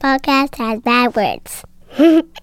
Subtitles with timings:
[0.00, 1.62] podcast has bad words.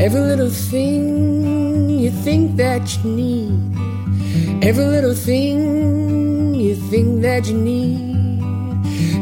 [0.00, 4.64] Every little thing you think that you need.
[4.64, 8.12] Every little thing you think that you need.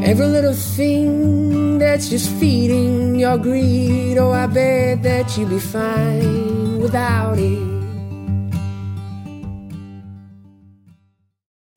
[0.05, 4.17] Every little thing that's just feeding your greed.
[4.17, 7.70] Oh, I bet that you'd be fine without it.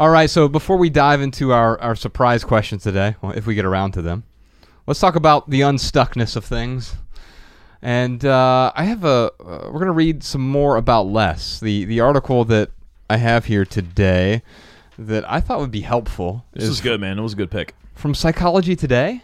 [0.04, 3.56] All right, so before we dive into our, our surprise questions today, well, if we
[3.56, 4.26] get around to them,
[4.86, 6.96] let's talk about the unstuckness of things.
[7.82, 9.32] And uh, I have a.
[9.40, 11.58] Uh, we're gonna read some more about less.
[11.62, 12.72] The the article that
[13.10, 14.42] I have here today
[15.00, 17.18] that I thought would be helpful This is good, man.
[17.18, 17.74] It was a good pick.
[17.96, 19.22] from Psychology Today.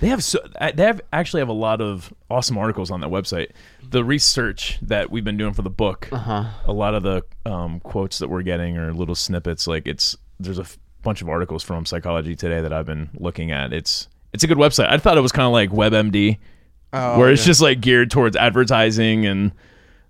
[0.00, 3.10] They have so uh, they have actually have a lot of awesome articles on that
[3.10, 3.50] website.
[3.88, 6.44] The research that we've been doing for the book, Uh-huh.
[6.64, 9.66] a lot of the um, quotes that we're getting are little snippets.
[9.66, 13.50] Like it's there's a f- bunch of articles from Psychology Today that I've been looking
[13.50, 13.72] at.
[13.72, 14.88] It's it's a good website.
[14.88, 16.38] I thought it was kind of like WebMD,
[16.92, 19.52] Oh, where it's just like geared towards advertising and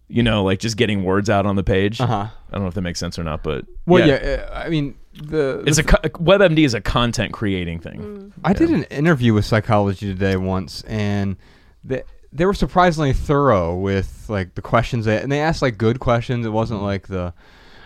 [0.09, 2.01] you know like just getting words out on the page.
[2.01, 2.27] Uh huh.
[2.49, 4.47] I don't know if that makes sense or not, but Well, yeah.
[4.51, 8.33] uh, I mean, the it's the a co- WebMD is a content creating thing.
[8.45, 11.37] I did an interview with Psychology Today once, and
[11.85, 16.01] they they were surprisingly thorough with like the questions they and they asked like good
[16.01, 16.45] questions.
[16.47, 17.33] It wasn't like the.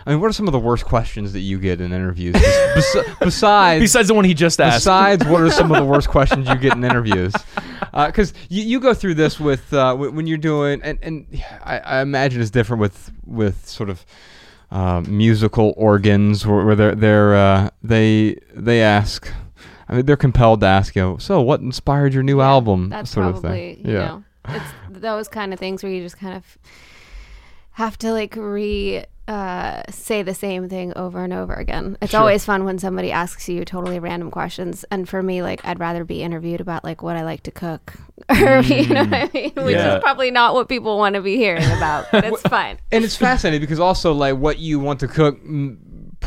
[0.07, 2.31] I mean, what are some of the worst questions that you get in interviews?
[2.31, 4.77] Bes- besides, Besides the one he just asked.
[4.85, 7.33] besides, what are some of the worst questions you get in interviews?
[7.93, 12.01] Because you, you go through this with uh, when you're doing, and, and I, I
[12.01, 14.05] imagine it's different with with sort of
[14.71, 19.29] uh, musical organs where, where they're, they're uh, they they ask.
[19.89, 21.17] I mean, they're compelled to ask you.
[21.19, 22.87] So, what inspired your new album?
[22.87, 23.85] That's sort probably, of thing.
[23.85, 24.05] you yeah.
[24.05, 26.57] know, it's those kind of things where you just kind of
[27.71, 31.97] have to like re uh, say the same thing over and over again.
[32.01, 32.21] It's Sure.
[32.21, 34.85] always fun when somebody asks you totally random questions.
[34.89, 37.93] And for me, like, I'd rather be interviewed about like what I like to cook,
[38.29, 39.97] or you know what I mean, which Yeah.
[39.97, 42.05] is probably not what people want to be hearing about.
[42.11, 42.77] But it's fine.
[42.91, 45.77] and it's fascinating because also like what you want to cook mm,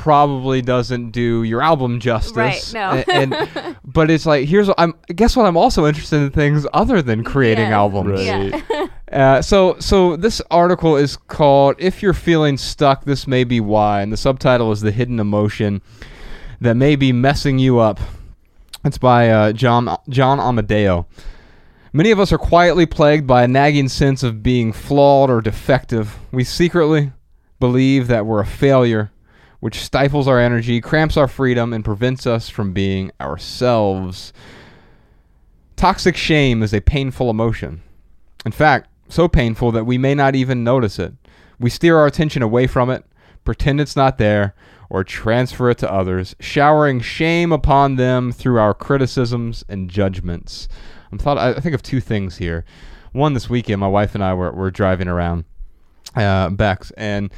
[0.01, 3.05] probably doesn't do your album justice Right, no.
[3.07, 6.67] A- and, but it's like here's what i'm guess what i'm also interested in things
[6.73, 7.77] other than creating Yeah.
[7.79, 8.65] albums Right.
[8.71, 8.87] Yeah.
[9.13, 14.01] uh, so so this article is called if you're feeling stuck this may be why
[14.01, 15.83] and the subtitle is the hidden emotion
[16.63, 18.01] that may be messing you up
[18.85, 21.05] it's by uh, john john amodeo
[21.93, 26.17] Many of us are quietly plagued by a nagging sense of being flawed or defective.
[26.31, 27.11] We secretly
[27.59, 29.11] believe that we're a failure,
[29.61, 34.33] which stifles our energy, cramps our freedom, and prevents us from being ourselves.
[35.77, 37.83] Toxic shame is a painful emotion.
[38.45, 41.13] In fact, so painful that we may not even notice it.
[41.59, 43.05] We steer our attention away from it,
[43.45, 44.55] pretend it's not there,
[44.89, 50.69] or transfer it to others, showering shame upon them through our criticisms and judgments.
[51.13, 52.65] I'm thought I think of two things here.
[53.13, 55.45] One this weekend, my wife and I were, were driving around
[56.15, 57.33] uh, Bex, and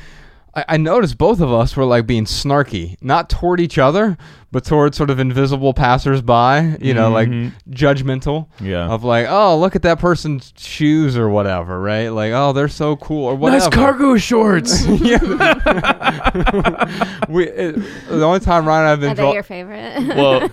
[0.54, 4.18] I, I noticed both of us were like being snarky, not toward each other,
[4.50, 6.76] but toward sort of invisible passersby.
[6.80, 7.72] You know, like mm-hmm.
[7.72, 8.48] judgmental.
[8.60, 8.88] Yeah.
[8.88, 12.08] Of like, oh, look at that person's shoes or whatever, right?
[12.08, 13.64] Like, oh, they're so cool or whatever.
[13.64, 14.86] Nice cargo shorts.
[15.00, 15.18] yeah.
[17.28, 17.76] we it,
[18.08, 20.16] the only time Ryan and I have been Are they involved, your favorite?
[20.16, 20.50] well,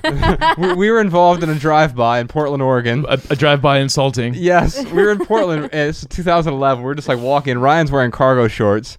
[0.58, 3.06] we, we were involved in a drive-by in Portland, Oregon.
[3.10, 4.34] a, a drive-by insulting.
[4.34, 5.72] Yes, we were in Portland.
[5.74, 6.84] It's 2011.
[6.84, 7.58] We are just like walking.
[7.58, 8.98] Ryan's wearing cargo shorts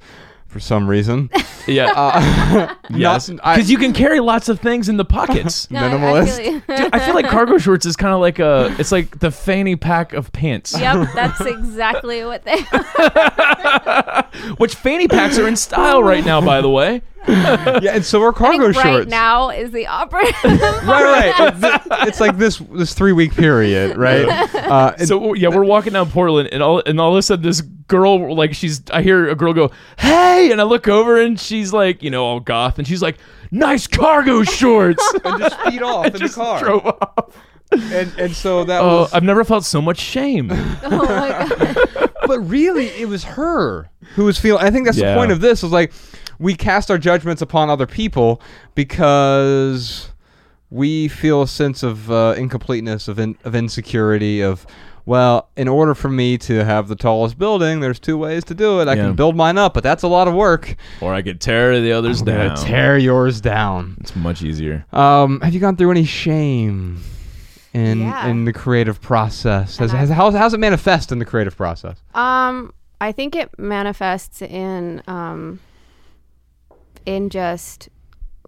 [0.51, 1.31] for some reason.
[1.67, 1.93] Yeah.
[1.95, 3.29] Uh, yes.
[3.31, 5.71] Because you can carry lots of things in the pockets.
[5.71, 6.37] No, I- I minimalist.
[6.67, 8.75] feel- Dude, I feel like cargo shorts is kind of like a.
[8.79, 10.75] It's like the fanny pack of pants.
[10.77, 12.63] Yep, that's exactly what they.
[14.57, 17.03] Which fanny packs are in style right now, by the way.
[17.83, 19.11] yeah, and so we're I cargo think right shorts.
[19.11, 20.35] now is the operative.
[20.45, 21.55] right, right.
[21.63, 24.27] It's, it's like this this three week period, right?
[24.71, 27.45] Uh, and- So yeah, we're walking down Portland, and all and all of a sudden,
[27.45, 28.83] this girl like she's.
[28.93, 32.25] I hear a girl go, "Hey!" and I look over, and she's like, you know,
[32.25, 33.17] all goth, and she's like,
[33.51, 36.61] "Nice cargo shorts." and just speed off in the Just car.
[36.61, 37.37] drove off.
[37.73, 39.13] And and so that Oh, was.
[39.13, 40.51] I've never felt so much shame.
[40.53, 42.11] oh my god.
[42.27, 44.65] but really, it was her who was feeling.
[44.65, 45.15] I think that's Yeah.
[45.15, 45.63] the point of this.
[45.63, 45.93] Was like
[46.41, 48.41] we cast our judgments upon other people
[48.75, 50.11] because
[50.71, 54.67] we feel a sense of uh, incompleteness, of in, of insecurity, of
[55.07, 58.81] well, in order for me to have the tallest building, there's two ways to do
[58.81, 58.87] it.
[58.89, 59.05] I Yeah.
[59.07, 60.77] can build mine up, but that's a lot of work.
[61.01, 62.57] or I could tear the others I'm down.
[62.57, 63.97] tear yours down.
[64.01, 64.85] It's much easier.
[64.93, 67.01] Um, have you gone through any shame
[67.73, 68.27] in Yeah.
[68.29, 69.79] in the creative process?
[69.79, 71.97] Has, And has how, how's it manifest in the creative process?
[72.15, 75.59] Um, I think it manifests in um,
[77.07, 77.89] in just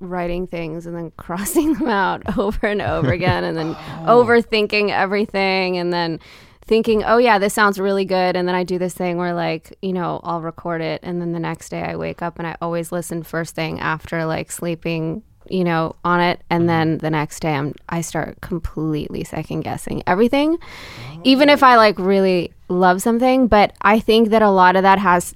[0.02, 3.68] writing things and then crossing them out over and over again, and then
[4.06, 4.24] oh.
[4.24, 6.20] overthinking everything, and then
[6.64, 9.76] thinking, oh yeah, this sounds really good, and then I do this thing where like
[9.82, 12.56] you know I'll record it, and then the next day I wake up and I
[12.60, 15.22] always listen first thing after like sleeping.
[15.50, 17.04] You know, on it, and then mm-hmm.
[17.04, 21.20] the next day I'm I start completely second guessing everything, oh.
[21.24, 23.48] even if I like really love something.
[23.48, 25.34] But I think that a lot of that has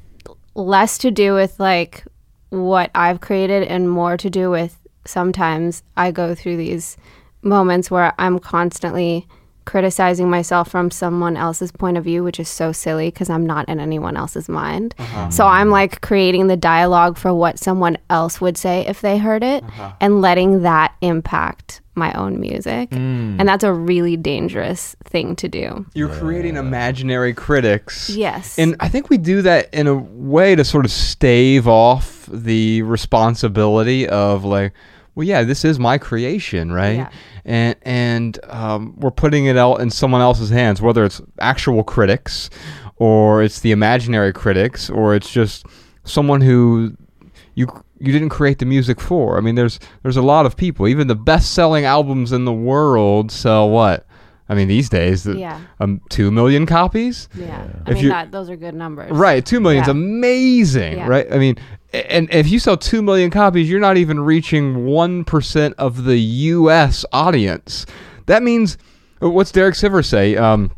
[0.54, 2.04] less to do with like
[2.50, 6.96] what I've created and more to do with sometimes I go through these
[7.42, 9.26] moments where I'm constantly
[9.66, 13.68] criticizing myself from someone else's point of view, which is so silly because I'm not
[13.68, 14.94] in anyone else's mind.
[14.98, 15.28] Uh-huh.
[15.30, 19.42] So I'm like creating the dialogue for what someone else would say if they heard
[19.42, 19.92] it uh-huh.
[20.00, 22.90] and letting that impact my own music.
[22.90, 23.36] Mm.
[23.38, 25.86] And that's a really dangerous thing to do.
[25.94, 28.10] You're creating imaginary critics.
[28.10, 28.58] Yes.
[28.58, 32.82] And I think we do that in a way to sort of stave off the
[32.82, 34.72] responsibility of like,
[35.14, 36.96] well, yeah, this is my creation, right?
[36.96, 37.10] Yeah.
[37.48, 42.50] And and um, we're putting it out in someone else's hands, whether it's actual critics,
[42.96, 45.64] or it's the imaginary critics, or it's just
[46.02, 46.96] someone who
[47.54, 47.68] you
[48.00, 49.38] you didn't create the music for.
[49.38, 50.88] I mean, there's there's a lot of people.
[50.88, 54.06] Even the best-selling albums in the world sell what?
[54.48, 55.58] I mean, these days, the- Yeah.
[55.80, 57.28] um, two million copies.
[57.34, 57.66] yeah.
[57.84, 59.10] I If mean, you- that, those are good numbers.
[59.10, 59.92] Right, two million's Yeah.
[59.92, 61.08] amazing, Yeah.
[61.08, 61.26] right?
[61.32, 65.24] I mean, a- and if you sell two million copies, you're not even reaching one
[65.24, 67.04] percent of the U.S.
[67.12, 67.86] audience.
[68.26, 68.76] That means,
[69.22, 70.36] uh, what's Derek Sivers say?
[70.36, 70.72] Um,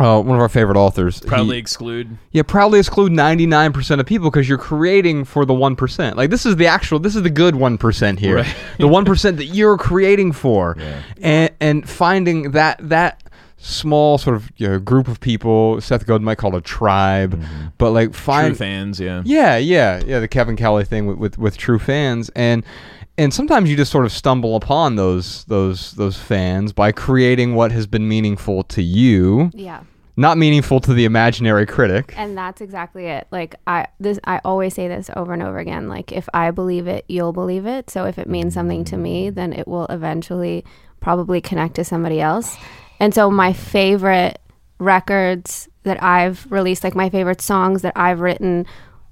[0.00, 1.20] uh, one of our favorite authors.
[1.20, 2.18] Proudly He, exclude.
[2.30, 6.16] yeah, proudly exclude ninety nine percent of people because you're creating for the one percent.
[6.16, 8.56] Like this is the actual, this is the good one percent here, Right.
[8.78, 11.02] the one percent that you're creating for, Yeah.
[11.20, 13.22] and and finding that that
[13.58, 15.80] small sort of you know, group of people.
[15.80, 17.66] Seth Godin might call it a tribe, mm-hmm.
[17.76, 19.22] but like True fans, yeah.
[19.24, 20.20] yeah, yeah, yeah.
[20.20, 22.64] The Kevin Kelly thing with, with, with true fans, and
[23.18, 27.72] and sometimes you just sort of stumble upon those those those fans by creating what
[27.72, 29.82] has been meaningful to you, Yeah.
[30.16, 32.14] not meaningful to the imaginary critic.
[32.16, 33.26] And that's exactly it.
[33.32, 35.88] Like I this I always say this over and over again.
[35.88, 37.90] Like if I believe it, you'll believe it.
[37.90, 40.64] So if it means something to me, then it will eventually
[41.00, 42.56] probably connect to somebody else.
[43.00, 44.40] And so my favorite
[44.78, 48.66] records that I've released, like my favorite songs that I've written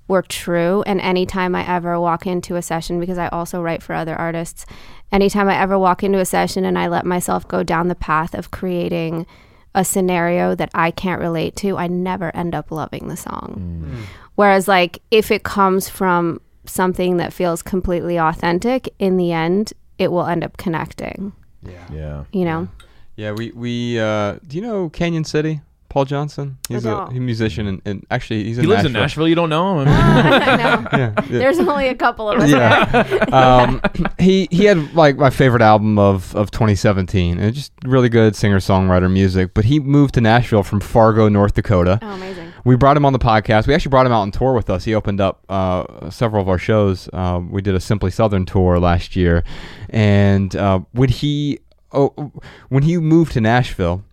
[0.09, 3.93] were true and anytime I ever walk into a session because I also write for
[3.93, 4.65] other artists,
[5.11, 8.35] anytime I ever walk into a session and I let myself go down the path
[8.35, 9.27] of creating
[9.75, 13.83] a scenario that I can't relate to, I never end up loving the song.
[13.85, 13.91] Mm.
[13.91, 14.03] Hmm.
[14.37, 20.11] Whereas, like, if it comes from something that feels completely authentic, in the end, it
[20.13, 21.87] will end up connecting, Yeah.
[21.93, 22.25] Yeah.
[22.33, 22.69] you know?
[22.81, 22.86] Yeah,
[23.17, 25.61] we we uh, do you know Canyon City?
[25.89, 26.59] Paul Johnson.
[26.69, 29.03] He's a, he's a musician, and, and actually he's in He lives in Nashville.
[29.03, 29.29] Nashville.
[29.29, 29.89] You don't know him.
[29.91, 30.89] I know.
[30.93, 31.39] Yeah, yeah.
[31.39, 33.25] There's only a couple of us Yeah.
[33.33, 33.81] um,
[34.19, 38.59] he he had like my favorite album of, of 2017 and just really good singer
[38.59, 42.53] songwriter music but he moved to nashville from fargo north dakota Oh, amazing.
[42.65, 44.85] we brought him on the podcast we actually brought him out on tour with us
[44.85, 48.79] he opened up uh, several of our shows um, we did a simply southern tour
[48.79, 49.45] last year
[49.91, 51.59] and uh, when he
[51.97, 52.33] oh,
[52.69, 54.05] when he moved to nashville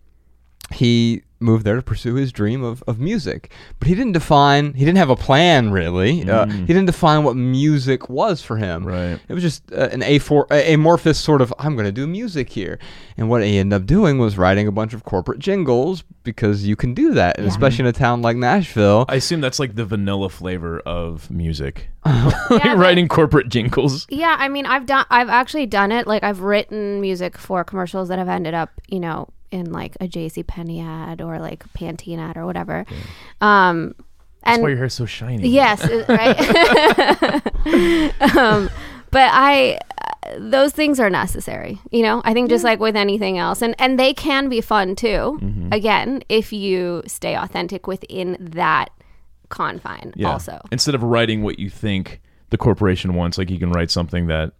[0.72, 4.84] he moved there to pursue his dream of, of music but he didn't define he
[4.84, 9.18] didn't have a plan really uh, he didn't define what music was for him Right.
[9.28, 12.48] it was just uh, an afor- a- amorphous sort of i'm going to do music
[12.50, 12.78] here
[13.16, 16.76] and what he ended up doing was writing a bunch of corporate jingles because you
[16.76, 19.84] can do that and especially in a town like nashville I assume that's like the
[19.84, 21.88] vanilla flavor of music.
[22.06, 24.06] Yeah, like but- writing corporate jingles.
[24.08, 26.06] Yeah, I mean, I've done, I've actually done it.
[26.06, 30.08] Like, I've written music for commercials that have ended up, you know, in like a
[30.08, 32.84] JC Penney ad or like Pantene ad or whatever.
[33.40, 33.94] Um,
[34.42, 35.48] That's and why your hair's so shiny.
[35.48, 36.36] Yes, right.
[38.36, 38.68] um,
[39.10, 41.80] but I, uh, those things are necessary.
[41.90, 44.96] You know, I think just like with anything else, and and they can be fun
[44.96, 45.38] too.
[45.40, 45.68] Mm-hmm.
[45.72, 48.90] Again, if you stay authentic within that
[49.50, 50.12] confine.
[50.16, 50.32] Yeah.
[50.32, 52.20] Also, Instead of writing what you think
[52.50, 54.52] the corporation wants, like you can write something that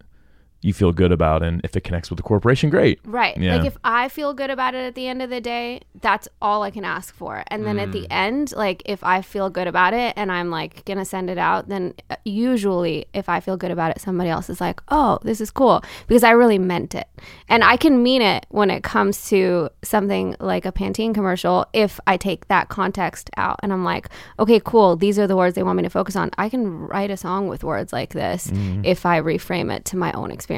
[0.64, 2.98] you feel good about, and if it connects with the corporation, great.
[3.04, 3.36] Right.
[3.36, 3.56] Yeah.
[3.56, 6.62] Like if I feel good about it at the end of the day, that's all
[6.62, 7.44] I can ask for.
[7.48, 7.92] And then at Mm.
[7.92, 11.38] the end, like if I feel good about it and I'm like to send it
[11.38, 15.18] out, then uh, usually if I feel good about it, somebody else is like, "Oh,
[15.22, 17.08] this is cool" because I really meant it.
[17.48, 22.00] And I can mean it when it comes to something like a Pantene commercial if
[22.06, 24.96] I take that context out and I'm like, "Okay, cool.
[24.96, 26.30] These are the words they want me to focus on.
[26.38, 28.84] I can write a song with words like this Mm-hmm.
[28.84, 30.53] if I reframe it to my own experience."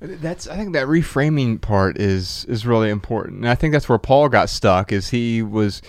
[0.00, 3.38] That's I think that reframing part is is really important.
[3.40, 5.82] And I think that's where Paul got stuck is he was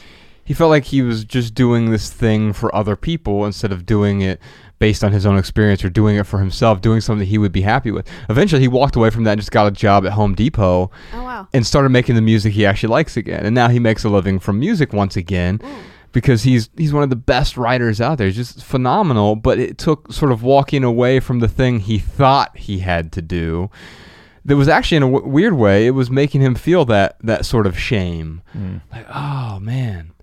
[0.44, 4.22] he felt like he was just doing this thing for other people instead of doing
[4.22, 4.40] it
[4.80, 7.62] based on his own experience or doing it for himself, doing something he would be
[7.62, 8.06] happy with.
[8.30, 11.24] Eventually, he walked away from that and just got a job at Home Depot Oh
[11.24, 11.48] wow.
[11.54, 13.46] and started making the music he actually likes again.
[13.46, 15.62] And now he makes a living from music once again
[16.12, 18.28] because he's he's one of the best writers out there.
[18.28, 22.58] He's just phenomenal, but it took sort of walking away from the thing he thought
[22.58, 23.70] he had to do.
[24.44, 25.86] That was actually in a w- weird way.
[25.86, 28.82] It was making him feel that that sort of shame, mm.
[28.92, 30.14] like, oh man,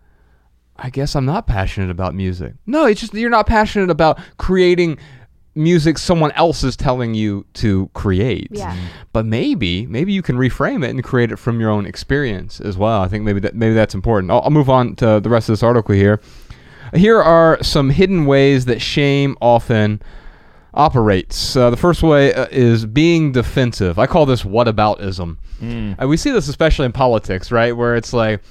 [0.76, 2.54] I guess I'm not passionate about music.
[2.66, 4.98] No, it's just you're not passionate about creating
[5.54, 8.48] music someone else is telling you to create.
[8.50, 8.76] Yeah.
[9.12, 12.76] But maybe, maybe you can reframe it and create it from your own experience as
[12.76, 13.02] well.
[13.02, 14.30] I think maybe that maybe that's important.
[14.30, 16.20] I'll, I'll move on to the rest of this article here.
[16.94, 20.00] Here are some hidden ways that shame often
[20.74, 21.56] operates.
[21.56, 23.98] Uh, the first way uh, is being defensive.
[23.98, 25.36] I call this whataboutism.
[26.00, 27.76] Uh, we see this especially in politics, right?
[27.76, 28.42] Where it's like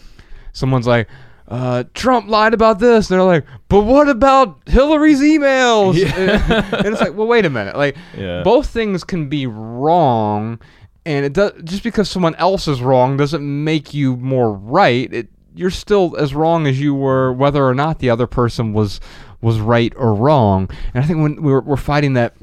[0.51, 1.07] someone's like,
[1.47, 3.09] uh, Trump lied about this.
[3.09, 5.95] And they're like, but what about Hillary's emails?
[6.15, 7.75] and it's like, well, wait a minute.
[7.77, 8.43] Like, Yeah.
[8.43, 10.59] both things can be wrong,
[11.05, 15.11] and it does just because someone else is wrong doesn't make you more right.
[15.13, 18.99] It, you're still as wrong as you were, whether or not the other person was
[19.41, 20.69] was right or wrong.
[20.93, 22.35] And I think when we're, we're fighting that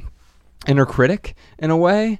[0.66, 2.18] inner critic in a way,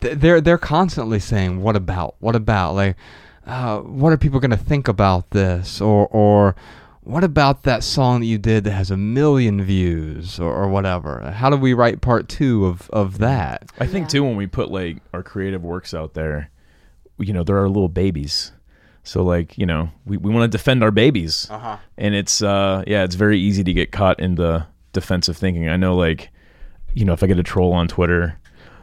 [0.00, 2.16] they're they're constantly saying, "What about?
[2.18, 2.74] What about?
[2.74, 2.96] Like,
[3.50, 5.80] uh, what are people going to think about this?
[5.80, 6.54] Or or
[7.02, 11.30] what about that song that you did that has a million views or, or whatever?
[11.30, 13.70] How do we write part two of of that?
[13.78, 14.08] I think Yeah.
[14.20, 16.50] too when we put like our creative works out there,
[17.18, 18.52] you know, there are little babies.
[19.02, 21.48] So like, you know, we, we want to defend our babies.
[21.50, 21.78] Uh-huh.
[21.96, 25.68] And it's uh yeah, it's very easy to get caught in the defensive thinking.
[25.68, 26.30] I know like,
[26.94, 28.38] you know, if I get a troll on Twitter,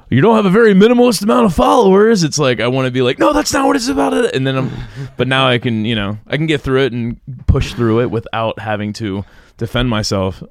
[0.09, 2.23] you don't have a very minimalist amount of followers.
[2.23, 4.13] It's like I want to be like, no, that's not what it's about.
[4.33, 4.71] And then I'm,
[5.17, 8.11] but now I can, you know, I can get through it and push through it
[8.11, 9.25] without having to
[9.57, 10.41] defend myself.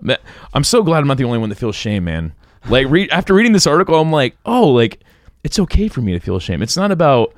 [0.53, 2.33] I'm so glad I'm not the only one that feels shame, man.
[2.69, 5.01] Like re- after reading this article, I'm like, oh, like
[5.45, 6.63] it's okay for me to feel shame.
[6.63, 7.35] It's not about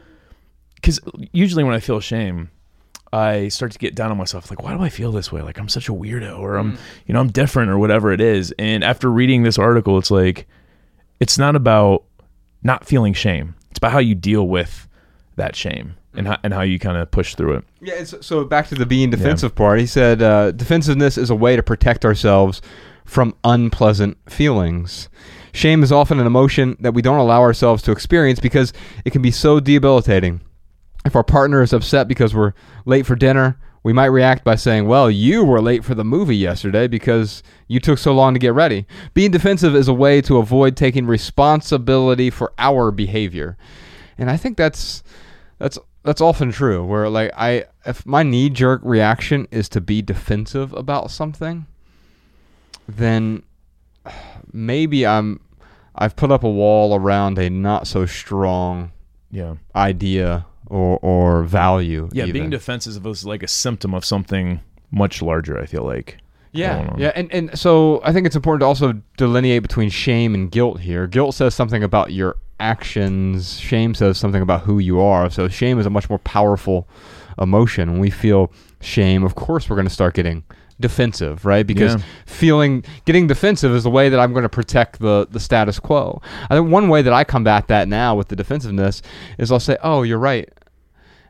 [0.76, 1.00] because
[1.32, 2.50] usually when I feel shame,
[3.12, 4.50] I start to get down on myself.
[4.50, 5.40] Like, why do I feel this way?
[5.42, 6.78] Like I'm such a weirdo, or I'm, mm.
[7.06, 8.52] you know, I'm different, or whatever it is.
[8.58, 10.46] And after reading this article, it's like,
[11.18, 12.04] it's not about
[12.62, 13.54] not feeling shame.
[13.70, 14.88] It's about how you deal with
[15.36, 17.64] that shame and how, and how you kind of push through it.
[17.80, 19.78] Yeah, it's, so back to the being defensive part.
[19.78, 22.60] He said uh, defensiveness is a way to protect ourselves
[23.04, 25.08] from unpleasant feelings.
[25.52, 28.72] Shame is often an emotion that we don't allow ourselves to experience because
[29.04, 30.40] it can be so debilitating.
[31.04, 32.52] If our partner is upset because we're
[32.84, 36.36] late for dinner, we might react by saying, Well, you were late for the movie
[36.36, 38.86] yesterday because you took so long to get ready.
[39.14, 43.56] Being defensive is a way to avoid taking responsibility for our behavior.
[44.18, 45.02] And I think that's
[45.58, 50.02] that's that's often true where like I if my knee jerk reaction is to be
[50.02, 51.66] defensive about something,
[52.88, 53.42] then
[54.52, 55.40] maybe I'm
[55.94, 58.92] I've put up a wall around a not so strong
[59.30, 59.54] Yeah.
[59.74, 62.08] idea or or value.
[62.12, 62.24] Yeah.
[62.24, 62.32] even.
[62.34, 64.60] Being defensive is like a symptom of something
[64.90, 65.58] much larger.
[65.58, 66.18] I feel like.
[66.50, 70.50] Yeah, yeah, and and so I think it's important to also delineate between shame and
[70.50, 71.06] guilt here.
[71.06, 73.60] Guilt says something about your actions.
[73.60, 75.28] Shame says something about who you are.
[75.30, 76.88] So shame is a much more powerful
[77.40, 77.92] emotion.
[77.92, 80.42] When we feel shame, of course, we're going to start getting
[80.80, 81.66] defensive, right?
[81.66, 82.02] Because Yeah.
[82.26, 86.22] feeling getting defensive is the way that I'm going to protect the the status quo.
[86.48, 89.02] I think one way that I combat that now with the defensiveness
[89.38, 90.48] is I'll say, "Oh, you're right."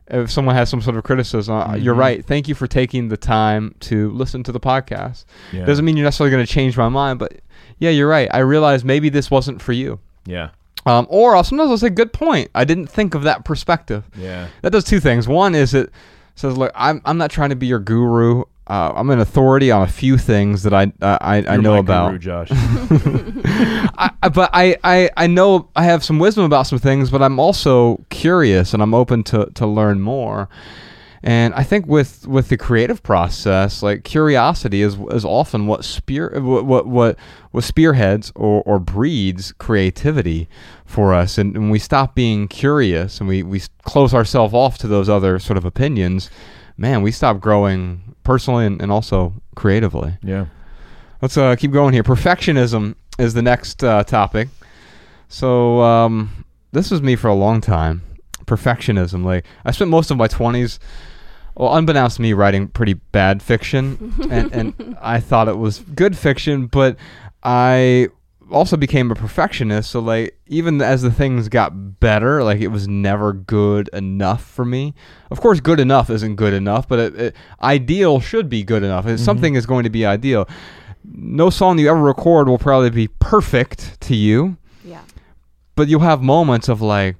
[0.09, 1.99] If someone has some sort of criticism, uh, you're Mhm.
[1.99, 2.25] right.
[2.25, 5.25] Thank you for taking the time to listen to the podcast.
[5.53, 5.65] Yeah.
[5.65, 7.33] Doesn't mean you're necessarily going to change my mind, but
[7.77, 8.27] yeah, you're right.
[8.33, 9.99] I realized maybe this wasn't for you.
[10.25, 10.49] Yeah.
[10.85, 12.49] Um, or I'll sometimes I'll say, good point.
[12.55, 14.03] I didn't think of that perspective.
[14.17, 14.47] Yeah.
[14.63, 15.27] That does two things.
[15.27, 15.91] One is it
[16.35, 18.43] says, look, I'm, I'm not trying to be your guru.
[18.69, 22.09] Uh, I'm an authority on a few things that I uh, I, I know about.
[22.09, 22.49] guru, Josh.
[22.51, 27.39] I, but I, I, I know I have some wisdom about some things, but I'm
[27.39, 30.49] also curious and I'm open to, to learn more.
[31.21, 36.31] And I think with, with the creative process, like curiosity is, is often what spear
[36.39, 37.17] what what what,
[37.51, 40.47] what spearheads or, or breeds creativity
[40.85, 41.37] for us.
[41.37, 45.39] And when we stop being curious and we, we close ourselves off to those other
[45.39, 46.29] sort of opinions,
[46.79, 50.17] man, we stop growing personally and, and also creatively.
[50.23, 50.45] yeah.
[51.21, 52.03] Let's uh, keep going here.
[52.03, 54.47] Perfectionism is the next uh, topic.
[55.27, 58.03] So um, this was me for a long time.
[58.45, 59.25] Perfectionism.
[59.25, 60.79] Like I spent most of my twenties,
[61.55, 66.17] well, unbeknownst to me, writing pretty bad fiction, and, and I thought it was good
[66.17, 66.95] fiction, but
[67.43, 68.07] I
[68.51, 69.89] also became a perfectionist.
[69.91, 74.65] So like even as the things got better, like it was never good enough for
[74.65, 74.93] me.
[75.31, 79.05] Of course, good enough isn't good enough, but it, it, ideal should be good enough.
[79.05, 79.23] If mm-hmm.
[79.23, 80.47] something is going to be ideal,
[81.03, 85.01] no song you ever record will probably be perfect to you, Yeah.
[85.75, 87.15] but you'll have moments of like,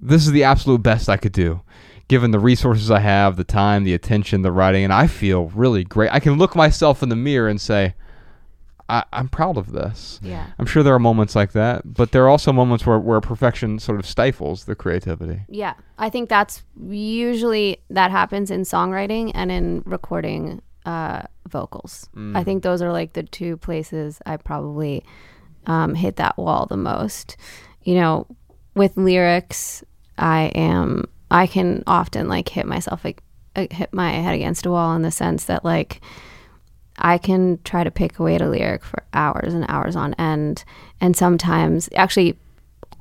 [0.00, 1.62] this is the absolute best I could do.
[2.06, 5.84] Given the resources I have, the time, the attention, the writing, and I feel really
[5.84, 6.10] great.
[6.10, 7.94] I can look myself in the mirror and say,
[8.88, 10.18] I, I'm proud of this.
[10.22, 10.46] Yeah.
[10.58, 13.78] I'm sure there are moments like that, but there are also moments where, where perfection
[13.78, 15.42] sort of stifles the creativity.
[15.48, 22.08] Yeah, I think that's usually that happens in songwriting and in recording uh, vocals.
[22.34, 25.04] I think those are like the two places I probably
[25.66, 27.36] um, hit that wall the most.
[27.82, 28.26] You know,
[28.74, 29.84] with lyrics,
[30.16, 33.22] I am I can often like hit myself like
[33.54, 36.00] uh, hit my head against a wall in the sense that like
[36.98, 40.64] I can try to pick away at a lyric for hours and hours on end,
[41.00, 42.38] and sometimes actually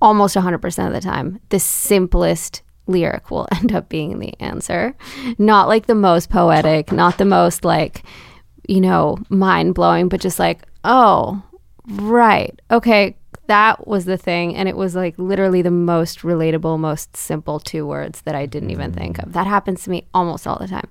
[0.02, 4.96] almost 100% of the time, the simplest lyric will end up being the answer.
[5.38, 8.04] Not like the most poetic, not the most like,
[8.68, 11.42] you know, mind blowing, but just like, oh,
[11.88, 12.60] right.
[12.72, 13.16] Okay,
[13.48, 14.56] that was the thing.
[14.56, 18.72] And it was like literally the most relatable, most simple two words that I didn't
[18.72, 19.34] even think of.
[19.34, 20.90] That happens to me almost all the time.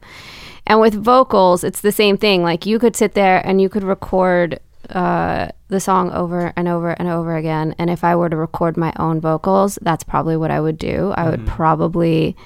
[0.66, 2.42] And with vocals, it's the same thing.
[2.42, 4.58] Like you could sit there and you could record
[4.90, 7.74] uh, the song over and over and over again.
[7.78, 11.12] And if I were to record my own vocals, that's probably what I would do.
[11.16, 12.36] I would probably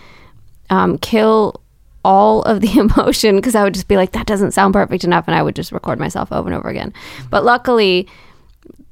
[0.71, 1.61] um, kill
[2.05, 5.25] all of the emotion because I would just be like, that doesn't sound perfect enough.
[5.27, 6.93] And I would just record myself over and over again.
[7.31, 8.07] But luckily,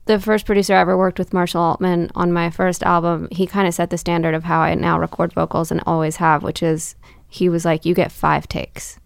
[0.06, 3.68] the first producer I ever worked with, Marshall Altman, on my first album, he kind
[3.68, 6.94] of set the standard of how I now record vocals and always have, which is
[7.28, 8.98] he was like, you get five takes.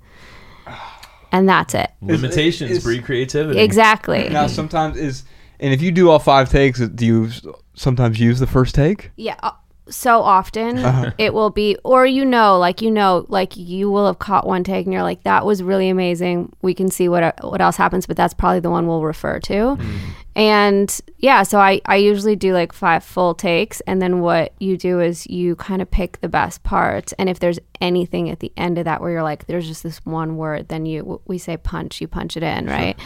[1.32, 1.90] And that's it.
[2.02, 3.58] Limitations is- breed creativity.
[3.60, 4.28] Exactly.
[4.28, 5.24] Now, sometimes is,
[5.58, 7.30] and if you do all five takes, do you
[7.74, 9.10] sometimes use the first take?
[9.16, 9.36] Yeah.
[9.42, 9.52] Uh,
[9.88, 11.10] So often Uh-huh.
[11.18, 14.62] it will be, or you know, like you know, like you will have caught one
[14.62, 16.52] take and you're like, that was really amazing.
[16.62, 19.52] We can see what what else happens, but that's probably the one we'll refer to.
[19.52, 19.98] Mm-hmm.
[20.34, 24.76] And yeah, so I I usually do like five full takes, and then what you
[24.78, 28.52] do is you kind of pick the best parts, and if there's anything at the
[28.56, 31.56] end of that where you're like, there's just this one word, then you we say
[31.56, 32.96] punch, you punch it in, right?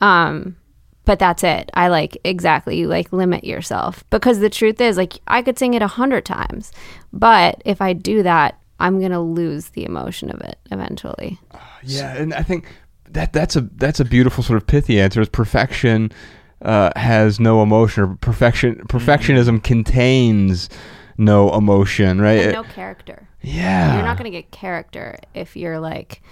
[0.00, 0.56] Um,
[1.04, 1.70] but that's it.
[1.74, 5.74] I like exactly you like limit yourself because the truth is like I could sing
[5.74, 6.72] it a hundred times,
[7.12, 11.38] but if I do that, I'm gonna lose the emotion of it eventually.
[11.82, 12.66] Yeah, and I think
[13.10, 15.20] that that's a that's a beautiful sort of pithy answer.
[15.20, 16.12] Is perfection
[16.62, 20.68] uh, has no emotion, or perfection perfectionism contains
[21.16, 22.40] no emotion, right?
[22.44, 23.28] And no character.
[23.42, 26.22] yeah, You're not gonna get character if you're like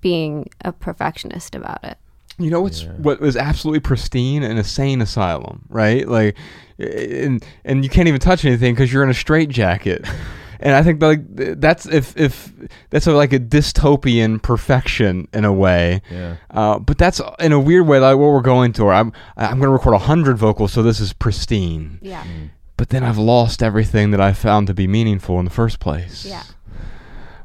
[0.00, 1.96] being a perfectionist about it.
[2.40, 4.42] You know what's what was absolutely pristine?
[4.42, 6.06] An insane asylum, right?
[6.06, 6.36] Like,
[6.78, 10.06] and and you can't even touch anything because you're in a straitjacket.
[10.60, 12.52] and I think like that's if if
[12.90, 16.02] that's a, like a dystopian perfection in a way.
[16.10, 16.36] Yeah.
[16.50, 18.88] Uh, but that's in a weird way like what we're going to.
[18.88, 21.98] I'm I'm going to record hundred vocals, so this is pristine.
[22.02, 22.24] Yeah.
[22.76, 26.24] But then I've lost everything that I found to be meaningful in the first place.
[26.24, 26.44] Yeah.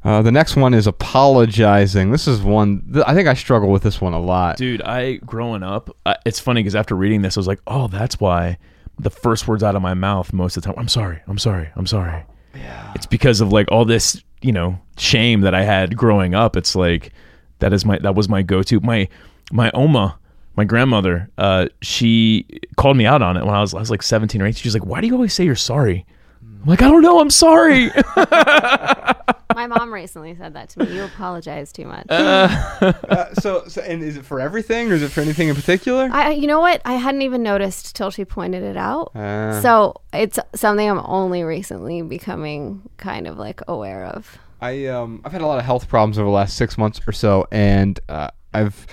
[0.06, 2.12] Uh, the next one is apologizing.
[2.12, 4.56] This is one th- I think I struggle with this one a lot.
[4.56, 7.88] Dude, I growing up, I, it's funny because after reading this, I was like, oh,
[7.88, 8.60] that's why
[9.00, 11.70] the first words out of my mouth most of the time, I'm sorry, I'm sorry,
[11.76, 12.24] I'm sorry.
[12.54, 12.92] Yeah.
[12.94, 16.56] It's because of like all this, you know, shame that I had growing up.
[16.56, 17.12] It's like
[17.58, 18.80] that is my that was my go to.
[18.82, 19.10] My
[19.52, 20.20] my oma,
[20.56, 22.46] my grandmother, uh, she
[22.78, 24.62] called me out on it when I was I was like 17 or 18.
[24.62, 26.06] She's like, why do you always say you're sorry?
[26.44, 27.90] I'm like, I don't know, I'm sorry.
[29.56, 30.94] My mom recently said that to me.
[30.94, 32.06] You apologize too much.
[32.86, 36.10] Uh, so, so, and is it for everything, or is it for anything in particular?
[36.12, 36.82] I, you know what?
[36.84, 39.16] I hadn't even noticed till she pointed it out.
[39.16, 44.38] Uh, so it's something I'm only recently becoming kind of like aware of.
[44.62, 47.12] I um, I've had a lot of health problems over the last six months or
[47.12, 48.86] so, and uh, I've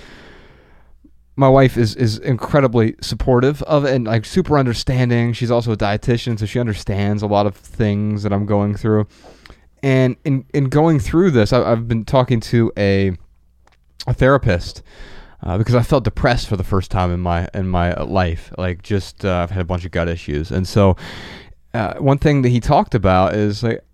[1.37, 5.33] my wife is is incredibly supportive of it and like super understanding.
[5.33, 9.07] She's also a dietitian, so she understands a lot of things that I'm going through.
[9.83, 13.13] And in in going through this, I, I've been talking to a
[14.07, 14.83] a therapist
[15.43, 18.53] uh, because I felt depressed for the first time in my in my life.
[18.57, 20.97] Like just uh, I've had a bunch of gut issues, and so
[21.75, 23.85] uh, one thing that he talked about is like.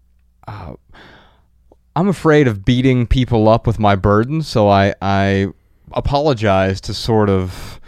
[0.47, 0.75] Uh,
[1.97, 5.49] I'm afraid of beating people up with my burden, so I I
[5.93, 7.81] apologize to sort of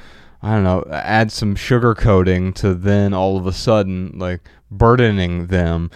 [0.43, 5.47] I don't know add some sugar coating to then all of a sudden like burdening
[5.47, 5.93] them.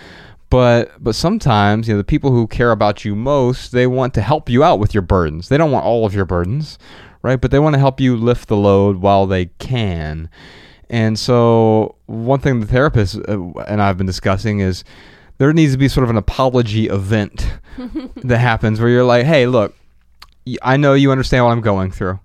[0.54, 4.20] But but sometimes you know the people who care about you most they want to
[4.20, 5.48] help you out with your burdens.
[5.48, 6.78] They don't want all of your burdens,
[7.22, 7.40] right?
[7.40, 10.30] But they want to help you lift the load while they can.
[10.88, 14.84] And so, one thing the therapist uh, and I've been discussing is
[15.38, 17.48] there needs to be sort of an apology event
[18.22, 19.74] that happens where you're like, "Hey, look,
[20.62, 22.20] i know you understand what I'm going through,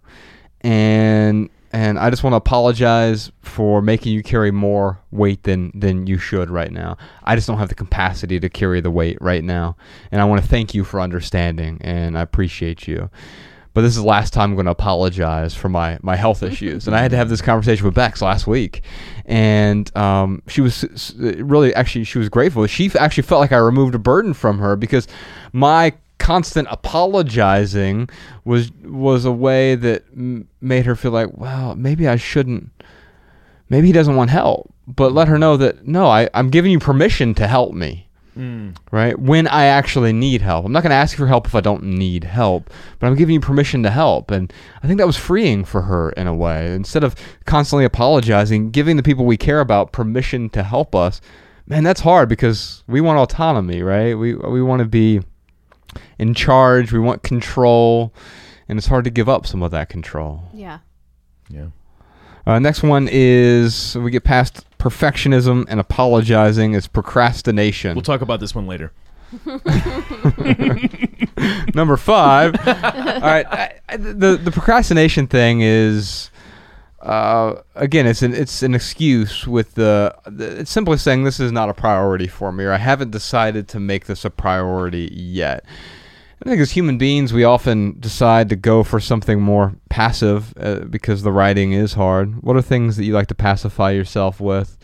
[0.61, 6.07] and and I just want to apologize for making you carry more weight than than
[6.07, 6.97] you should right now.
[7.23, 9.75] I just don't have the capacity to carry the weight right now,
[10.11, 13.09] and I want to thank you for understanding, and I appreciate you."
[13.73, 16.87] But this is the last time I'm going to apologize for my, my health issues.
[16.87, 18.81] And I had to have this conversation with Bex last week.
[19.25, 22.65] And um, she was really, actually, she was grateful.
[22.65, 25.07] She actually felt like I removed a burden from her because
[25.53, 28.09] my constant apologizing
[28.45, 32.69] was was a way that m- made her feel like, well, maybe I shouldn't.
[33.69, 34.73] Maybe he doesn't want help.
[34.87, 38.75] But let her know that, no, I, I'm giving you permission to help me mm.
[38.91, 39.19] right?
[39.19, 40.65] When I actually need help.
[40.65, 43.33] I'm not going to ask for help if I don't need help, but I'm giving
[43.33, 44.31] you permission to help.
[44.31, 44.51] And
[44.81, 46.73] I think that was freeing for her in a way.
[46.73, 51.21] Instead of constantly apologizing, giving the people we care about permission to help us,
[51.67, 54.15] man, that's hard because we want autonomy, right?
[54.15, 55.21] We, we want to be
[56.17, 58.13] in charge, we want control,
[58.67, 60.43] and it's hard to give up some of that control.
[60.53, 60.79] Yeah.
[61.49, 61.67] Yeah.
[62.45, 67.95] Uh, next one is we get past perfectionism and apologizing is procrastination.
[67.95, 68.91] We'll talk about this one later.
[71.75, 72.55] Number five.
[72.67, 72.73] All
[73.21, 73.45] right.
[73.45, 76.31] I, I, the the procrastination thing is,
[77.01, 80.59] uh, again, it's an it's an excuse with the, the.
[80.59, 83.79] It's simply saying this is not a priority for me, or I haven't decided to
[83.79, 85.63] make this a priority yet.
[86.41, 90.85] I think as human beings, we often decide to go for something more passive uh,
[90.85, 92.41] because the writing is hard.
[92.41, 94.77] What are things that you like to pacify yourself with?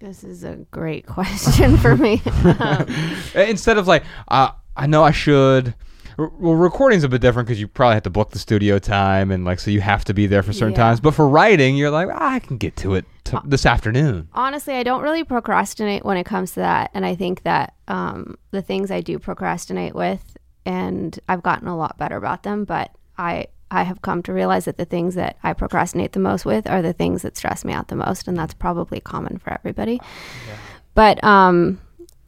[0.00, 2.20] This is a great question for me.
[2.44, 2.86] Um,
[3.34, 5.74] Uh, Instead of like, uh, I know I should.
[6.18, 9.30] R- Well, recording's a bit different because you probably have to book the studio time
[9.30, 10.84] and like, so you have to be there for certain Yeah.
[10.84, 11.00] times.
[11.00, 14.28] But for writing, you're like, ah, I can get to it t- this afternoon.
[14.32, 16.90] honestly, I don't really procrastinate when it comes to that.
[16.94, 21.76] And I think that um, the things I do procrastinate with, and I've gotten a
[21.76, 25.36] lot better about them, but I I have come to realize that the things that
[25.42, 28.36] I procrastinate the most with are the things that stress me out the most, and
[28.36, 30.00] that's probably common for everybody.
[30.94, 31.80] But um,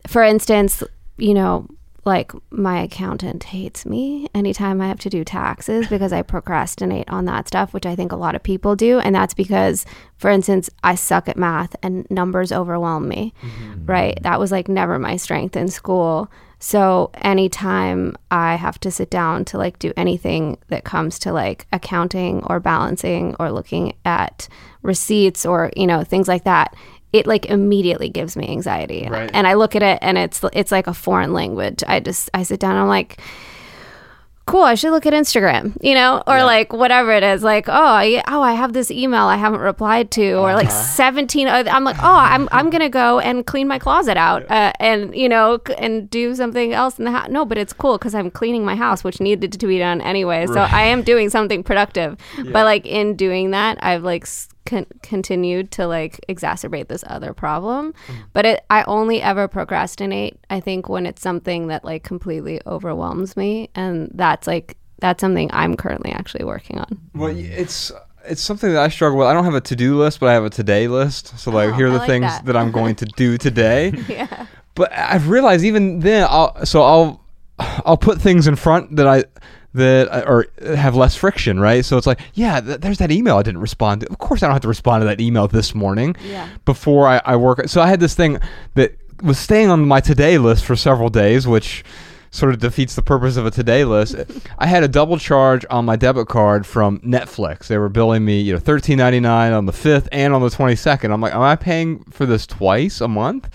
[0.08, 0.82] for instance,
[1.16, 1.68] you know,
[2.08, 7.26] like my accountant hates me anytime I have to do taxes because I procrastinate on
[7.26, 8.98] that stuff, which I think a lot of people do.
[8.98, 13.86] And that's because, for instance, I suck at math and numbers overwhelm me, mm-hmm.
[13.86, 14.18] right?
[14.22, 16.30] That was like never my strength in school.
[16.60, 21.66] So anytime I have to sit down to like do anything that comes to like
[21.72, 24.48] accounting or balancing or looking at
[24.82, 26.74] receipts or, you know, things like that,
[27.12, 29.02] it like immediately gives me anxiety.
[29.02, 29.30] And- Right.
[29.32, 31.82] And I look at it and it's it's like a foreign language.
[31.86, 33.18] I just I sit down and I'm like
[34.46, 37.42] cool i should look at instagram you know or like whatever it is.
[37.42, 41.46] Like oh yeah, oh i have this email i haven't replied to or like 17
[41.48, 45.14] oth- i'm like oh i'm, I'm gonna go and clean my closet out uh, and
[45.14, 48.30] you know and do something else in the house no but it's cool because i'm
[48.30, 50.46] cleaning my house which needed to be done anyway.
[50.46, 52.16] So i am doing something productive.
[52.38, 54.26] But like in doing that i've like
[54.68, 58.20] con- continued to like exacerbate this other problem mm-hmm.
[58.32, 63.36] but it i only ever procrastinate i think when it's something that like completely overwhelms
[63.36, 67.90] me and that's like that's something i'm currently actually working on Well, it's
[68.24, 69.26] it's something that I struggle with.
[69.26, 71.38] I don't have a to do list, but I have a today list.
[71.38, 72.44] So like, Oh, here are the like things that.
[72.44, 72.56] that.
[72.56, 73.92] I'm going to do today.
[74.06, 74.46] yeah
[74.78, 77.24] but I've realized even then, I'll so I'll
[77.58, 79.24] I'll put things in front that I
[79.74, 81.84] that I- or uh, have less friction, right?
[81.84, 84.08] So it's like, yeah, th- there's that email I didn't respond to.
[84.10, 86.48] Of course, I don't have to respond to that email this morning Yeah.
[86.64, 87.68] before I, I work.
[87.68, 88.38] So I had this thing
[88.74, 91.84] that was staying on my today list for several days, which
[92.30, 94.14] sort of defeats the purpose of a today list.
[94.58, 97.66] I had a double charge on my debit card from Netflix.
[97.68, 100.50] They were billing me, you know, thirteen ninety nine on the fifth and on the
[100.50, 101.10] twenty second.
[101.12, 103.48] I'm like, am I paying for this twice a month?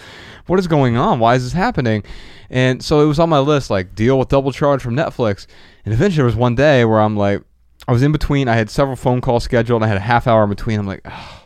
[0.48, 1.20] What is going on?
[1.20, 2.04] Why is this happening?
[2.50, 5.48] And so it was on my list, like deal with double charge from Netflix.
[5.86, 7.42] And eventually there was one day where I'm like,
[7.88, 8.48] I was in between.
[8.48, 9.82] I had several phone calls scheduled.
[9.82, 10.80] And I had a half hour in between.
[10.80, 11.42] I'm like, "Ugh,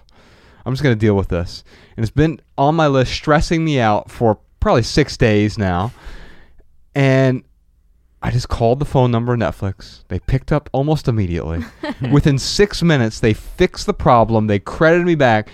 [0.66, 1.64] I'm just gonna deal with this.
[1.96, 5.92] And it's been on my list, stressing me out for probably six days now.
[6.94, 7.44] And
[8.22, 10.04] I just called the phone number of Netflix.
[10.08, 11.64] They picked up almost immediately.
[12.12, 14.48] Within six minutes, they fixed the problem.
[14.48, 15.50] They credited me back.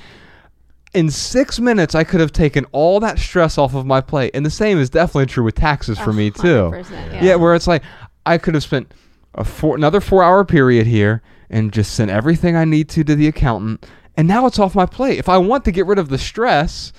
[0.93, 4.31] In six minutes, I could have taken all that stress off of my plate.
[4.33, 6.71] And the same is definitely true with taxes for me, too.
[6.91, 7.23] Yeah.
[7.23, 7.35] yeah.
[7.35, 7.83] where it's like
[8.25, 8.93] I could have spent
[9.35, 13.15] a four, another four hour period here and just sent everything I need to to
[13.15, 13.85] the accountant.
[14.15, 15.17] And now it's off my plate.
[15.17, 16.93] If I want to get rid of the stress,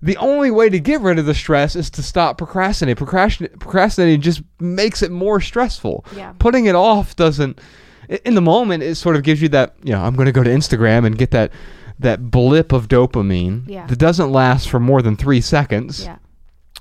[0.00, 3.04] the only way to get rid of the stress is to stop procrastinating.
[3.04, 6.04] Procrastin- procrastinating just makes it more stressful.
[6.16, 6.32] Yeah.
[6.38, 7.60] Putting it off doesn't.
[8.24, 9.74] In the moment, it sort of gives you that.
[9.82, 11.52] You know, I'm going to go to Instagram and get that
[11.98, 13.86] that blip of dopamine Yeah.
[13.86, 16.16] that doesn't last for more than three seconds, Yeah.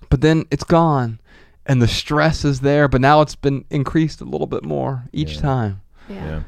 [0.09, 1.19] but then it's gone,
[1.65, 2.87] and the stress is there.
[2.87, 5.41] But now it's been increased a little bit more each Yeah.
[5.41, 5.81] time.
[6.09, 6.25] Yeah.
[6.25, 6.39] Yeah.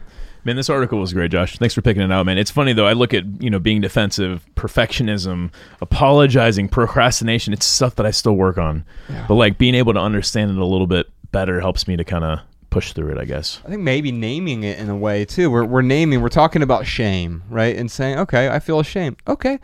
[0.46, 1.58] Man, this article was great, Josh.
[1.58, 2.38] Thanks for picking it out, man.
[2.38, 2.88] It's funny though.
[2.88, 5.52] I look at you know being defensive, perfectionism,
[5.82, 7.54] apologizing, procrastination.
[7.54, 9.26] It's stuff that I still work on, Yeah.
[9.28, 12.24] but like being able to understand it a little bit better helps me to kind
[12.24, 13.18] of push through it.
[13.18, 13.62] I guess.
[13.66, 15.50] I think maybe naming it in a way too.
[15.50, 16.22] We're we're naming.
[16.22, 17.76] We're talking about shame, right?
[17.76, 19.18] And saying, okay, I feel ashamed.
[19.28, 19.60] Okay,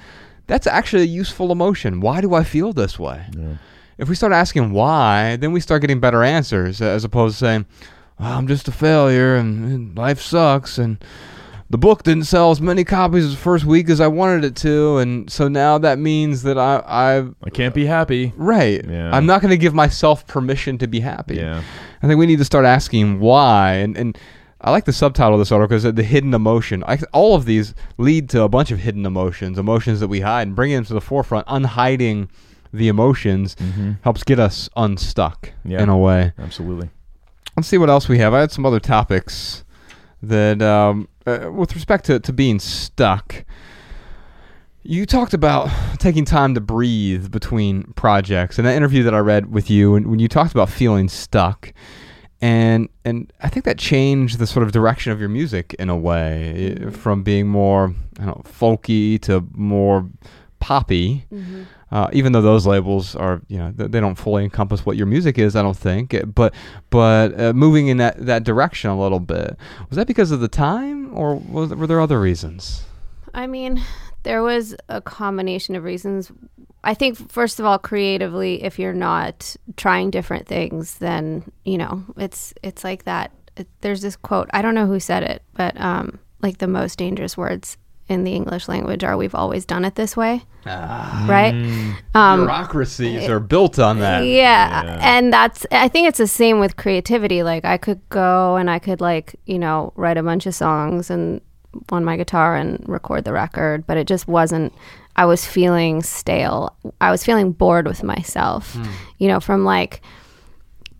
[0.47, 1.99] that's actually a useful emotion.
[2.01, 3.25] Why do I feel this way?
[3.37, 3.57] Yeah.
[3.97, 7.65] If we start asking why, then we start getting better answers as opposed to saying,
[8.19, 10.97] "Oh, I'm just a failure and, and life sucks and
[11.69, 14.97] the book didn't sell as many copies the first week as I wanted it to,
[14.97, 18.33] and so now that means that I I I can't be happy.
[18.37, 18.83] right.
[18.87, 19.09] Yeah.
[19.15, 21.35] I'm not going to give myself permission to be happy.
[21.37, 21.61] Yeah.
[22.03, 23.73] I think we need to start asking why.
[23.73, 24.17] And, and
[24.61, 26.83] I like the subtitle of this article because the hidden emotion.
[26.87, 30.47] I, all of these lead to a bunch of hidden emotions, emotions that we hide,
[30.47, 32.29] and bringing them to the forefront, unhiding
[32.71, 33.55] the emotions
[34.01, 35.81] helps get us unstuck Yeah.
[35.81, 36.33] in a way.
[36.37, 36.89] Absolutely.
[37.57, 38.33] Let's see what else we have.
[38.35, 39.63] I had some other topics
[40.21, 43.45] that, um, uh, with respect to, to being stuck,
[44.83, 48.59] you talked about taking time to breathe between projects.
[48.59, 51.73] In that interview that I read with you, when, when you talked about feeling stuck,
[52.41, 55.97] and and I think that changed the sort of direction of your music in a
[55.97, 60.07] way, eh, from being more I don't know, folky to more
[60.59, 61.25] poppy.
[61.91, 65.37] Uh, even though those labels are, you know, they don't fully encompass what your music
[65.37, 66.15] is, I don't think.
[66.33, 66.53] But
[66.89, 69.55] but uh, moving in that, that direction a little bit
[69.89, 72.85] was that because of the time, or was, were there other reasons?
[73.33, 73.83] I mean,
[74.23, 76.31] there was a combination of reasons.
[76.83, 82.03] I think, first of all, creatively, if you're not trying different things, then you know
[82.17, 83.31] it's it's like that.
[83.81, 84.49] There's this quote.
[84.53, 88.33] I don't know who said it, but um, like the most dangerous words in the
[88.33, 91.25] English language are "We've always done it this way," ah.
[91.27, 91.53] right?
[91.53, 91.95] Mm.
[92.13, 94.25] Um, Bureaucracies are built on that.
[94.25, 94.83] yeah.
[94.83, 94.99] Yeah.
[95.01, 98.79] and that's i think it's the same with creativity like i could go and i
[98.79, 101.41] could like you know write a bunch of songs and
[101.89, 104.73] on my guitar and record the record but it just wasn't
[105.15, 108.85] i was feeling stale i was feeling bored with myself hmm.
[109.17, 110.01] you know from like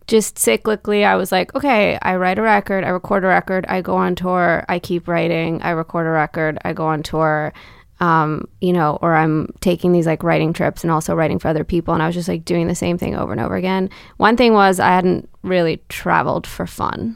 [0.08, 3.82] just cyclically i was like okay i write a record i record a record i
[3.82, 7.54] go on tour i keep writing i record a record i go on tour
[8.02, 11.64] um, you know or i'm taking these like writing trips and also writing for other
[11.64, 11.94] people.
[11.94, 13.90] And i was just like doing the same thing over and over again.
[14.18, 17.16] One thing was i hadn't really traveled for fun.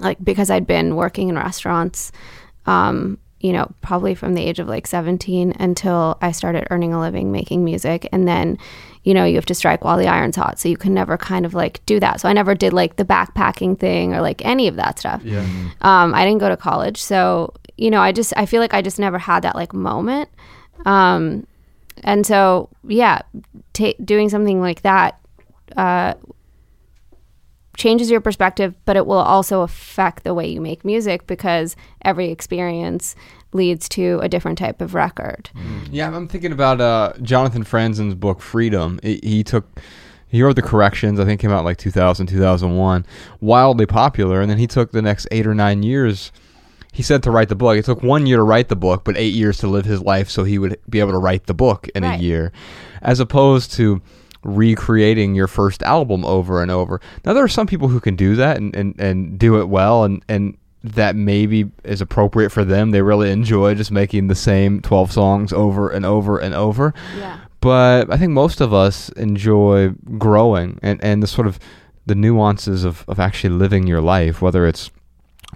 [0.00, 2.12] Like because i'd been working in restaurants
[2.66, 7.00] um, you know, probably from the age of like 17 until I started earning a
[7.00, 8.08] living making music.
[8.12, 8.58] And then,
[9.04, 10.58] you know, you have to strike while the iron's hot.
[10.58, 12.20] So you can never kind of like do that.
[12.20, 15.22] So I never did like the backpacking thing or like any of that stuff.
[15.24, 15.40] Yeah.
[15.82, 17.00] Um, I didn't go to college.
[17.00, 20.28] So, you know, I just, I feel like I just never had that like moment.
[20.84, 21.46] Um,
[22.04, 23.22] and so, yeah,
[23.72, 25.20] ta doing something like that
[25.76, 26.14] uh,
[27.76, 32.30] changes your perspective, but it will also affect the way you make music because every
[32.30, 33.14] experience
[33.52, 35.50] leads to a different type of record.
[35.90, 38.98] Yeah, I'm thinking about uh, Jonathan Franzen's book Freedom.
[39.02, 39.66] He, he took
[40.30, 41.18] he wrote the corrections.
[41.18, 43.06] I think came out like 2000, 2001.
[43.40, 46.30] Wildly popular, and then he took the next eight or nine years.
[46.92, 47.76] He said to write the book.
[47.78, 50.28] It took one year to write the book, but eight years to live his life,
[50.28, 52.18] so he would be able to write the book in Right.
[52.18, 52.52] a year,
[53.02, 54.02] as opposed to
[54.44, 57.00] recreating your first album over and over.
[57.24, 60.04] Now there are some people who can do that and, and, and do it well
[60.04, 62.90] and, and that maybe is appropriate for them.
[62.90, 66.94] They really enjoy just making the same 12 songs over and over and over.
[67.16, 67.40] Yeah.
[67.60, 71.58] But I think most of us enjoy growing and, and the sort of
[72.06, 74.90] the nuances of, of actually living your life, whether it's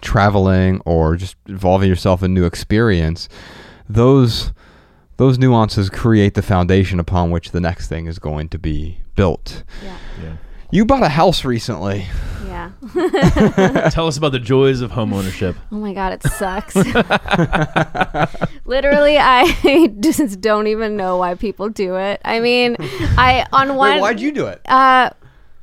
[0.00, 3.28] traveling or just involving yourself in new experience.
[3.88, 4.52] Those
[5.18, 9.62] those nuances create the foundation upon which the next thing is going to be built.
[9.85, 9.98] Yeah.
[10.20, 10.37] Yeah.
[10.72, 12.06] You bought a house recently.
[12.46, 12.70] Yeah.
[13.90, 15.54] Tell us about the joys of home ownership.
[15.70, 16.74] Oh my god, it sucks.
[18.64, 22.22] Literally, I just don't even know why people do it.
[22.24, 24.62] I mean, I on one Wait, why'd you do it?
[24.64, 25.11] uh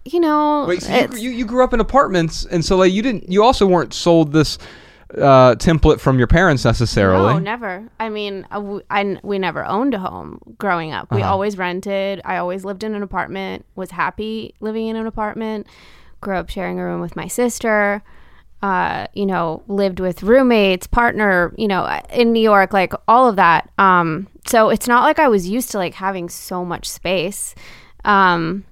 [0.05, 3.01] you know, Wait, so you, you you grew up in apartments, and so like you
[3.01, 3.31] didn't.
[3.31, 4.59] You also weren't sold this
[5.17, 7.33] uh, template from your parents necessarily.
[7.33, 7.89] No, never.
[7.99, 11.11] I mean, uh, w- I n- we never owned a home growing up.
[11.11, 11.31] We Uh-huh.
[11.31, 12.21] always rented.
[12.25, 13.65] I always lived in an apartment.
[13.75, 15.65] Was happy living in an apartment.
[16.21, 18.03] Grew up sharing a room with my sister.
[18.61, 21.53] Uh, you know, lived with roommates, partner.
[21.57, 23.69] You know, uh, in New York, like all of that.
[23.79, 27.55] Um, so it's not like I was used to like having so much space.
[28.05, 28.63] Um,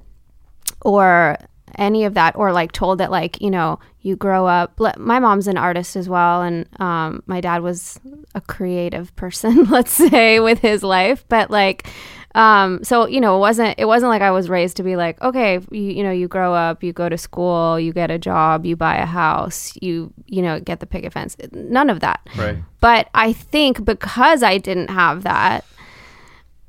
[0.82, 1.38] or
[1.76, 4.80] any of that or like told that like you know you grow up.
[4.98, 8.00] My mom's an artist as well, and um, my dad was
[8.34, 11.26] a creative person, let's say, with his life.
[11.28, 11.90] But like,
[12.34, 15.22] um, so you know, it wasn't it wasn't like I was raised to be like,
[15.22, 18.66] okay, you, you know, you grow up, you go to school, you get a job,
[18.66, 21.36] you buy a house, you you know, get the picket fence.
[21.52, 22.22] None of that.
[22.38, 22.58] Right.
[22.80, 25.66] But I think because I didn't have that,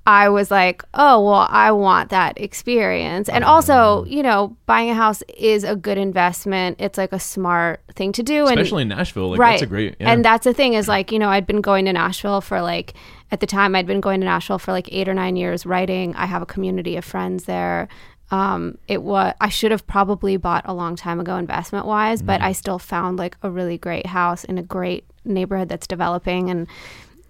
[0.09, 3.29] I was like, oh, well, I want that experience.
[3.29, 6.77] And also, you know, buying a house is a good investment.
[6.81, 8.47] It's like a smart thing to do.
[8.47, 9.29] Especially in Nashville.
[9.29, 9.51] Like right.
[9.51, 10.11] that's a great yeah.
[10.11, 12.94] And that's the thing is like, you know, I'd been going to Nashville for like,
[13.31, 16.14] at the time, I'd been going to Nashville for like eight or nine years writing.
[16.16, 17.87] I have a community of friends there.
[18.31, 22.40] Um, it was I should have probably bought a long time ago investment wise, but
[22.40, 26.66] I still found like a really great house in a great neighborhood that's developing and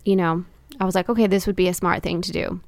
[0.04, 0.44] you know,
[0.80, 2.60] I was like, okay, this would be a smart thing to do.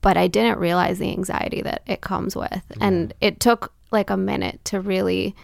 [0.00, 2.62] But I didn't realize the anxiety that it comes with.
[2.80, 5.34] And it took like a minute to really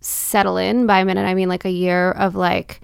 [0.00, 0.86] settle in.
[0.86, 2.80] By a minute, I mean like a year of like,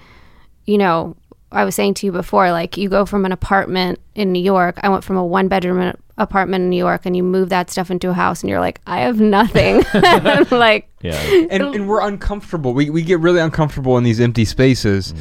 [0.64, 1.16] you know,
[1.52, 4.78] I was saying to you before, like you go from an apartment in New York.
[4.82, 7.90] I went from a one bedroom apartment in New York and you move that stuff
[7.90, 9.84] into a house and you're like, I have nothing.
[10.50, 11.20] like, yeah.
[11.50, 12.74] and, and we're uncomfortable.
[12.74, 15.12] We, we get really uncomfortable in these empty spaces.
[15.12, 15.18] Mm.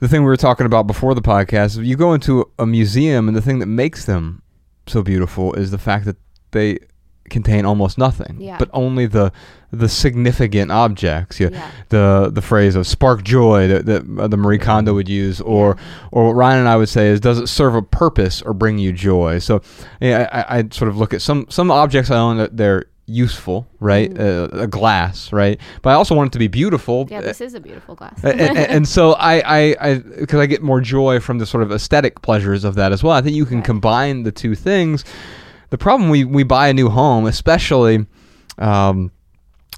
[0.00, 3.36] The thing we were talking about before the podcast, you go into a museum, and
[3.36, 4.42] the thing that makes them
[4.88, 6.16] so beautiful is the fact that
[6.50, 6.78] they
[7.30, 8.56] contain almost nothing, Yeah.
[8.58, 9.30] but only the
[9.70, 11.38] the significant objects.
[11.38, 11.70] You, Yeah.
[11.90, 15.76] The the phrase of spark joy that, that uh, the Marie Kondo would use, or
[16.10, 18.78] or what Ryan and I would say is, does it serve a purpose or bring
[18.78, 19.40] you joy?
[19.40, 19.60] So
[20.00, 22.86] yeah, I, I, I sort of look at some some objects I own that they're
[23.08, 24.16] useful, right?
[24.18, 25.58] Uh, a glass, right?
[25.82, 27.06] But I also want it to be beautiful.
[27.10, 28.22] yeah, this is a beautiful glass.
[28.22, 31.62] and, and, and so I, I, I, because I get more joy from the sort
[31.62, 33.14] of aesthetic pleasures of that as well.
[33.14, 33.64] I think you can Right.
[33.64, 35.04] combine the two things.
[35.70, 38.06] The problem we we buy a new home, especially
[38.58, 39.10] um,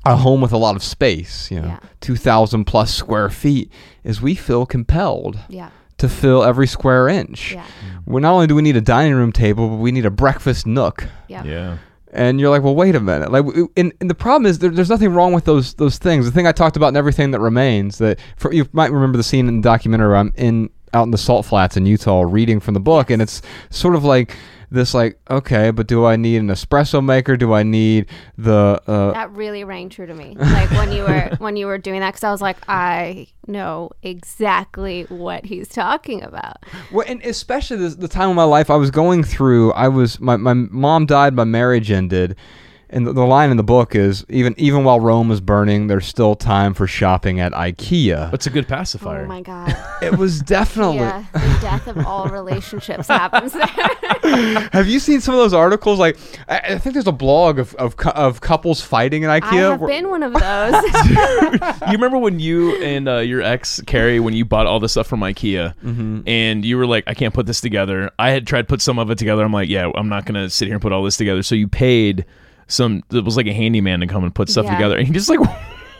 [0.04, 1.78] a home with a lot of space, you know, Yeah.
[2.00, 3.70] two thousand plus square feet,
[4.04, 5.70] is we feel compelled yeah.
[5.98, 7.52] to fill every square inch.
[7.52, 7.64] Yeah.
[8.06, 10.66] Well, not only do we need a dining room table, but we need a breakfast
[10.66, 11.06] nook.
[11.28, 11.44] Yeah.
[11.44, 11.76] Yeah.
[12.12, 13.31] And you're like, well, wait a minute.
[13.31, 13.44] Like,
[13.77, 16.25] and, and the problem is there, there's nothing wrong with those those things.
[16.25, 17.99] The thing I talked about and everything that remains.
[17.99, 20.09] That for, you might remember the scene in the documentary.
[20.09, 23.23] Where I'm in out in the salt flats in Utah reading from the book, and
[23.23, 24.37] it's sort of like
[24.70, 24.94] this.
[24.94, 27.37] Like, okay, but do I need an espresso maker?
[27.37, 28.06] Do I need
[28.38, 28.80] the?
[28.87, 30.37] Uh, That really rang true to me.
[30.38, 33.90] Like when you were when you were doing that, because I was like, I know
[34.02, 36.59] exactly what he's talking about.
[36.92, 40.20] Well, and especially the, the time of my life I was going through, I was
[40.20, 42.37] my, my mom died, my marriage ended,
[42.92, 46.07] and the, the line in the book is even even while Rome is burning, there's
[46.07, 48.31] still time for shopping at IKEA.
[48.31, 49.24] That's a good pacifier.
[49.24, 49.76] Oh my god.
[50.03, 50.96] it was definitely.
[50.98, 53.66] Yeah, the death of all relationships happens there.
[54.72, 55.98] Have you seen some of those articles?
[55.98, 59.70] Like, I, I think there's a blog of of, of couples fighting in I IKEA.
[59.70, 60.85] have where- been one of those.
[61.88, 65.07] you remember when you and uh, your ex Carrie when you bought all this stuff
[65.07, 66.20] from IKEA Mm-hmm.
[66.26, 68.11] and you were like, I can't put this together.
[68.18, 69.44] I had tried to put some of it together.
[69.44, 71.42] I'm like, yeah, I'm not gonna sit here and put all this together.
[71.42, 72.24] So you paid
[72.70, 73.02] some.
[73.12, 74.74] It was like a handyman to come and put stuff Yeah.
[74.76, 75.40] together, and he just like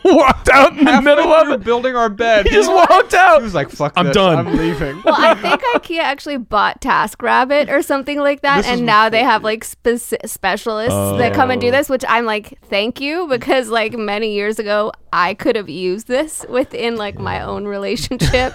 [0.15, 1.63] walked out in the Halfway middle of through it.
[1.63, 2.45] building our bed.
[2.51, 3.37] He just walked out.
[3.39, 6.81] He was like, "Fuck I'm this, done." I'm leaving." well, I think IKEA actually bought
[6.81, 11.17] TaskRabbit or something like that, This and now they have like speci- specialists oh.
[11.17, 11.71] that come and do Oh.
[11.71, 11.89] this.
[11.89, 16.45] Which I'm like, thank you, because like many years ago, I could have used this
[16.49, 18.53] within like my own relationship.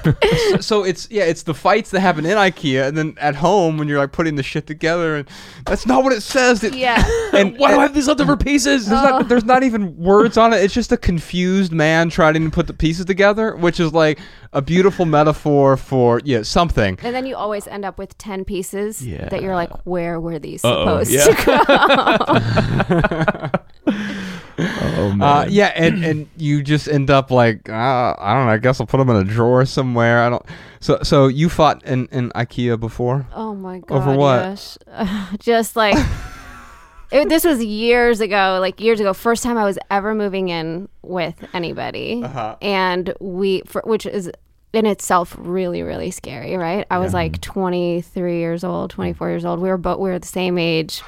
[0.60, 3.88] so it's yeah, it's the fights that happen in IKEA, and then at home when
[3.88, 5.28] you're like putting the shit together, and
[5.64, 6.64] that's not what it says.
[6.64, 7.02] It, yeah.
[7.32, 8.86] and Why do I have these leftover pieces?
[8.86, 10.56] there's not there's not even words on it.
[10.62, 10.96] It's just a
[11.36, 14.18] confused man trying to put the pieces together, which is like
[14.54, 16.98] a beautiful metaphor for yeah something.
[17.02, 19.28] And then you always end up with 10 pieces Yeah.
[19.28, 21.26] that you're like, where were these Uh-oh, supposed yeah.
[21.26, 21.34] to
[23.52, 23.60] go?
[24.58, 25.22] Oh man.
[25.22, 28.52] Uh, yeah, and and you just end up like uh, I don't know.
[28.52, 30.22] I guess I'll put them in a drawer somewhere.
[30.24, 30.42] I don't.
[30.80, 33.26] So so you fought in in IKEA before?
[33.34, 33.96] Oh my God.
[33.96, 34.40] Over what?
[34.40, 34.78] Yes.
[35.38, 35.94] just like,
[37.10, 40.88] it, this was years ago, like years ago, first time I was ever moving in
[41.02, 42.22] with anybody.
[42.22, 42.56] Uh-huh.
[42.60, 44.30] And we, for, which is
[44.72, 46.86] in itself really, really scary, right?
[46.90, 49.60] I was like 23 years old, 24 years old.
[49.60, 51.02] We were both, we were the same age.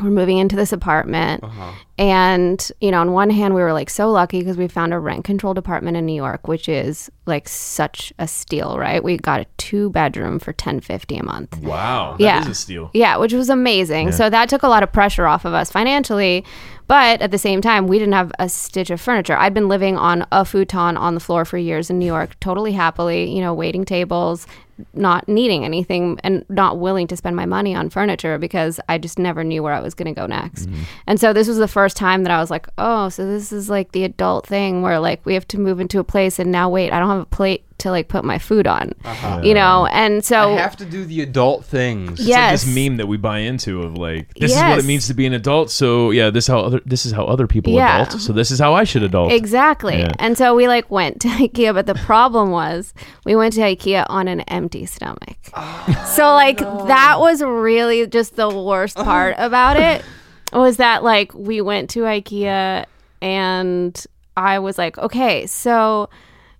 [0.00, 1.42] We're moving into this apartment.
[1.42, 1.72] Uh-huh.
[1.98, 4.98] And, you know, on one hand, we were like so lucky because we found a
[4.98, 9.02] rent controlled apartment in New York, which is like such a steal, right?
[9.02, 11.58] We got a two bedroom for 1050 a month.
[11.58, 12.12] wow.
[12.18, 12.40] That yeah.
[12.40, 12.90] is a steal.
[12.94, 14.12] Yeah, which was amazing.
[14.12, 16.44] So that took a lot of pressure off of us financially.
[16.86, 19.36] But at the same time, we didn't have a stitch of furniture.
[19.36, 22.72] I'd been living on a futon on the floor for years in New York, totally
[22.72, 24.46] happily, you know, waiting tables,
[24.94, 29.18] not needing anything and not willing to spend my money on furniture because I just
[29.18, 30.66] never knew where I was going to go next.
[30.66, 30.82] Mm-hmm.
[31.06, 33.68] And so this was the first time that I was like, oh, so this is
[33.68, 36.68] like the adult thing where like we have to move into a place and now
[36.68, 39.40] wait, I don't have a plate to like put my food on, uh-huh.
[39.42, 39.86] you know?
[39.86, 42.20] And so I have to do the adult things.
[42.20, 42.64] yes.
[42.64, 45.26] This meme that we buy into of like this is what it means to be
[45.26, 45.70] an adult.
[45.70, 48.02] So yeah, this how other this is how other people Yeah.
[48.02, 48.20] adult.
[48.20, 49.32] So this is how I should adult.
[49.32, 50.00] Exactly.
[50.00, 50.12] Yeah.
[50.18, 52.92] And so we like went to IKEA, but the problem was
[53.24, 55.36] we went to IKEA on an empty stomach.
[55.54, 60.04] Oh, so like that was really just the worst part about it
[60.52, 62.86] was that like we went to IKEA
[63.20, 64.06] and
[64.36, 66.08] I was like, okay, so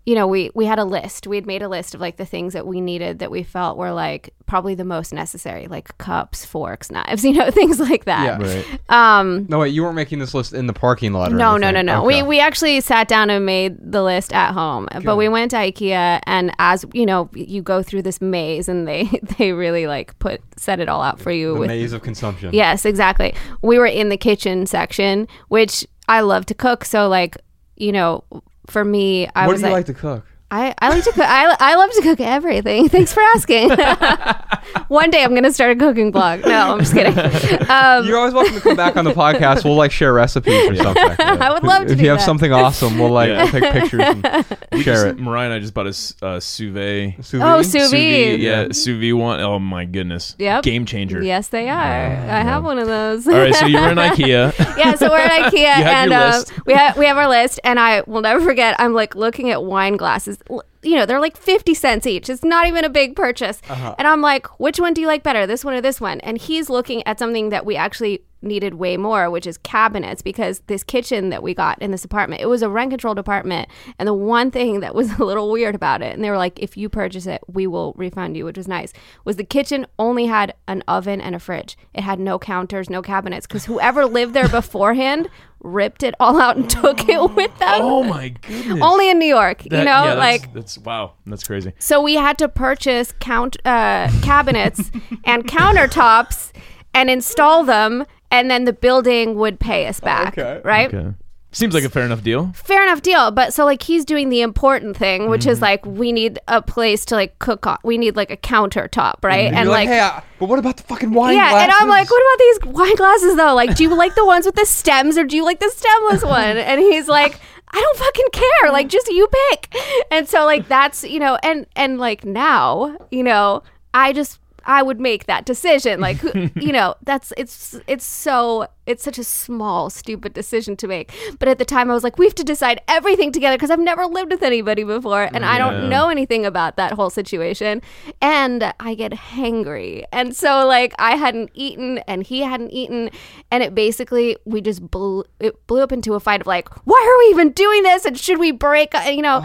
[0.09, 1.27] you know, we we had a list.
[1.27, 3.77] We had made a list of like the things that we needed that we felt
[3.77, 8.41] were like probably the most necessary, like cups, forks, knives, you know, things like that.
[8.41, 8.63] Yeah.
[8.65, 8.91] Right.
[8.91, 11.31] Um No, wait, you weren't making this list in the parking lot.
[11.31, 11.87] Or no, no, no, anything.
[11.87, 12.07] no.
[12.07, 12.23] Okay.
[12.23, 14.89] We we actually sat down and made the list at home.
[15.05, 18.89] But we went to IKEA and as you know, you go through this maze and
[18.89, 19.05] they
[19.37, 22.55] they really like put set it all out for you the with maze of consumption.
[22.55, 23.35] Yes, exactly.
[23.61, 27.37] We were in the kitchen section, which I love to cook, so like,
[27.77, 28.25] you know,
[28.71, 30.25] for me, I What was do you like, like to cook?
[30.51, 31.25] I, I like to cook.
[31.27, 32.89] I, I love to cook everything.
[32.89, 33.69] Thanks for asking.
[34.89, 36.41] One day I'm gonna start a cooking blog.
[36.45, 37.15] No, I'm just kidding.
[37.69, 39.63] Um, You're always welcome to come back on the podcast.
[39.65, 41.15] We'll like share recipes or something.
[41.19, 42.25] I would love to if do you have that.
[42.25, 43.51] something awesome, we'll like Yeah.
[43.51, 44.25] take pictures and
[44.73, 45.19] We share just, it.
[45.19, 47.17] Mariah and I just bought a uh, sous vide.
[47.25, 47.67] Sous Oh, vide?
[47.67, 48.41] sous vide.
[48.41, 49.41] Yeah, sous vide one.
[49.41, 50.35] Oh my goodness.
[50.39, 50.63] Yep.
[50.63, 51.23] Game changer.
[51.23, 51.77] Yes, they are.
[51.79, 53.27] I have one of those.
[53.27, 54.77] All right, so you're in IKEA.
[54.79, 57.61] yeah, so we're at IKEA had and your uh, we have we have our list,
[57.65, 58.77] and I will never forget.
[58.79, 60.38] I'm like looking at wine glasses.
[60.83, 62.29] You know, they're like fifty cents each.
[62.31, 63.95] It's not even a big purchase, Uh-huh.
[63.99, 66.21] and I'm like, which one do you like better, this one or this one?
[66.21, 70.61] And he's looking at something that we actually needed way more, which is cabinets, because
[70.69, 73.69] this kitchen that we got in this apartment, it was a rent controlled apartment,
[73.99, 76.59] and the one thing that was a little weird about it, and they were like,
[76.61, 78.93] if you purchase it, we will refund you, which was nice,
[79.25, 81.77] was the kitchen only had an oven and a fridge.
[81.95, 85.29] It had no counters, no cabinets, because whoever lived there beforehand
[85.61, 87.69] ripped it all out and took it with them.
[87.83, 88.79] Oh my goodness.
[88.81, 91.15] Only in New York, you know, yeah, that's- like that's wow.
[91.27, 91.73] That's crazy.
[91.81, 94.93] so we had to purchase count uh, cabinets
[95.25, 96.53] and countertops
[96.95, 100.61] and install them, and then the building would pay us back, Okay.
[100.65, 100.93] right?
[100.93, 101.15] Okay.
[101.51, 102.53] Seems like a fair enough deal.
[102.55, 105.51] Fair enough deal, but so like he's doing the important thing, which Mm-hmm.
[105.51, 107.79] is like we need a place to like cook on.
[107.83, 109.47] We need like a countertop, right?
[109.47, 111.63] And, And you're like, like, hey, uh, but what about the fucking wine yeah, glasses?
[111.65, 113.55] and I'm like, what about these wine glasses though?
[113.55, 116.23] Like, do you like the ones with the stems or do you like the stemless
[116.23, 116.59] one?
[116.59, 118.71] And he's like, I don't fucking care.
[118.71, 119.75] Like, just you pick.
[120.11, 123.63] And so like that's you know, and and like now, you know,
[123.95, 124.39] I just
[124.69, 126.01] I would make that decision.
[126.09, 130.87] Like, who- you know, that's it's it's so it's such a small stupid decision to
[130.89, 131.13] make.
[131.39, 133.79] But at the time, I was like, we have to decide everything together because I've
[133.81, 137.83] never lived with anybody before, and I don't know anything about that whole situation.
[138.23, 143.11] And I get hangry, and so like I hadn't eaten, and he hadn't eaten,
[143.51, 147.01] and it basically we just blew it blew up into a fight of like, why
[147.03, 148.05] are we even doing this?
[148.05, 148.95] And should we break?
[148.95, 149.41] uh, You know,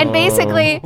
[0.00, 0.80] and basically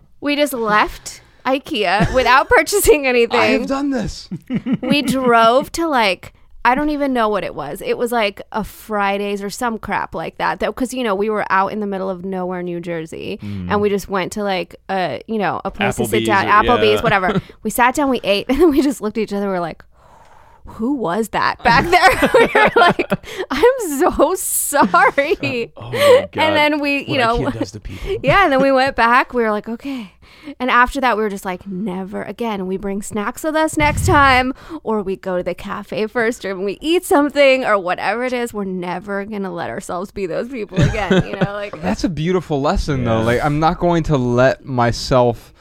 [0.20, 3.38] we just left IKEA without purchasing anything.
[3.38, 4.28] I have done this.
[4.82, 6.34] we drove to like
[6.66, 7.82] I don't even know what it was.
[7.82, 10.60] It was like a Fridays or some crap like that.
[10.60, 13.70] That because you know we were out in the middle of nowhere, New Jersey, mm.
[13.70, 16.50] and we just went to like a you know a place to sit down, or-
[16.50, 17.02] Applebee's, yeah.
[17.02, 17.42] whatever.
[17.62, 19.48] we sat down, we ate, and then we just looked at each other.
[19.48, 19.84] We are like.
[20.66, 22.30] Who was that back there?
[22.40, 23.06] we were like,
[23.50, 25.72] I'm so sorry.
[25.76, 26.42] Oh, oh my god.
[26.42, 28.16] And then we, you What know, does to people.
[28.22, 29.34] yeah, and then we went back.
[29.34, 30.12] We were like, okay.
[30.58, 32.66] And after that, we were just like, never again.
[32.66, 34.52] We bring snacks with us next time,
[34.82, 38.52] or we go to the cafe first, or we eat something, or whatever it is.
[38.52, 41.26] We're never gonna let ourselves be those people again.
[41.26, 43.22] You know, like That's a beautiful lesson, though.
[43.22, 45.52] Like, I'm not going to let myself.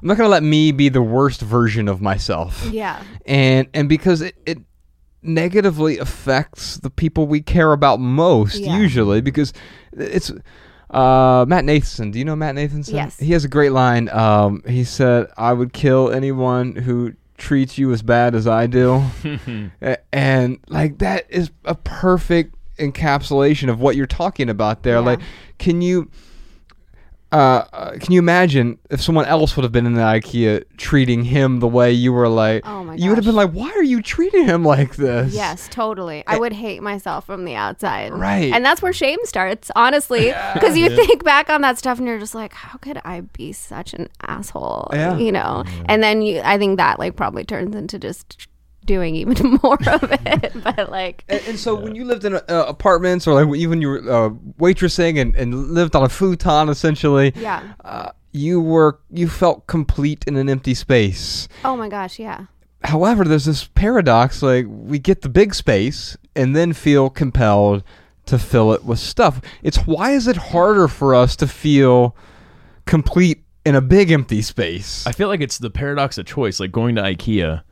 [0.00, 2.64] I'm not going to let me be the worst version of myself.
[2.70, 4.58] yeah, and and because it, it
[5.22, 8.76] negatively affects the people we care about most Yeah.
[8.76, 9.52] usually because
[9.92, 10.30] it's
[10.90, 12.12] uh, Matt Nathanson.
[12.12, 12.92] Do you know Matt Nathanson?
[12.94, 13.18] Yes.
[13.18, 14.08] He has a great line.
[14.10, 19.02] Um, he said, "I would kill anyone who treats you as bad as I do,"
[20.12, 24.96] and like that is a perfect encapsulation of what you're talking about there.
[24.96, 25.00] Yeah.
[25.00, 25.20] Like,
[25.58, 26.10] can you?
[27.34, 31.24] Uh, uh, can you imagine if someone else would have been in the IKEA treating
[31.24, 32.64] him the way you were like?
[32.64, 35.66] Oh my You would have been like, "Why are you treating him like this?" yes,
[35.68, 36.22] totally.
[36.28, 38.52] I would hate myself from the outside, Right.
[38.52, 42.20] And that's where shame starts, honestly, because you think back on that stuff and you're
[42.20, 44.90] just like, how could I be such an asshole?
[44.92, 45.18] Yeah.
[45.18, 48.46] You know, and then you, I think that like probably turns into just
[48.84, 51.24] doing even more of it, but like.
[51.28, 54.30] And, and so when you lived in uh, apartments or like even you were uh,
[54.58, 57.62] waitressing and, and lived on a futon essentially, Yeah.
[57.84, 61.48] uh, you were you felt complete in an empty space.
[61.64, 62.46] Oh my gosh, yeah.
[62.82, 67.82] However, there's this paradox like we get the big space and then feel compelled
[68.26, 69.40] to fill it with stuff.
[69.62, 72.16] It's why is it harder for us to feel
[72.86, 75.06] complete in a big empty space?
[75.06, 76.60] I feel like it's the paradox of choice.
[76.60, 77.62] Like going to IKEA,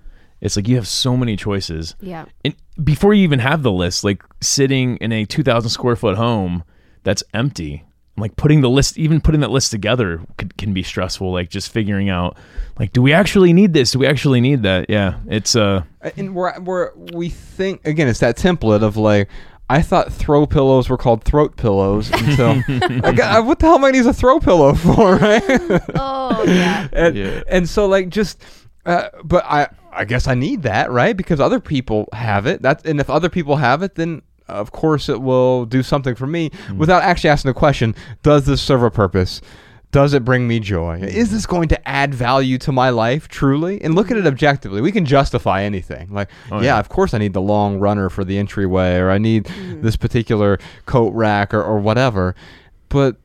[0.42, 1.94] it's like you have so many choices.
[2.00, 2.26] Yeah.
[2.44, 6.64] And before you even have the list, like sitting in a 2,000 square foot home
[7.04, 7.84] that's empty,
[8.18, 11.32] like putting the list, even putting that list together could, can be stressful.
[11.32, 12.36] Like just figuring out,
[12.78, 13.92] like, do we actually need this?
[13.92, 14.90] Do we actually need that?
[14.90, 15.20] Yeah.
[15.28, 15.84] It's, uh,
[16.16, 19.28] and we're, we're we think again it's that template of like
[19.70, 22.62] I thought throw pillows were called throat pillows until
[23.04, 25.42] I got, what the hell am I gonna use a throw pillow for, right?
[25.94, 26.88] Oh yeah.
[26.92, 27.42] and, Yeah.
[27.48, 28.42] and so like just
[28.86, 31.16] uh, but I I guess I need that right?
[31.16, 32.62] Because other people have it.
[32.62, 36.26] That and if other people have it then of course it will do something for
[36.26, 36.78] me mm-hmm.
[36.78, 39.40] without actually asking the question does this serve a purpose?
[39.92, 41.00] Does it bring me joy?
[41.00, 41.16] Mm-hmm.
[41.16, 43.80] Is this going to add value to my life truly?
[43.82, 44.80] And look at it objectively.
[44.80, 46.10] We can justify anything.
[46.10, 46.78] Like oh, yeah, yeah.
[46.78, 49.82] of course i need the long runner for the entryway or i need mm-hmm.
[49.82, 52.34] this particular coat rack or, or whatever.
[52.88, 53.16] But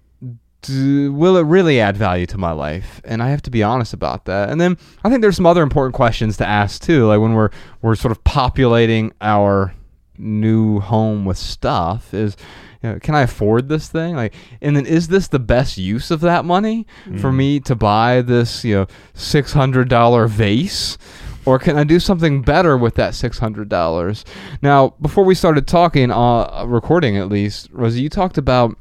[0.67, 3.01] do, will it really add value to my life?
[3.03, 4.49] And I have to be honest about that.
[4.49, 7.49] And then I think there's some other important questions to ask too, like when we're
[7.81, 9.73] we're sort of populating our
[10.17, 12.35] new home with stuff is
[12.83, 14.15] you know, can I afford this thing?
[14.15, 16.85] Like, and then is this the best use of that money
[17.19, 20.97] for me to buy this, you know, six hundred dollar vase,
[21.45, 24.25] or can I do something better with that six hundred dollars?
[24.61, 28.77] Now, before we started talking, uh, recording at least, Rosi, you talked about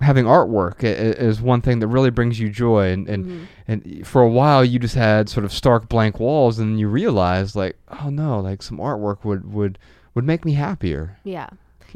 [0.00, 3.44] having artwork is one thing that really brings you joy and and, mm-hmm.
[3.66, 7.56] and for a while you just had sort of stark blank walls and you realized
[7.56, 9.78] like oh no like some artwork would would
[10.16, 11.48] would make me happier Yeah.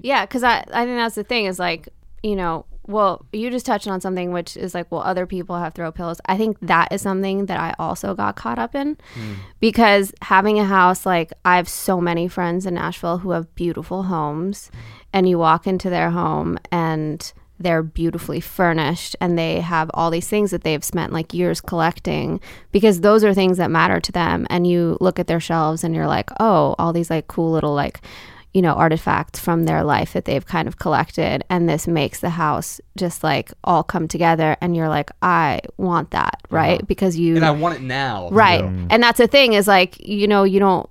[0.03, 1.89] Yeah, because I, I think that's the thing is like,
[2.23, 5.75] you know, well, you just touched on something which is like, well, other people have
[5.75, 6.21] throw pillows.
[6.27, 9.35] I think that is something that I also got caught up in hmm.
[9.61, 14.05] because having a house, like, I have so many friends in Nashville who have beautiful
[14.05, 14.79] homes, hmm.
[15.13, 20.27] and you walk into their home and they're beautifully furnished and they have all these
[20.27, 22.41] things that they've spent like years collecting
[22.73, 24.47] because those are things that matter to them.
[24.49, 27.75] And you look at their shelves and you're like oh all these like cool little
[27.75, 28.01] like
[28.55, 31.45] you know artifacts from their life that they've kind of collected.
[31.51, 36.11] And this makes the house just like all come together and you're like i want
[36.13, 36.79] that right?
[36.79, 36.87] Uh-huh.
[36.87, 38.61] Because you and i want it now right.
[38.61, 38.87] too.
[38.91, 40.89] and that's the thing is like you know you don't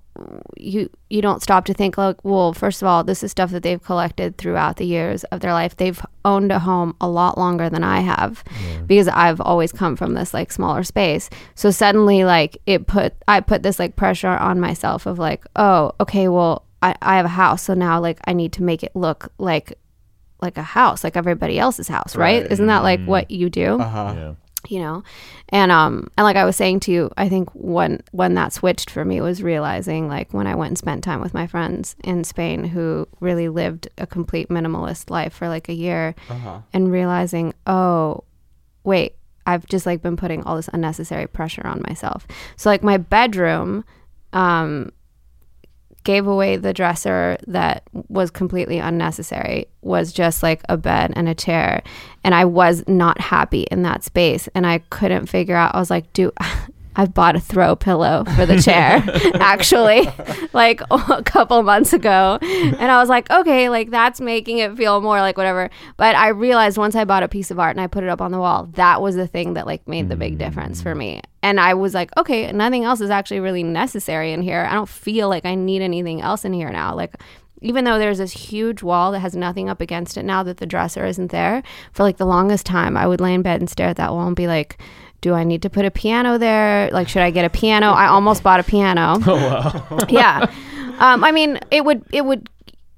[0.57, 3.63] you you don't stop to think like well first of all this is stuff that
[3.63, 5.75] they've collected throughout the years of their life.
[5.77, 8.43] They've owned a home a lot longer than i have
[8.87, 11.29] because i've always come from this like smaller space.
[11.55, 15.91] So suddenly like it put i put this like pressure on myself of like oh
[15.99, 18.95] okay well i, I have a house so now like i need to make it
[18.95, 19.77] look like
[20.41, 23.79] like a house like everybody else's house right, isn't that like what you do?
[23.79, 24.13] Uh-huh.
[24.15, 24.33] Yeah.
[24.67, 25.03] You know?
[25.49, 28.91] And um and like i was saying to you i think when when that switched
[28.91, 32.23] for me was realizing like when i went and spent time with my friends in
[32.23, 36.59] spain who really lived a complete minimalist life for like a year uh-huh.
[36.71, 38.23] and realizing oh
[38.83, 39.15] wait
[39.49, 42.27] i've just like been putting all this unnecessary pressure on myself.
[42.55, 43.83] So like my bedroom
[44.31, 44.91] um
[46.03, 51.35] gave away the dresser that was completely unnecessary was just like a bed and a
[51.35, 51.83] chair.
[52.23, 55.89] And i was not happy in that space and i couldn't figure out i was
[55.89, 56.31] like do
[56.99, 59.01] i bought a throw pillow for the chair
[59.35, 60.05] actually
[60.53, 62.37] like a couple months ago.
[62.41, 65.69] And i was like okay like that's making it feel more like whatever.
[65.95, 68.21] But i realized once i bought a piece of art and i put it up
[68.21, 70.39] on the wall that was the thing that like made the big mm.
[70.39, 71.21] difference for me.
[71.41, 74.67] And i was like okay nothing else is actually really necessary in here.
[74.69, 76.95] I don't feel like i need anything else in here now.
[76.95, 77.15] Like
[77.61, 80.65] even though there's this huge wall that has nothing up against it now that the
[80.65, 83.89] dresser isn't there for like the longest time i would lay in bed and stare
[83.89, 84.77] at that wall and be like
[85.21, 86.89] do I need to put a piano there?
[86.91, 87.87] Like, should I get a piano?
[87.91, 89.19] I almost bought a piano.
[89.27, 89.97] Oh wow.
[90.09, 90.51] yeah.
[90.99, 92.49] Um, I mean, it would it would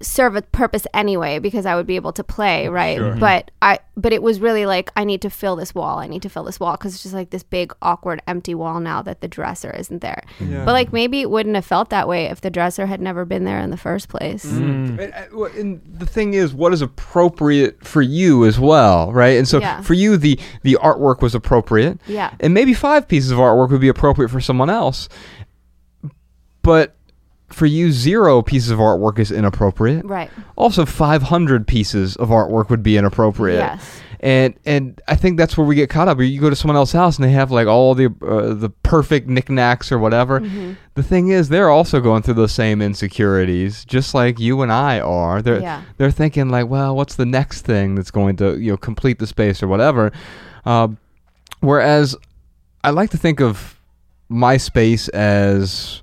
[0.01, 2.99] serve a purpose anyway because I would be able to play, right?
[2.99, 3.19] Mm-hmm.
[3.19, 5.99] But I but it was really like I need to fill this wall.
[5.99, 8.79] I need to fill this wall because it's just like this big awkward empty wall
[8.79, 10.23] now that the dresser isn't there.
[10.39, 10.65] Yeah.
[10.65, 13.43] But like maybe it wouldn't have felt that way if the dresser had never been
[13.45, 14.45] there in the first place.
[14.45, 14.97] Mm.
[14.97, 14.99] Mm.
[14.99, 19.37] And, uh, and the thing is, what is appropriate for you as well, right?
[19.37, 19.81] And so Yeah.
[19.81, 22.31] for you, the the artwork was appropriate, Yeah.
[22.39, 25.09] and maybe five pieces of artwork would be appropriate for someone else,
[26.61, 26.95] but
[27.51, 30.05] for you, zero pieces of artwork is inappropriate.
[30.05, 30.29] Right.
[30.55, 33.59] Also, five hundred pieces of artwork would be inappropriate.
[33.59, 34.01] Yes.
[34.23, 36.19] And and I think that's where we get caught up.
[36.19, 39.27] You go to someone else's house and they have like all the uh, the perfect
[39.27, 40.39] knickknacks or whatever.
[40.41, 40.73] Mm-hmm.
[40.93, 44.99] The thing is, they're also going through those same insecurities, just like you and I
[44.99, 45.41] are.
[45.41, 45.81] They're Yeah.
[45.97, 49.25] they're thinking like, well, what's the next thing that's going to you know complete the
[49.25, 50.11] space or whatever.
[50.65, 50.89] Uh,
[51.61, 52.15] whereas
[52.83, 53.79] I like to think of
[54.29, 56.00] my space as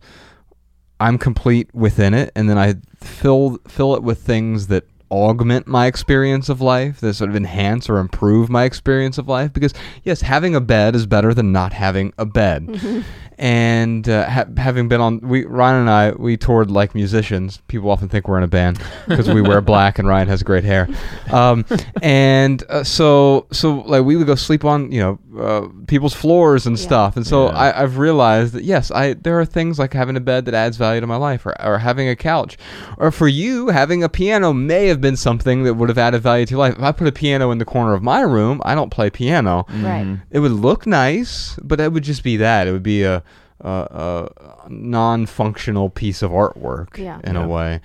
[1.00, 5.86] I'm complete within it, and then I fill fill it with things that augment my
[5.86, 9.52] experience of life, that sort of enhance or improve my experience of life.
[9.52, 13.04] Because yes, having a bed is better than not having a bed.
[13.40, 17.62] And uh, ha- having been on, we Ryan and I we toured like musicians.
[17.68, 20.64] People often think we're in a band because we wear black and Ryan has great
[20.64, 20.88] hair.
[21.32, 21.64] Um,
[22.02, 26.66] and uh, so so like we would go sleep on you know uh, people's floors
[26.66, 26.82] and Yeah.
[26.84, 27.16] stuff.
[27.16, 27.56] And so Yeah.
[27.56, 30.76] I, I've realized that yes, I there are things like having a bed that adds
[30.76, 32.58] value to my life, or, or having a couch,
[32.96, 36.44] or for you having a piano may have been something that would have added value
[36.46, 36.74] to your life.
[36.76, 39.64] If I put a piano in the corner of my room, I don't play piano.
[39.68, 40.18] Right.
[40.32, 42.66] It would look nice, but it would just be that.
[42.66, 43.22] It would be a,
[43.60, 44.28] a,
[44.66, 47.20] a non-functional piece of artwork Yeah.
[47.24, 47.44] in Yeah.
[47.44, 47.80] a way.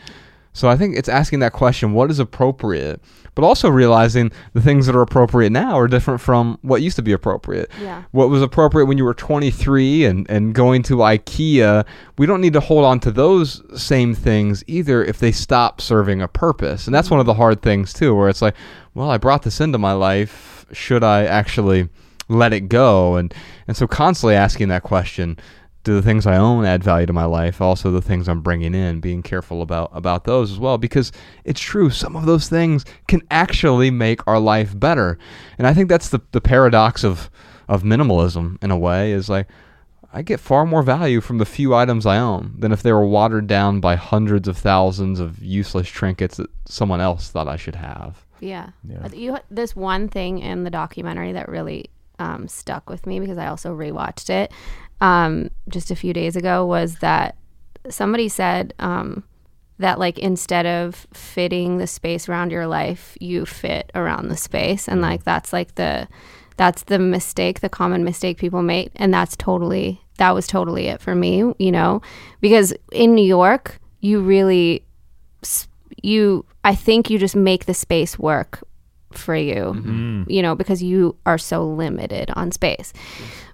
[0.54, 3.02] So I think it's asking that question: what is appropriate,
[3.34, 7.02] but also realizing the things that are appropriate now are different from what used to
[7.02, 7.72] be appropriate.
[7.82, 8.04] Yeah.
[8.12, 11.86] What was appropriate when you were 23 and, and going to IKEA,
[12.20, 16.22] we don't need to hold on to those same things either if they stop serving
[16.22, 16.86] a purpose.
[16.86, 17.16] And that's mm-hmm.
[17.16, 18.56] one of the hard things too, where it's like,
[18.94, 20.68] well, I brought this into my life.
[20.72, 21.90] Should I actually
[22.30, 23.16] let it go?
[23.16, 23.34] And
[23.68, 25.38] and so constantly asking that question
[25.84, 27.62] do the things I own add value to my life?
[27.62, 31.12] Also, the things I'm bringing in, being careful about about those as well, because
[31.44, 31.90] it's true.
[31.90, 35.18] Some of those things can actually make our life better,
[35.58, 37.30] and I think that's the the paradox of
[37.68, 39.12] of minimalism in a way.
[39.12, 39.48] Is like
[40.14, 43.06] I get far more value from the few items I own than if they were
[43.06, 47.76] watered down by hundreds of thousands of useless trinkets that someone else thought I should
[47.76, 48.24] have.
[48.40, 48.70] Yeah.
[48.88, 49.06] Yeah.
[49.06, 53.38] Uh, You this one thing in the documentary that really um, stuck with me because
[53.38, 54.52] I also rewatched it
[55.04, 57.36] um, just a few days ago was that
[57.90, 59.26] somebody said um,
[59.78, 64.88] that like instead of fitting the space around your life, you fit around the space,
[64.88, 66.08] and like that's like the
[66.56, 71.02] that's the mistake, the common mistake people make, and that's totally that was totally it
[71.02, 72.02] for me, you know,
[72.40, 74.86] because in New York, you really
[76.02, 78.64] you I think you just make the space work
[79.18, 80.24] for you, Mm-hmm.
[80.30, 82.94] you know, because you are so limited on space.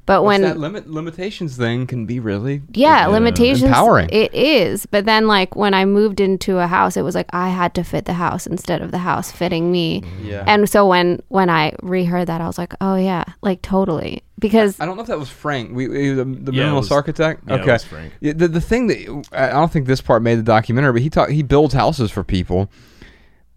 [0.05, 4.09] But when that limit limitations thing can be really yeah, limitations empowering.
[4.11, 4.87] it is.
[4.87, 7.83] But then like when I moved into a house, it was like I had to
[7.83, 10.01] fit the house instead of the house fitting me.
[10.23, 10.43] Yeah.
[10.47, 14.79] And so when when I reheard that, I was like, oh yeah, like totally because
[14.79, 15.75] I don't know if that was Frank.
[15.75, 17.43] We, we the, the Yeah, minimalist was- architect.
[17.47, 18.13] yeah, it okay, was Frank.
[18.19, 21.11] Yeah, the the thing that I don't think this part made the documentary, but he
[21.11, 22.71] talk he builds houses for people,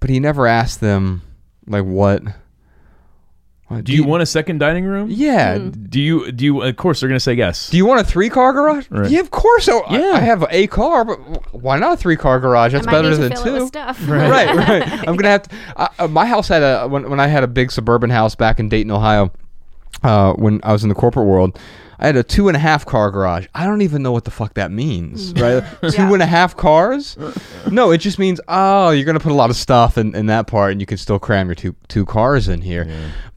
[0.00, 1.22] but he never asked them
[1.66, 2.22] like what.
[3.68, 5.08] what- Do you want a second dining room?
[5.10, 5.58] Yeah.
[5.58, 6.30] Do you?
[6.32, 6.62] Do you?
[6.62, 7.70] Of course, they're gonna say yes.
[7.70, 8.86] Do you want a three car garage?
[8.90, 9.10] Right.
[9.10, 9.64] Yeah, of course.
[9.64, 10.12] So I- Yeah.
[10.14, 11.16] I, have a car, but
[11.54, 12.72] why not a three car garage?
[12.72, 13.52] That's I better need to than fill it two.
[13.60, 13.98] with stuff.
[14.08, 15.08] right, right.
[15.08, 15.56] I'm gonna have to.
[15.76, 18.60] Uh, uh, my house had a when when I had a big suburban house back
[18.60, 19.32] in Dayton, Ohio.
[20.02, 21.58] Uh, when I was in the corporate world,
[22.02, 23.46] I had a two and a half car garage.
[23.54, 25.62] I don't even know what the fuck that means, right?
[25.92, 27.16] Two and a half cars?
[27.70, 30.48] No, it just means oh, you're gonna put a lot of stuff in, in that
[30.48, 32.88] part, and you can still cram your two two cars in here.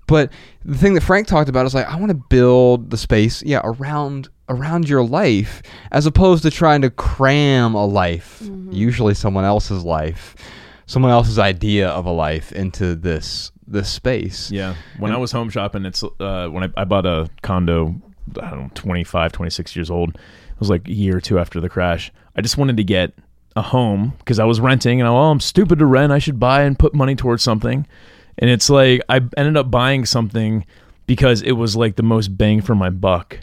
[0.07, 0.31] But
[0.63, 3.61] the thing that Frank talked about is like I want to build the space, yeah,
[3.63, 5.61] around around your life,
[5.91, 8.41] as opposed to trying to cram a life,
[8.71, 10.35] usually someone else's life,
[10.87, 14.49] someone else's idea of a life into this this space.
[14.51, 14.75] Yeah.
[14.97, 18.01] When I was home shopping, it's uh, when I, I bought a condo,
[18.41, 20.15] I don't know, 25, 26 years old.
[20.15, 22.11] It was like a year or two after the crash.
[22.35, 23.13] I just wanted to get
[23.55, 26.11] a home because I was renting and I, well, I'm stupid to rent.
[26.11, 27.87] I should buy and put money towards something.
[28.37, 30.65] And it's like I ended up buying something
[31.07, 33.39] because it was like the most bang for my buck.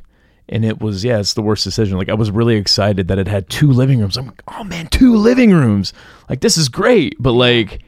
[0.48, 1.96] And it was, yeah, it's the worst decision.
[1.96, 4.16] Like I was really excited that it had two living rooms.
[4.18, 5.94] I'm like, oh man, two living rooms.
[6.28, 7.16] Like this is great.
[7.18, 7.82] But like,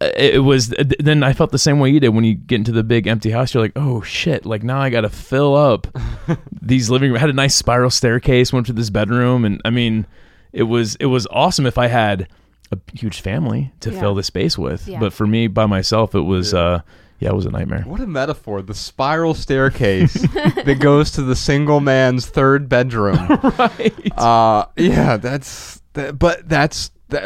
[0.00, 0.68] it it was
[1.00, 3.30] then I felt the same way you did when you get into the big empty
[3.30, 3.54] house.
[3.54, 4.46] You're like, oh shit!
[4.46, 5.86] Like now I got to fill up
[6.62, 7.16] these living room.
[7.16, 10.06] I had a nice spiral staircase, went to this bedroom, and I mean,
[10.52, 12.28] it was it was awesome if I had
[12.70, 14.00] a huge family to Yeah.
[14.00, 14.86] fill the space with.
[14.86, 15.00] Yeah.
[15.00, 16.80] But for me by myself, it was uh
[17.20, 17.82] yeah, it was a nightmare.
[17.84, 18.62] What a metaphor!
[18.62, 23.16] The spiral staircase that goes to the single man's third bedroom.
[23.58, 24.12] right.
[24.16, 27.24] Uh, yeah, that's that, but that's that,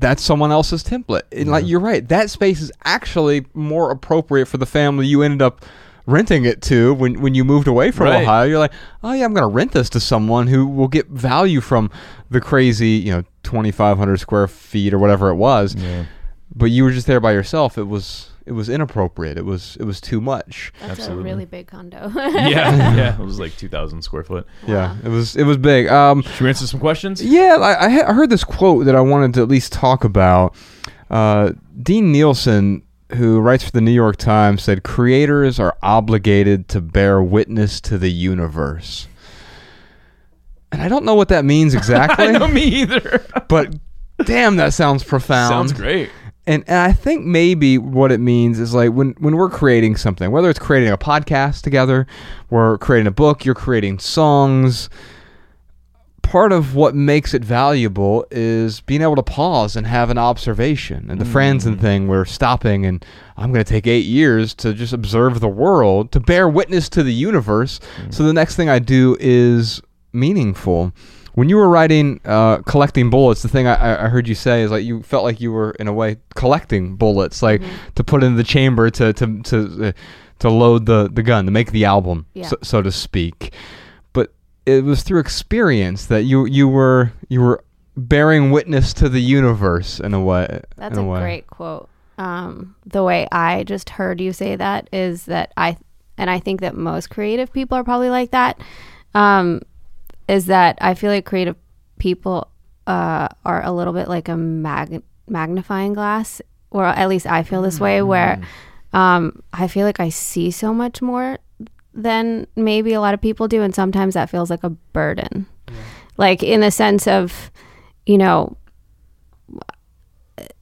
[0.00, 1.22] that's someone else's template.
[1.30, 5.42] And like you're right, that space is actually more appropriate for the family you ended
[5.42, 5.64] up
[6.06, 8.22] renting it to when when you moved away from Right.
[8.22, 8.44] Ohio.
[8.46, 8.72] You're like,
[9.04, 11.90] oh yeah, I'm gonna rent this to someone who will get value from
[12.30, 15.74] the crazy, you know, 2,500 square feet or whatever it was.
[15.74, 16.06] Yeah.
[16.54, 17.78] But you were just there by yourself.
[17.78, 19.38] It was it was inappropriate.
[19.38, 20.72] It was it was too much.
[20.80, 21.22] That's Absolutely.
[21.22, 22.10] a really big condo.
[22.16, 23.14] yeah, yeah.
[23.14, 24.44] It was like two thousand square foot.
[24.66, 25.86] Yeah, it was it was big.
[25.86, 27.22] Um, Should we answer some questions?
[27.24, 30.02] Yeah, I, I ha- I heard this quote that I wanted to at least talk
[30.02, 30.56] about.
[31.08, 32.82] Uh, Dean Nielsen
[33.14, 37.98] who writes for the New York Times, said creators are obligated to bear witness to
[37.98, 39.08] the universe.
[40.72, 43.24] And I don't know what that means exactly, I know me either.
[43.48, 43.74] but
[44.24, 45.50] damn, that sounds profound.
[45.50, 46.10] Sounds great.
[46.50, 50.32] And, and I think maybe what it means is like when, when we're creating something,
[50.32, 52.08] whether it's creating a podcast together,
[52.50, 54.90] we're creating a book, you're creating songs.
[56.22, 61.08] Part of what makes it valuable is being able to pause and have an observation.
[61.08, 61.30] And the mm.
[61.30, 65.38] friends and thing, we're stopping, and I'm going to take eight years to just observe
[65.38, 67.78] the world, to bear witness to the universe.
[68.02, 68.12] Mm.
[68.12, 69.80] So the next thing I do is
[70.12, 70.92] meaningful.
[71.40, 74.70] When you were writing, uh, collecting bullets, the thing I, I heard you say is
[74.70, 77.62] like you felt like you were in a way collecting bullets, like
[77.94, 79.92] to put in the chamber to to to uh,
[80.40, 82.46] to load the the gun, to make the album, Yeah.
[82.46, 83.54] so, so to speak.
[84.12, 84.34] But
[84.66, 87.64] it was through experience that you you were you were
[87.96, 90.60] bearing witness to the universe in a way.
[90.76, 91.20] That's a a way.
[91.20, 91.88] great quote.
[92.18, 95.78] Um, the way I just heard you say that is that I,
[96.18, 98.60] and I think that most creative people are probably like that.
[99.14, 99.62] Um,
[100.30, 101.56] is that I feel like creative
[101.98, 102.48] people
[102.86, 107.62] uh, are a little bit like a mag- magnifying glass, or at least I feel
[107.62, 108.40] this way, where
[108.92, 111.38] um, I feel like I see so much more
[111.92, 115.46] than maybe a lot of people do, and sometimes that feels like a burden.
[116.16, 117.50] Like in the sense of,
[118.06, 118.56] you know,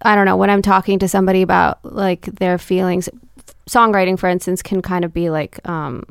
[0.02, 3.08] I don't know, when I'm talking to somebody about like their feelings,
[3.68, 6.04] songwriting, for instance, can kind of be like um,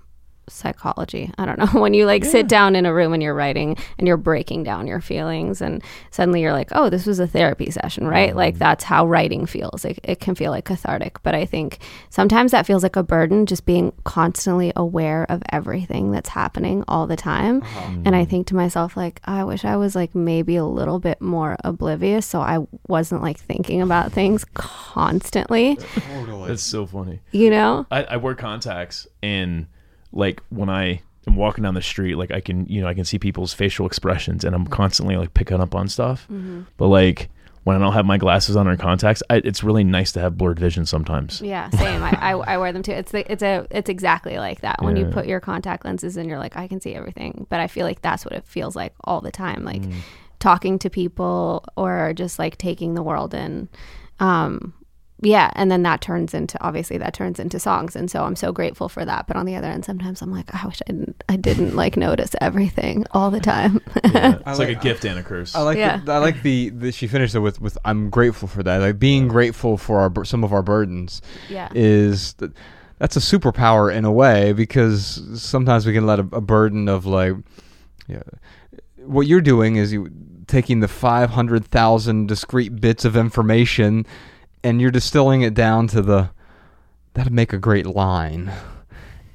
[0.49, 1.31] psychology.
[1.37, 1.67] I don't know.
[1.87, 4.87] When you like sit down in a room and you're writing and you're breaking down
[4.87, 8.35] your feelings, and suddenly you're like, oh, this was a therapy session, right?
[8.35, 8.59] Like mm-hmm.
[8.59, 9.85] that's how writing feels.
[9.85, 11.21] It, it can feel like cathartic.
[11.23, 11.79] But I think
[12.09, 17.07] sometimes that feels like a burden, just being constantly aware of everything that's happening all
[17.07, 17.61] the time.
[17.61, 17.79] Uh-huh.
[18.05, 18.29] And I mm-hmm.
[18.29, 22.25] think to myself, like, I wish I was like maybe a little bit more oblivious
[22.27, 25.77] so I wasn't like thinking about things constantly,
[26.47, 27.21] That's so funny.
[27.31, 27.85] you know?
[27.91, 29.67] I, I wear contacts and
[30.11, 33.05] like when I am walking down the street, like I can you know I can
[33.05, 36.23] see people's facial expressions and I'm constantly like picking up on stuff.
[36.31, 36.61] Mm-hmm.
[36.77, 37.29] But like
[37.63, 40.37] when I don't have my glasses on or contacts, I, it's really nice to have
[40.37, 41.41] blurred vision sometimes.
[41.41, 42.01] Yeah, same.
[42.01, 42.93] I, I, I wear them too.
[42.93, 44.81] It's the, it's a it's exactly like that.
[44.81, 47.45] When you put your contact lenses in, you're like, I can see everything.
[47.49, 49.65] But I feel like that's what it feels like all the time.
[49.65, 49.95] Like Mm.
[50.39, 53.67] talking to people or just like taking the world in.
[54.21, 54.73] Um,
[55.21, 58.51] yeah, and then that turns into obviously that turns into songs, and so I'm so
[58.51, 59.25] grateful for that.
[59.27, 61.97] But on the other end, sometimes I'm like, I wish I didn't I didn't like
[61.97, 63.81] notice everything all the time.
[64.13, 64.35] Yeah.
[64.47, 65.55] It's like, like- a gift and a curse.
[65.55, 65.97] I like Yeah.
[66.03, 68.77] the, I like the, the she finished it with with I'm grateful for that.
[68.79, 72.51] Like being grateful for our some of our burdens yeah, is th-
[72.99, 77.05] that's a superpower in a way because sometimes we can let a, a burden of
[77.05, 77.33] like
[78.07, 78.21] yeah,
[78.97, 80.09] what you're doing is you
[80.47, 84.05] taking the 500,000 discrete bits of information
[84.67, 86.29] and you're distilling it down to the
[87.13, 88.51] that'd make a great line.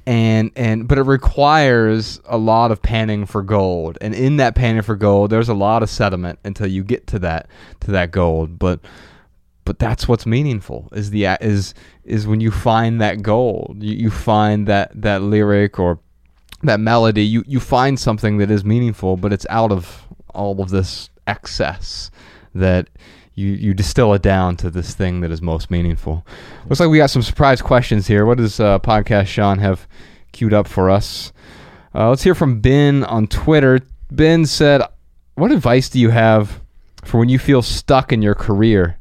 [0.05, 3.97] And and but it requires a lot of panning for gold.
[3.99, 7.19] And in that panning for gold there's a lot of sediment until you get to
[7.19, 7.47] that
[7.79, 8.59] to that gold.
[8.59, 8.81] But
[9.65, 11.73] but that's what's meaningful is the is
[12.03, 15.99] is when you find that gold you, you find that that lyric or
[16.63, 20.69] that melody you you find something that is meaningful but it's out of all of
[20.69, 22.11] this excess
[22.53, 22.89] that
[23.35, 26.25] you you distill it down to this thing that is most meaningful.
[26.67, 28.25] Looks like we got some surprise questions here.
[28.25, 29.87] What does uh, podcast sean have
[30.31, 31.33] queued up for us?
[31.95, 33.79] Uh, let's hear from ben on twitter.
[34.11, 34.81] Ben said
[35.35, 36.61] what advice do you have
[37.03, 38.99] for when you feel stuck in your career?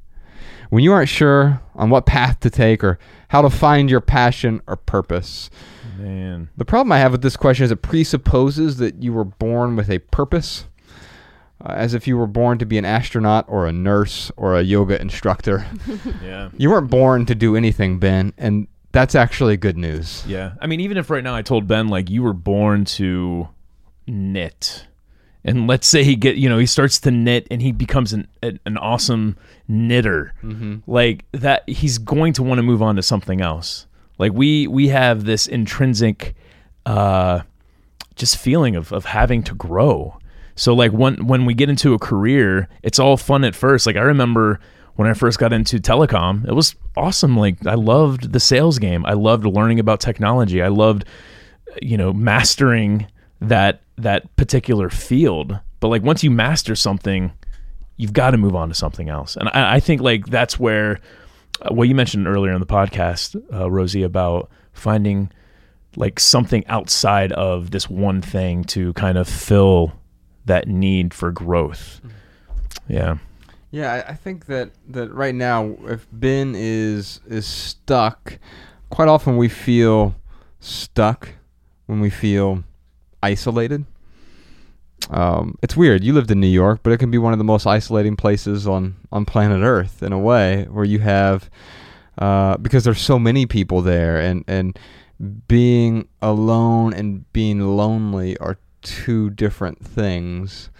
[0.71, 4.63] When you aren't sure on what path to take or how to find your passion
[4.67, 5.51] or purpose?
[5.99, 6.49] Man.
[6.57, 9.91] the problem I have with this question is it presupposes that you were born with
[9.91, 10.65] a purpose,
[11.65, 14.63] uh, as if you were born to be an astronaut or a nurse or a
[14.63, 15.67] yoga instructor.
[16.23, 16.51] Yeah.
[16.57, 20.25] you weren't born to do anything, Ben, and that's actually good news.
[20.27, 20.53] Yeah.
[20.61, 23.49] I mean, even if right now I told Ben like you were born to
[24.07, 24.87] knit,
[25.45, 28.29] and let's say he get you know he starts to knit and he becomes an
[28.43, 29.37] an, an awesome
[29.69, 30.33] knitter,
[30.87, 33.87] like that he's going to want to move on to something else.
[34.19, 36.35] Like we we have this intrinsic,
[36.87, 37.41] uh,
[38.15, 40.19] just feeling of of having to grow.
[40.55, 43.87] So like when when we get into a career, it's all fun at first.
[43.87, 44.61] Like I remember
[44.97, 47.37] when I first got into telecom, it was awesome.
[47.37, 49.05] Like I loved the sales game.
[49.07, 50.63] I loved learning about technology.
[50.63, 51.05] I loved
[51.81, 53.07] you know mastering
[53.41, 55.59] that that particular field.
[55.81, 57.33] But like once you master something,
[57.97, 59.37] you've got to move on to something else.
[59.37, 61.01] And I, I think like that's where
[61.63, 65.31] uh, what you mentioned earlier in the podcast, uh, Rosi, about finding
[65.97, 69.93] like something outside of this one thing to kind of fill
[70.45, 72.01] that need for growth.
[72.89, 73.19] Yeah.
[73.71, 78.39] Yeah, I, I think that that right now, if Ben is is stuck,
[78.91, 80.15] quite often we feel
[80.61, 81.31] stuck
[81.87, 82.65] when we feel
[83.23, 83.87] isolated.
[85.11, 86.05] Um, it's weird.
[86.05, 88.67] You lived in New York, but it can be one of the most isolating places
[88.67, 91.49] on on planet Earth in a way, where you have
[92.19, 94.79] uh, because there's so many people there, and and
[95.49, 100.71] being alone and being lonely are two different things.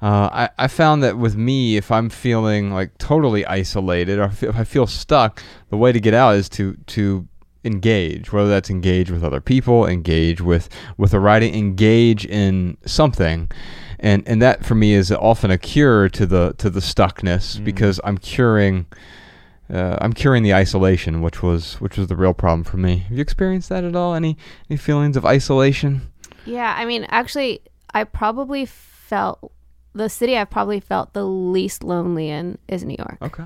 [0.00, 4.56] Uh, I, I found that with me, if I'm feeling like totally isolated or if
[4.56, 5.40] I feel stuck,
[5.70, 7.28] the way to get out is to to
[7.64, 13.50] engage, whether that's engage with other people, engage with with the writing, engage in something,
[14.00, 18.00] and and that for me is often a cure to the to the stuckness because
[18.04, 18.86] I'm curing.
[19.72, 22.98] Uh, I'm curing the isolation, which was which was the real problem for me.
[22.98, 24.14] Have you experienced that at all?
[24.14, 24.36] Any
[24.68, 26.11] any feelings of isolation?
[26.44, 27.62] Yeah, I mean, actually,
[27.94, 29.52] I probably felt
[29.94, 33.18] the city I've probably felt the least lonely in is New York.
[33.20, 33.44] Okay.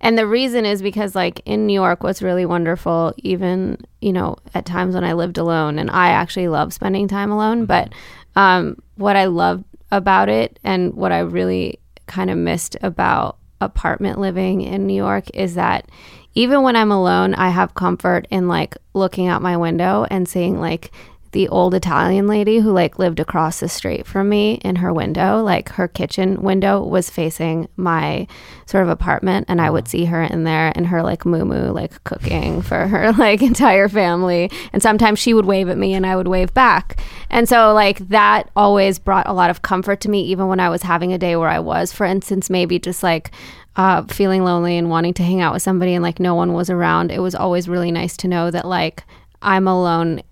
[0.00, 4.36] And the reason is because, like, in New York, what's really wonderful, even, you know,
[4.54, 7.92] at times when I lived alone, and I actually love spending time alone, but
[8.34, 14.18] um, what I loved about it and what I really kind of missed about apartment
[14.18, 15.88] living in New York is that
[16.34, 20.60] even when I'm alone, I have comfort in, like, looking out my window and seeing,
[20.60, 20.90] like,
[21.36, 25.42] the old Italian lady who like lived across the street from me in her window,
[25.42, 28.26] like her kitchen window was facing my
[28.64, 32.02] sort of apartment and I would see her in there and her like moo like
[32.04, 34.50] cooking for her like entire family.
[34.72, 36.98] And sometimes she would wave at me and I would wave back.
[37.28, 40.70] And so like that always brought a lot of comfort to me even when I
[40.70, 43.30] was having a day where I was, for instance, maybe just like
[43.76, 46.70] uh, feeling lonely and wanting to hang out with somebody and like no one was
[46.70, 47.12] around.
[47.12, 49.04] It was always really nice to know that like
[49.42, 50.22] I'm alone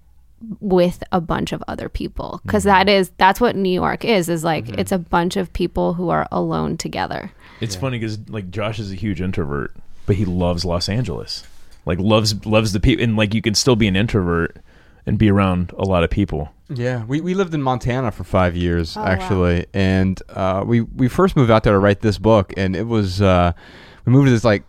[0.60, 4.68] with a bunch of other people because is that's what New York is is like
[4.78, 7.32] it's a bunch of people who are alone together.
[7.60, 9.74] It's funny because like Josh is a huge introvert,
[10.06, 11.44] but he loves Los Angeles.
[11.86, 14.56] Like loves loves the people, and like you can still be an introvert
[15.06, 16.50] and be around a lot of people.
[16.70, 19.06] Yeah, we, we lived in Montana for five years Oh, wow.
[19.06, 22.84] actually, and uh, we we first moved out there to write this book, and it
[22.84, 23.52] was uh,
[24.06, 24.62] we moved to this like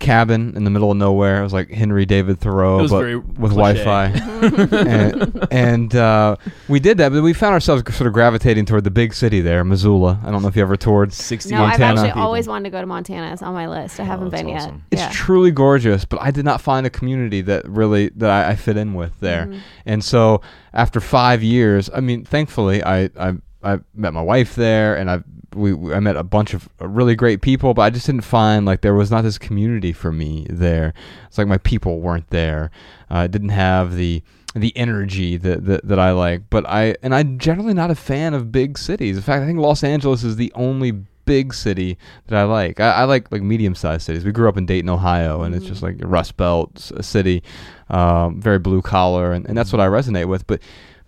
[0.00, 1.40] cabin in the middle of nowhere.
[1.40, 3.84] It was like Henry David Thoreau, It was but very with cliche.
[3.84, 4.06] Wi-Fi,
[4.88, 6.36] and, and uh,
[6.68, 9.62] we did that, but we found ourselves sort of gravitating toward the big city there,
[9.62, 10.18] Missoula.
[10.24, 11.12] I don't know if you ever toured.
[11.12, 11.54] Sixty.
[11.54, 12.22] No, I've actually people.
[12.22, 13.32] always wanted to go to Montana.
[13.32, 14.00] It's on my list.
[14.00, 14.74] I haven't that's been awesome.
[14.74, 14.82] yet.
[14.90, 15.10] It's yeah.
[15.12, 18.76] truly gorgeous, but I did not find a community that really that I, I fit
[18.76, 19.46] in with there.
[19.46, 19.58] Mm-hmm.
[19.86, 20.40] And so
[20.72, 25.22] after five years, I mean, thankfully, I I, I met my wife there, and I
[25.54, 28.66] we, we- I met a bunch of really great people, but I just didn't find
[28.66, 30.92] like there was not this community for me there.
[31.26, 32.70] It's like my people weren't there.
[33.10, 34.22] Uh, I didn't have the
[34.54, 36.42] the energy that, that that I like.
[36.50, 39.16] But I and I'm generally not a fan of big cities.
[39.16, 40.92] In fact, I think Los Angeles is the only
[41.24, 41.96] big city
[42.26, 42.80] that I like.
[42.80, 44.24] I, I like like medium sized cities.
[44.24, 47.42] We grew up in Dayton, Ohio, and it's just like a Rust Belt a city,
[47.88, 50.46] um, very blue collar, and, and that's what I resonate with.
[50.48, 50.60] But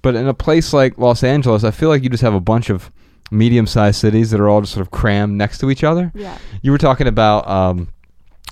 [0.02, 2.70] but in a place like Los Angeles, I feel like you just have a bunch
[2.70, 2.90] of
[3.32, 6.12] medium sized cities that are all just sort of crammed next to each other.
[6.14, 6.36] Yeah.
[6.62, 7.48] You were talking about.
[7.48, 7.88] Um,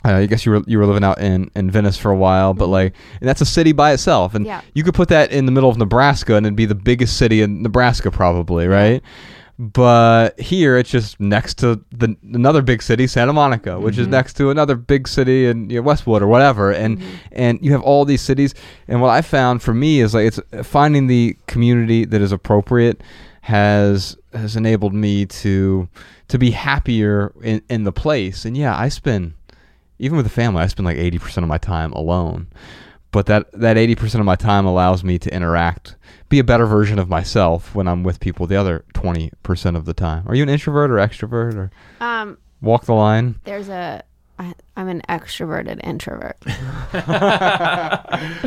[0.03, 2.55] uh, I guess you were you were living out in, in Venice for a while,
[2.55, 4.63] but like and that's a city by itself, and Yeah.
[4.73, 7.43] you could put that in the middle of Nebraska, and it'd be the biggest city
[7.43, 9.03] in Nebraska, probably, right?
[9.59, 14.39] But here, it's just next to the another big city, Santa Monica, which is next
[14.39, 17.03] to another big city in you know, Westwood or whatever, and
[17.33, 18.55] and you have all these cities.
[18.89, 23.03] And what I found for me is like it's finding the community that is appropriate
[23.43, 25.89] has has enabled me to
[26.29, 28.45] to be happier in, in the place.
[28.45, 29.35] And yeah, I spend
[29.99, 32.49] even with the family, I spend like eighty percent of my time alone.
[33.13, 35.97] But that that eighty percent of my time allows me to interact,
[36.29, 39.85] be a better version of myself when I'm with people the other twenty percent of
[39.85, 40.25] the time.
[40.29, 41.71] Are you an introvert or extrovert or
[42.01, 43.37] Um, walk the line?
[43.45, 44.05] there's a.
[44.41, 46.37] I, I'm an extroverted introvert.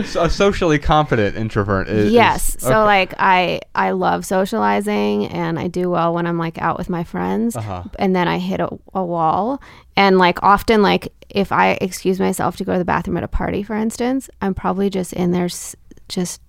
[0.06, 2.56] So a socially competent introvert is yes.
[2.56, 6.78] is- So like I I love socializing and I do well when I'm like out
[6.78, 7.56] with my friends.
[7.56, 7.84] Uh-huh.
[7.98, 9.62] And then I hit a, a wall
[9.96, 13.28] and like often like if I excuse myself to go to the bathroom at a
[13.28, 15.76] party for instance, I'm probably just in there s-
[16.10, 16.42] just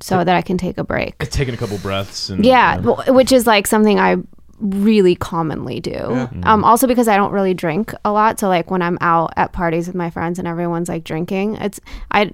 [0.00, 1.18] so that I can take a break.
[1.18, 4.16] Taking a couple breaths and Yeah, w- which is like something I
[4.60, 6.28] really commonly do.
[6.44, 9.52] Um, also because I don't really drink a lot, so like when I'm out at
[9.52, 11.80] parties with my friends and everyone's like drinking, it's
[12.10, 12.32] I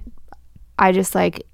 [0.77, 1.45] I just like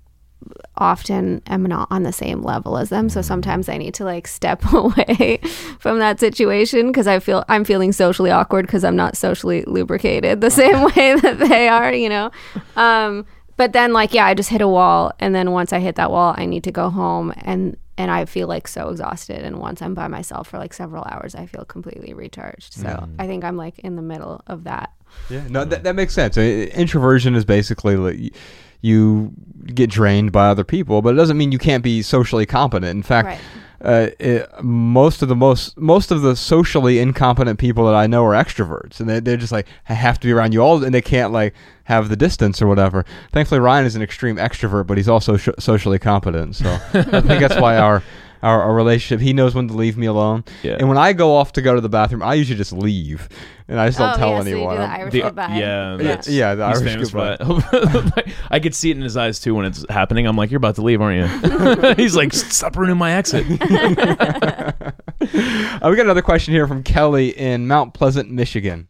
[0.76, 4.28] often am not on the same level as them, so sometimes I need to like
[4.28, 5.40] step away
[5.80, 10.42] from that situation because I feel I'm feeling socially awkward because I'm not socially lubricated
[10.42, 12.32] the same way that they are, you know.
[12.76, 15.96] Um, but then like yeah, I just hit a wall, and then once I hit
[15.96, 17.34] that wall, I need to go home.
[17.38, 19.44] And and I feel like so exhausted.
[19.44, 22.74] And once I'm by myself for like several hours, I feel completely recharged.
[22.74, 24.92] So I think I'm like in the middle of that.
[25.30, 26.38] Yeah, no, that, that makes sense.
[26.38, 26.42] Uh,
[26.74, 28.36] Introversion is basically like
[28.82, 29.32] you
[29.68, 32.92] get drained by other people, but it doesn't mean you can't be socially competent.
[32.92, 33.40] In fact, Right.
[33.84, 38.24] Uh, it, most of the most most of the socially incompetent people that I know
[38.26, 40.94] are extroverts, and they, they're just like I have to be around you all, and
[40.94, 41.54] they can't like
[41.86, 43.06] have the distance or whatever.
[43.32, 46.56] Thankfully, Ryan is an extreme extrovert, but he's also sh- socially competent.
[46.56, 48.02] So I think that's why our.
[48.44, 50.76] Our, our relationship, he knows when to leave me alone, Yeah.
[50.78, 53.30] and when I go off to go to the bathroom, I usually just leave,
[53.70, 54.76] and I just don't oh, tell yeah, so you anyone.
[54.76, 55.48] do the Irish The- goodbye.
[55.58, 57.38] yeah, yeah, yeah, the He's Irish goodbye.
[57.38, 58.34] for that.
[58.52, 60.28] I could see it in his eyes too when it's happening.
[60.28, 63.46] I'm like, "You're about to leave, aren't you?" He's like, "Stop ruining my exit."
[65.24, 68.88] Uh, we got another question here from Kelly in Mount Pleasant, Michigan.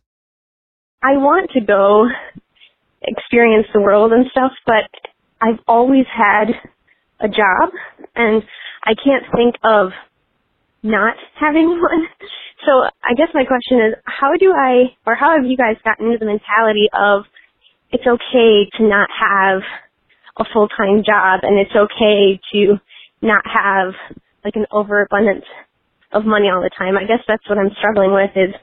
[1.03, 2.07] I want to go
[3.03, 4.89] experience the world and stuff, but
[5.41, 6.49] I've always had
[7.19, 7.69] a job
[8.15, 8.41] and
[8.83, 9.91] I can't think of
[10.83, 12.07] not having one.
[12.65, 12.71] So
[13.03, 16.19] I guess my question is, how do I, or how have you guys gotten into
[16.19, 17.23] the mentality of
[17.91, 19.61] it's okay to not have
[20.39, 22.79] a full-time job and it's okay to
[23.21, 23.93] not have
[24.43, 25.45] like an overabundance
[26.11, 26.97] of money all the time?
[26.97, 28.55] I guess that's what I'm struggling with is,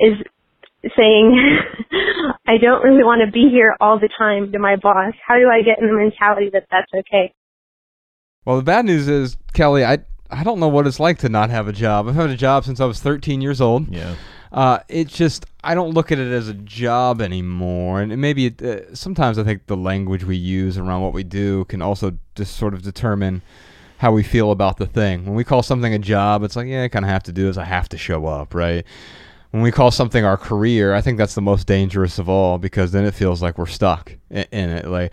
[0.00, 0.26] is
[0.96, 1.36] saying
[2.46, 5.14] I don't really want to be here all the time to my boss.
[5.26, 7.32] How do I get in the mentality that that's okay?
[8.44, 9.98] Well, the bad news is, Kelly, I
[10.30, 12.08] I don't know what it's like to not have a job.
[12.08, 13.88] I've had a job since I was 13 years old.
[13.88, 14.14] yeah,
[14.52, 18.62] Uh, it's just I don't look at it as a job anymore, and maybe it,
[18.62, 22.56] uh, sometimes I think the language we use around what we do can also just
[22.56, 23.42] sort of determine
[23.98, 25.24] how we feel about the thing.
[25.24, 27.46] When we call something a job, it's like yeah, I kind of have to do
[27.46, 27.56] this.
[27.56, 28.84] I have to show up, right?
[29.52, 32.90] When we call something our career, I think that's the most dangerous of all because
[32.90, 34.86] then it feels like we're stuck in, in it.
[34.86, 35.12] Like,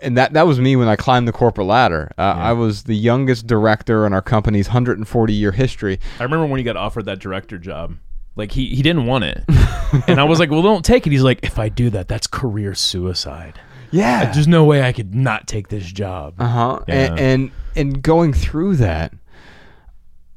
[0.00, 2.12] and that that was me when I climbed the corporate ladder.
[2.16, 5.98] Uh, I was the youngest director in our company's 140 year history.
[6.18, 7.96] I remember when he got offered that director job.
[8.34, 9.44] Like he he didn't want it,
[10.08, 12.26] and I was like, "Well, don't take it." He's like, "If I do that, that's
[12.26, 13.60] career suicide.
[13.90, 16.80] Yeah, There's no way I could not take this job." Uh huh.
[16.88, 16.94] Yeah.
[16.94, 19.12] And, and and going through that,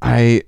[0.02, 0.42] I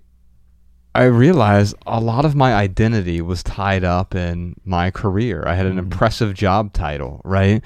[0.95, 5.45] I realized a lot of my identity was tied up in my career.
[5.47, 7.63] I had an impressive job title, right?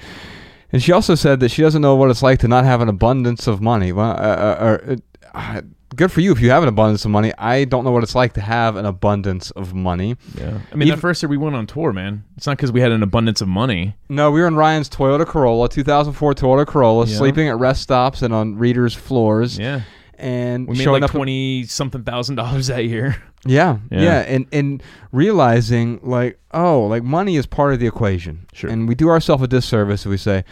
[0.73, 2.89] And she also said that she doesn't know what it's like to not have an
[2.89, 3.91] abundance of money.
[3.91, 4.95] Well, uh, uh, uh,
[5.35, 5.61] uh,
[5.95, 7.31] good for you if you have an abundance of money.
[7.37, 10.17] I don't know what it's like to have an abundance of money.
[10.35, 12.23] Yeah, I mean, Even- that first year we went on tour, man.
[12.37, 13.95] It's not because we had an abundance of money.
[14.09, 17.17] No, we were in Ryan's Toyota Corolla, 2004 Toyota Corolla, Yeah.
[17.17, 19.59] sleeping at rest stops and on readers' floors.
[19.59, 19.81] Yeah,
[20.17, 23.21] And we made like twenty something thousand dollars that year.
[23.45, 24.01] Yeah, Yeah.
[24.01, 28.45] yeah, and and realizing like, oh, like money is part of the equation.
[28.53, 28.69] Sure.
[28.69, 30.45] And we do ourselves a disservice if we say,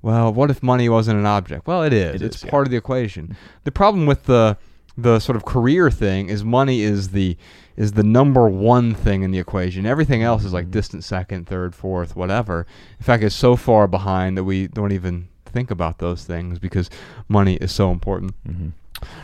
[0.00, 1.66] well, what if money wasn't an object?
[1.66, 2.14] Well, it is.
[2.14, 2.50] It it's is, yeah.
[2.50, 3.36] part of the equation.
[3.64, 4.56] The problem with the
[4.96, 7.36] the sort of career thing is money is the
[7.76, 9.84] is the number one thing in the equation.
[9.84, 10.54] Everything else is Mm-hmm.
[10.54, 12.66] like distant second, third, fourth, whatever.
[12.98, 16.88] In fact, it's so far behind that we don't even think about those things because
[17.28, 18.32] money is so important.
[18.48, 18.68] Mm-hmm.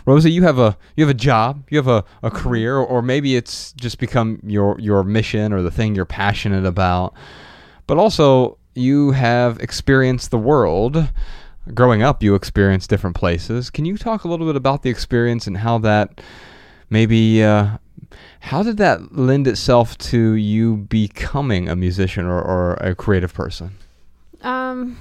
[0.06, 3.36] Rosi, you have a you have a job, you have a, a career, or maybe
[3.36, 7.14] it's just become your your mission or the thing you're passionate about.
[7.86, 11.08] But also, you have experienced the world.
[11.72, 13.70] Growing up, you experienced different places.
[13.70, 16.20] Can you talk a little bit about the experience and how that
[16.90, 17.78] maybe uh,
[18.40, 23.74] how did that lend itself to you becoming a musician or, or a creative person?
[24.42, 24.98] Um,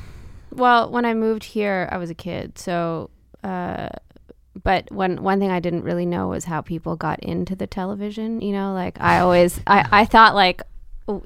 [0.51, 2.57] well, when I moved here, I was a kid.
[2.57, 3.09] So,
[3.43, 3.89] uh,
[4.61, 8.41] but one one thing I didn't really know was how people got into the television.
[8.41, 10.61] You know, like I always I I thought like,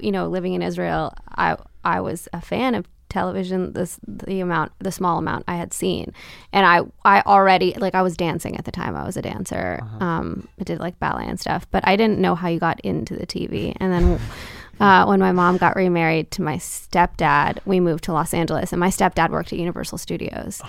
[0.00, 4.70] you know, living in Israel, I I was a fan of television this the amount
[4.80, 6.12] the small amount i had seen
[6.52, 9.80] and i i already like i was dancing at the time i was a dancer
[10.00, 13.16] um i did like ballet and stuff but i didn't know how you got into
[13.16, 14.20] the tv and then
[14.80, 18.78] uh, when my mom got remarried to my stepdad, we moved to Los Angeles, and
[18.78, 20.62] my stepdad worked at Universal Studios.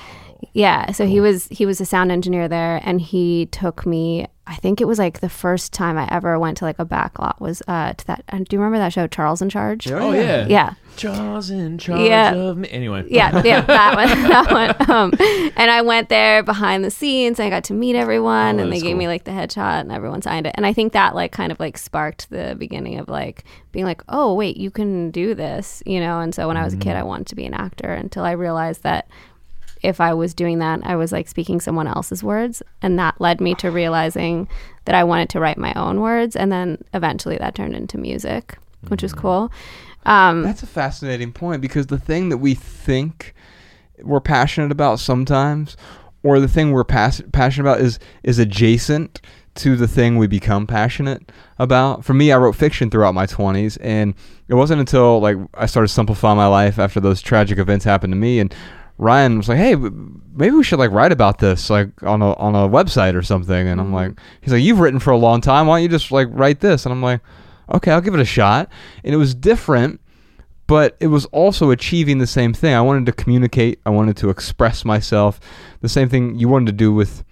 [0.54, 4.28] Yeah, so he was he was a sound engineer there, and he took me.
[4.48, 7.20] I think it was like the first time I ever went to like a back
[7.20, 8.24] lot was uh, to that.
[8.30, 9.88] Uh, do you remember that show, Charles in Charge?
[9.92, 12.34] Oh yeah, Yeah, Charles in charge Yeah.
[12.34, 12.68] of me.
[12.72, 14.90] Anyway, yeah, yeah, that one, that one.
[14.90, 15.14] Um,
[15.56, 17.40] and I went there behind the scenes.
[17.40, 19.82] And I got to meet everyone, Oh, and they that's gave me like the headshot,
[19.82, 20.56] and everyone signed it.
[20.58, 24.02] And I think that like kind of like sparked the beginning of like being like,
[24.10, 26.22] oh wait, you can do this, you know.
[26.22, 28.32] And so when I was a kid, I wanted to be an actor until I
[28.32, 29.08] realized that
[29.82, 33.39] if I was doing that, I was like speaking someone else's words, and that led
[33.41, 34.47] me to realizing
[34.86, 38.57] that I wanted to write my own words, and then eventually that turned into music,
[38.88, 39.21] which was Mm-hmm.
[39.21, 39.51] cool.
[40.05, 43.34] Um, That's a fascinating point because the thing that we think
[44.01, 45.75] we're passionate about sometimes
[46.23, 49.21] or the thing we're pass- passionate about is is adjacent
[49.55, 52.05] to the thing we become passionate about.
[52.05, 54.13] For me, I wrote fiction throughout my 20s and
[54.47, 58.17] it wasn't until like I started simplifying my life after those tragic events happened to
[58.17, 58.55] me and
[59.00, 62.54] Ryan was like, "Hey, maybe we should like write about this like on a on
[62.54, 64.26] a website or something." And I'm like, mm-hmm.
[64.41, 65.66] "He's like, you've written for a long time.
[65.68, 67.22] Why don't you just like write this?" And I'm like,
[67.74, 68.70] "Okay, I'll give it a shot."
[69.04, 70.02] And it was different,
[70.68, 72.74] but it was also achieving the same thing.
[72.76, 73.80] I wanted to communicate.
[73.86, 75.39] I wanted to express myself.
[75.82, 77.24] The same thing you wanted to do with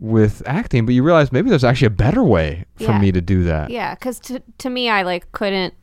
[0.00, 3.00] with acting, but you realized maybe there's actually a better way for Yeah.
[3.00, 3.70] me to do that.
[3.70, 5.74] Yeah, because to to me, I like couldn't.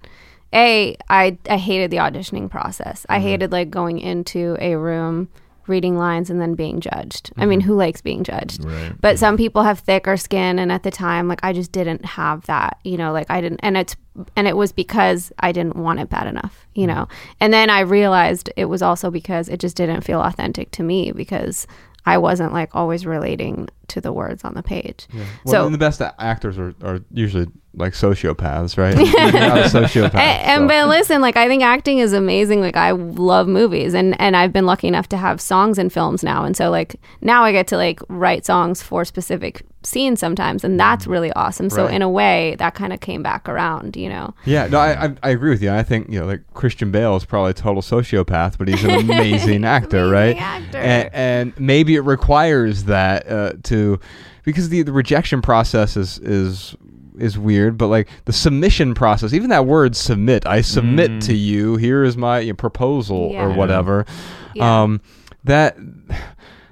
[0.55, 3.05] A, I I hated the auditioning process.
[3.09, 3.27] I mm-hmm.
[3.27, 5.27] hated like going into a room,
[5.67, 7.31] reading lines, and then being judged.
[7.35, 7.67] I mean, mm-hmm.
[7.67, 8.63] who likes being judged?
[8.63, 8.93] Right.
[8.99, 12.45] But some people have thicker skin, and at the time, like I just didn't have
[12.45, 12.79] that.
[12.83, 13.95] You know, like I didn't, and it's
[14.35, 16.65] and it was because I didn't want it bad enough.
[16.73, 16.95] You mm-hmm.
[16.95, 17.07] know,
[17.39, 21.11] and then I realized it was also because it just didn't feel authentic to me
[21.11, 21.67] because
[22.05, 25.07] I wasn't like always relating to the words on the page.
[25.43, 27.47] Well, So- the best actors are, are usually
[27.77, 28.95] like sociopaths, right?
[29.33, 30.15] You're not a sociopath.
[30.15, 30.67] and, and so.
[30.67, 32.61] but listen, like I think acting is amazing.
[32.61, 36.23] Like I love movies, and and I've been lucky enough to have songs in films
[36.23, 40.63] now, and so like now I get to like write songs for specific scenes sometimes,
[40.63, 41.69] and that's really awesome.
[41.69, 41.93] So Right.
[41.93, 44.33] in a way, that kind of came back around, you know.
[44.45, 45.71] Yeah, no, I, I I agree with you.
[45.71, 48.91] I think you know, like Christian Bale is probably a total sociopath, but he's an
[49.11, 50.35] amazing actor, right?
[50.37, 50.77] actor.
[50.77, 53.99] And, and maybe it requires that uh, to
[54.43, 56.75] because the the rejection process is is
[57.19, 61.75] is weird, but like the submission process, even that word submit, I submit to you.
[61.77, 64.05] Here is my you know, proposal or whatever.
[64.53, 64.83] Yeah.
[64.83, 65.01] Um,
[65.43, 65.77] that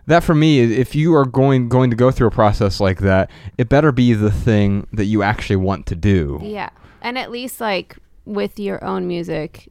[0.05, 3.29] that for me, if you are going going to go through a process like that,
[3.57, 6.39] it better be the thing that you actually want to do.
[6.41, 6.69] Yeah,
[7.01, 9.69] and at least like with your own music,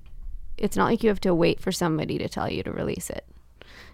[0.57, 3.25] it's not like you have to wait for somebody to tell you to release it.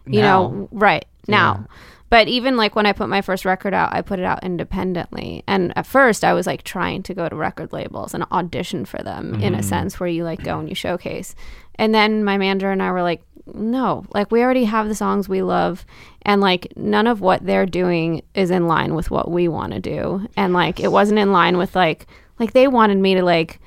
[0.07, 1.67] You know, right now.
[2.11, 5.45] But even like when I put my first record out, I put it out independently.
[5.47, 8.99] And at first, I was like trying to go to record labels and audition for
[8.99, 9.69] them in a mm-hmm.
[9.69, 11.35] sense where you like go and you showcase.
[11.75, 13.23] And then my manager and I were like,
[13.55, 15.85] no, like we already have the songs we love.
[16.23, 19.81] And like none of what they're doing is in line with what we want to
[19.81, 20.27] do.
[20.37, 22.07] And like it wasn't in line with like,
[22.39, 23.61] like they wanted me to like,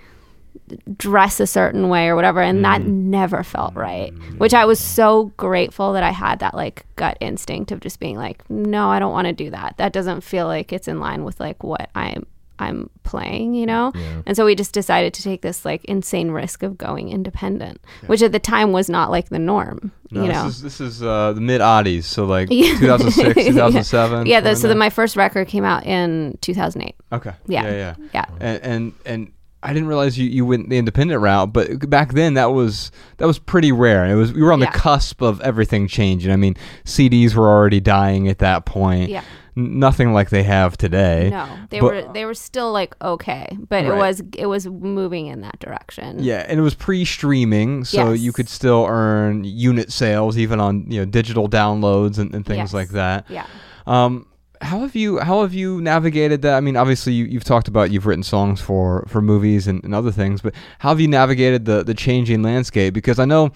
[0.98, 5.32] dress a certain way or whatever and that never felt right which i was so
[5.38, 9.12] grateful that i had that like gut instinct of just being like no i don't
[9.12, 9.76] want to do that.
[9.78, 12.26] That doesn't feel like it's in line with like what i'm
[12.60, 13.92] i'm playing you know?
[14.28, 18.22] And so we just decided to take this like insane risk of going independent which
[18.22, 20.48] at the time was not like the norm No, you this know?
[20.48, 24.28] is this is uh, the mid oddies, so like 2006, 2007.
[24.28, 24.42] yeah.
[24.42, 28.26] the, so then my first record came out in 2008 okay, yeah yeah, yeah, yeah.
[28.40, 29.32] And, and and
[29.64, 33.26] I didn't realize you, you went the independent route, but back then that was that
[33.28, 34.06] was pretty rare.
[34.08, 34.72] It was we were on Yeah.
[34.72, 36.32] the cusp of everything changing.
[36.32, 36.56] I mean,
[36.86, 39.10] CDs were already dying at that point.
[39.10, 39.24] Yeah.
[39.58, 41.30] N- nothing like they have today.
[41.30, 45.28] No, they But- were they were still like okay, but it was it was moving
[45.28, 46.24] in that direction.
[46.24, 48.22] Yeah, and it was pre-streaming, so Yes.
[48.22, 52.58] you could still earn unit sales even on you know digital downloads and, and things
[52.58, 52.74] Yes.
[52.74, 53.26] like that.
[53.30, 53.46] Yeah.
[53.86, 54.26] Um,
[54.62, 56.56] how have you how have you navigated that?
[56.56, 59.94] I mean, obviously you, you've talked about you've written songs for for movies and, and
[59.96, 62.94] other things, but how have you navigated the the changing landscape?
[62.94, 63.52] Because I know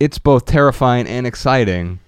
[0.00, 2.00] it's both terrifying and exciting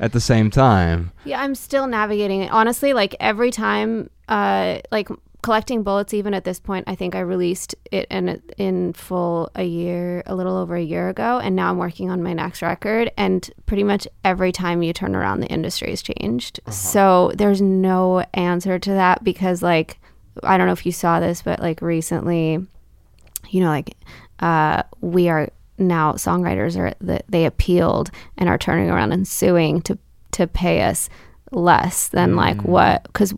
[0.00, 1.12] at the same time.
[1.24, 2.50] Yeah, I'm still navigating it.
[2.50, 5.08] Honestly, like every time uh like
[5.42, 9.64] collecting bullets even at this point, I think I released it in in full a
[9.64, 13.10] year a little over a year ago and now I'm working on my next record
[13.16, 16.60] and pretty much every time you turn around the industry has changed.
[16.70, 19.98] So there's no answer to that because like
[20.42, 22.64] I don't know if you saw this but like recently
[23.50, 23.96] you know like
[24.38, 29.82] uh we are now songwriters are that they appealed and are turning around and suing
[29.82, 29.98] to
[30.30, 31.10] to pay us
[31.50, 33.34] less than like what because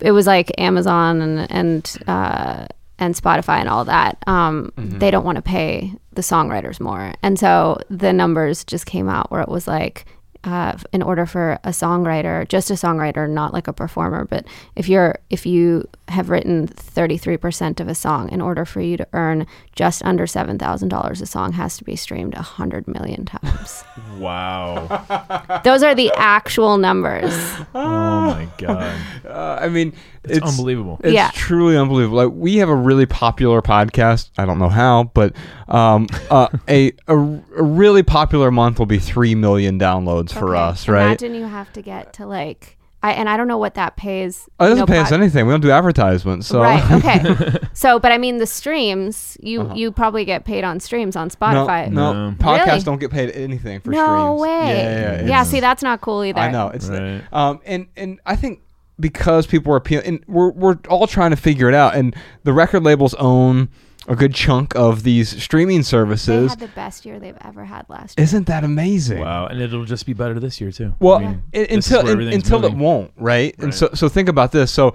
[0.00, 2.66] it was like Amazon and and uh,
[2.98, 4.18] and Spotify and all that.
[4.26, 9.08] Um, They don't want to pay the songwriters more, and so the numbers just came
[9.08, 10.04] out where it was like.
[10.48, 14.46] Uh, in order for a songwriter, just a songwriter, not like a performer, but
[14.76, 19.06] if you're if you have written 33% of a song, in order for you to
[19.12, 19.46] earn
[19.76, 23.84] just under $7,000 a song has to be streamed 100 million times.
[24.18, 25.60] Wow.
[25.62, 27.32] Those are the actual numbers.
[27.74, 28.98] oh my god.
[29.28, 29.92] Uh, I mean,
[30.24, 31.00] It's, unbelievable.
[31.04, 31.30] It's Yeah.
[31.34, 32.16] truly unbelievable.
[32.18, 34.30] Like we have a really popular podcast.
[34.38, 35.34] I don't know how, but
[35.68, 40.88] um, uh, a, a a really popular month will be three million downloads for us,
[40.88, 41.04] right?
[41.06, 44.48] Imagine you have to get to like I and I don't know what that pays.
[44.58, 45.46] Oh, it doesn't know, pay us anything.
[45.46, 46.48] We don't do advertisements.
[46.48, 46.82] So Right.
[46.98, 47.58] Okay.
[47.72, 49.74] so, but I mean, the streams you Uh-huh.
[49.74, 51.90] you probably get paid on streams on Spotify.
[51.92, 52.34] no, No.
[52.36, 52.80] podcasts Really?
[52.80, 54.18] don't get paid anything for No streams.
[54.18, 54.48] No way.
[54.48, 55.12] Yeah, yeah, yeah.
[55.20, 56.40] Yeah, It's- see, that's not cool either.
[56.40, 57.22] I know it's Right.
[57.32, 58.62] um and and I think
[59.00, 62.14] because people are appealing and we're we're all trying to figure it out and
[62.44, 63.68] the record labels own
[64.08, 66.50] a good chunk of these streaming They services.
[66.50, 68.24] had the best year they've ever had last year.
[68.24, 69.20] Isn't that amazing?
[69.20, 70.94] Wow, and it'll just be better this year too.
[70.98, 73.54] Well, I mean, i- this is until where until it won't, right?
[73.58, 74.70] And so so think about this.
[74.72, 74.94] So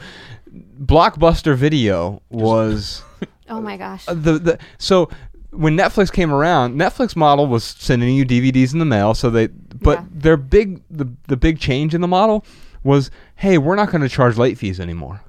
[0.80, 3.04] Blockbuster Video was
[3.50, 4.06] Oh my gosh.
[4.06, 5.10] the the so
[5.52, 9.14] when Netflix came around, Netflix model was sending you DVDs in the mail.
[9.14, 10.06] So they, but Yeah.
[10.12, 12.46] their big the the big change in the model
[12.84, 15.22] was, hey, we're not going to charge late fees anymore.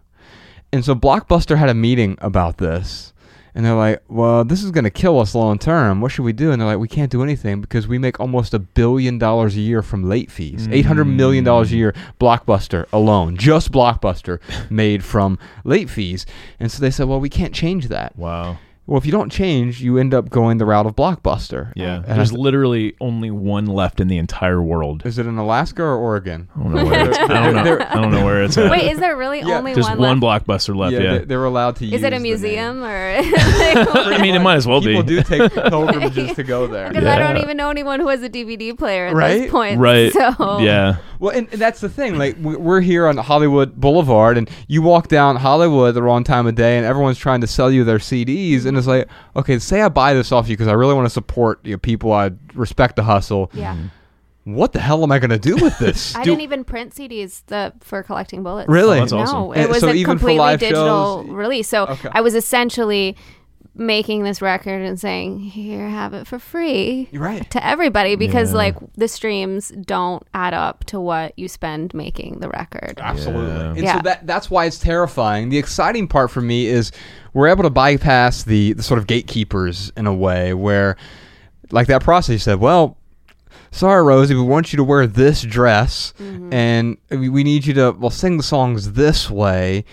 [0.73, 3.13] And so Blockbuster had a meeting about this.
[3.57, 6.01] And they're like, well, this is going to kill us long term.
[6.01, 6.51] What should we do?
[6.51, 9.61] And they're like, we can't do anything because we make almost a billion dollars a
[9.61, 10.67] year from late fees.
[10.67, 10.83] Mm.
[10.83, 14.41] $800 million a year, Blockbuster alone, just Blockbuster
[14.71, 16.27] made from late fees.
[16.59, 18.17] And so they said, well, we can't change that.
[18.19, 18.59] Wow.
[18.87, 21.73] Well, if you don't change, you end up going the route of Blockbuster.
[21.75, 22.03] Yeah.
[22.07, 25.07] And There's th- literally only one left in the entire world.
[25.07, 26.49] is it in Alaska or Oregon?
[26.55, 28.71] I don't know where it's, I don't know, I don't know where it's at.
[28.71, 29.57] Wait, is there really Yeah.
[29.57, 30.47] only There's one, one, left?
[30.47, 30.93] blockbuster left.
[30.93, 31.19] Yeah.
[31.19, 32.89] they, they're allowed to use Is it a museum or?
[33.21, 34.89] I mean, it might as well be.
[34.89, 35.17] People be.
[35.17, 36.89] do take pilgrimages to go there.
[36.91, 39.39] Because I don't even know anyone who has a DVD player at Right?
[39.43, 39.79] this point.
[39.81, 40.13] Right.
[40.13, 40.97] So Yeah.
[41.21, 42.19] Well, and, and that's the thing.
[42.19, 46.47] Like we- we're here on Hollywood Boulevard, and you walk down Hollywood the wrong time
[46.47, 49.81] of day, and everyone's trying to sell you their CDs, and it's like, okay, say
[49.83, 52.13] I buy this off you because I really want to support you know, people.
[52.13, 53.51] I respect the hustle.
[53.55, 53.75] Yeah.
[53.75, 53.87] Mm-hmm.
[54.55, 56.15] What the hell am I going to do with this?
[56.17, 58.69] I Do- didn't even print CDs the, for collecting bullets.
[58.69, 58.99] Really?
[58.99, 61.69] Oh, that's no, it And was so a even for completely live digital shows- release.
[61.69, 62.11] So Okay.
[62.13, 63.17] I was essentially
[63.77, 67.49] making this record and saying, "Here, have it for free." You're right.
[67.51, 68.59] To everybody because Yeah.
[68.59, 73.01] like the streams don't add up to what you spend making the record.
[73.03, 73.51] Absolutely.
[73.53, 73.69] Yeah.
[73.71, 73.97] And Yeah.
[73.97, 75.49] so that that's why it's terrifying.
[75.49, 76.93] The exciting part for me is
[77.33, 80.97] we're able to bypass the, the sort of gatekeepers in a way where
[81.71, 82.97] like that process you said, well,
[83.73, 86.53] sorry Rosi, we want you to wear this dress mm-hmm.
[86.53, 89.85] and we, we need you to well sing the songs this way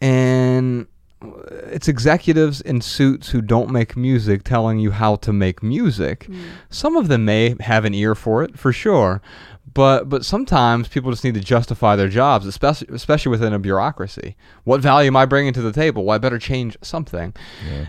[0.00, 0.86] and
[1.22, 6.24] it's executives in suits who don't make music telling you how to make music.
[6.24, 6.44] Hmm.
[6.70, 9.22] Some of them may have an ear for it, for sure.
[9.72, 14.36] But but sometimes people just need to justify their jobs, especially especially within a bureaucracy.
[14.64, 16.04] What value am I bringing to the table?
[16.04, 17.34] Well, I better change something.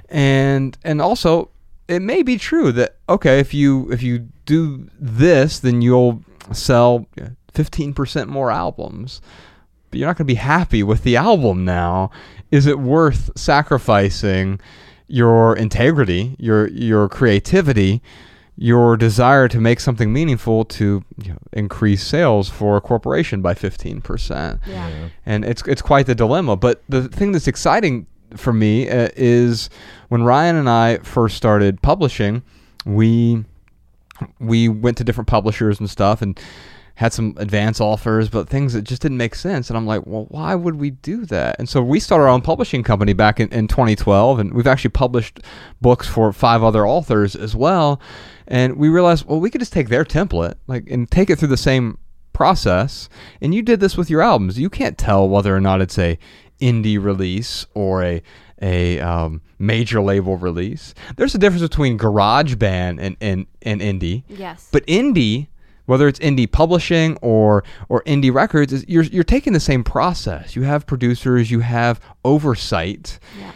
[0.10, 1.50] And and also,
[1.88, 7.06] it may be true that okay, if you if you do this, then you'll sell
[7.54, 9.22] fifteen percent more albums
[9.90, 12.12] but you're not going to be happy with the album now.
[12.52, 14.60] Is it worth sacrificing
[15.08, 18.02] your integrity, your your creativity,
[18.58, 23.54] your desire to make something meaningful to you know, increase sales for a corporation by
[23.54, 24.60] 15%?
[24.66, 25.10] Yeah.
[25.26, 26.56] And it's it's quite the dilemma.
[26.56, 29.70] But the thing that's exciting for me uh, is
[30.10, 32.44] when Ryan and I first started publishing,
[32.86, 33.46] we
[34.40, 36.40] we went to different publishers and stuff and
[36.98, 39.70] had some advance offers, but things that just didn't make sense.
[39.70, 41.56] And I'm like, well, why would we do that?
[41.60, 44.90] And so we started our own publishing company back in, in 2012, and we've actually
[44.90, 45.42] published
[45.80, 48.02] books for five other authors as well.
[48.48, 51.50] And we realized, well, we could just take their template, like, and take it through
[51.50, 52.00] the same
[52.34, 53.10] process.
[53.42, 54.58] And you did this with your albums.
[54.58, 56.18] You can't tell whether or not it's a
[56.60, 58.24] indie release or a
[58.60, 60.96] a um, major label release.
[61.16, 64.24] There's a difference between garage band and, and, and indie.
[64.28, 64.68] Yes.
[64.72, 65.48] But indie,
[65.88, 70.56] whether it's indie publishing or or indie records, is you're you're taking the same process.
[70.56, 73.52] You have producers, you have oversight, yeah.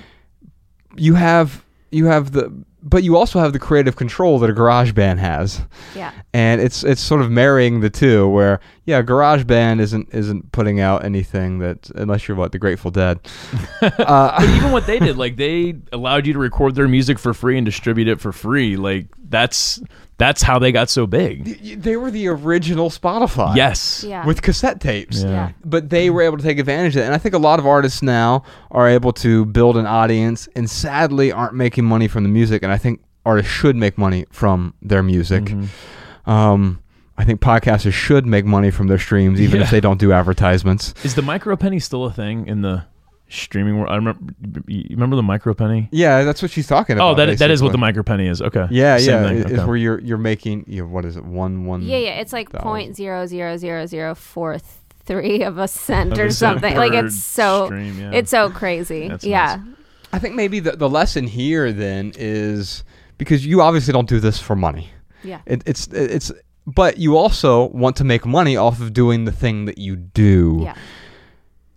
[0.96, 2.52] you have you have the
[2.84, 5.62] but you also have the creative control that a garage band has.
[5.96, 6.12] Yeah.
[6.34, 8.60] And it's it's sort of marrying the two where
[8.92, 13.20] yeah, garage band isn't isn't putting out anything that unless you're what, the Grateful Dead.
[13.82, 17.34] uh, But even what they did, like they allowed you to record their music for
[17.34, 18.76] free and distribute it for free.
[18.76, 19.82] Like that's
[20.18, 21.82] that's how they got so big.
[21.82, 23.56] they were the original Spotify.
[23.56, 24.04] Yes.
[24.04, 24.26] Yeah.
[24.26, 25.24] With cassette tapes.
[25.24, 25.30] Yeah.
[25.32, 25.52] Yeah.
[25.64, 27.06] but they were able to take advantage of it.
[27.06, 30.70] And I think a lot of artists now are able to build an audience and
[30.70, 32.62] sadly aren't making money from the music.
[32.62, 35.46] And I think artists should make money from their music.
[35.46, 36.30] Mm-hmm.
[36.30, 36.84] Um,
[37.18, 39.66] I think podcasters should make money from their streams, even Yeah.
[39.66, 40.94] if they don't do advertisements.
[41.04, 42.86] Is the micro penny still a thing in the
[43.30, 43.92] streaming world?
[43.92, 44.34] I remember.
[44.68, 45.88] You remember the micro penny?
[45.92, 47.20] Yeah, that's what she's talking oh, about.
[47.20, 47.82] Oh, that that is what the basically.
[47.82, 48.42] micro penny is.
[48.42, 48.68] Okay.
[48.72, 49.38] Yeah, Same yeah, thing.
[49.38, 49.66] i- is Okay.
[49.66, 52.20] where you're you're making you know, what is it one one Yeah, yeah.
[52.22, 52.68] It's like thousand.
[52.68, 54.58] point zero zero zero zero four
[55.04, 56.76] three of a cent or something.
[56.76, 58.12] Like it's so stream, yeah.
[58.14, 59.10] it's so crazy.
[59.10, 59.58] That's yeah.
[59.58, 59.78] nuts.
[60.14, 62.84] I think maybe the, the lesson here then is
[63.18, 64.90] because you obviously don't do this for money.
[65.24, 65.42] Yeah.
[65.46, 66.32] It, it's it's
[66.66, 70.60] but you also want to make money off of doing the thing that you do.
[70.64, 70.76] Yeah.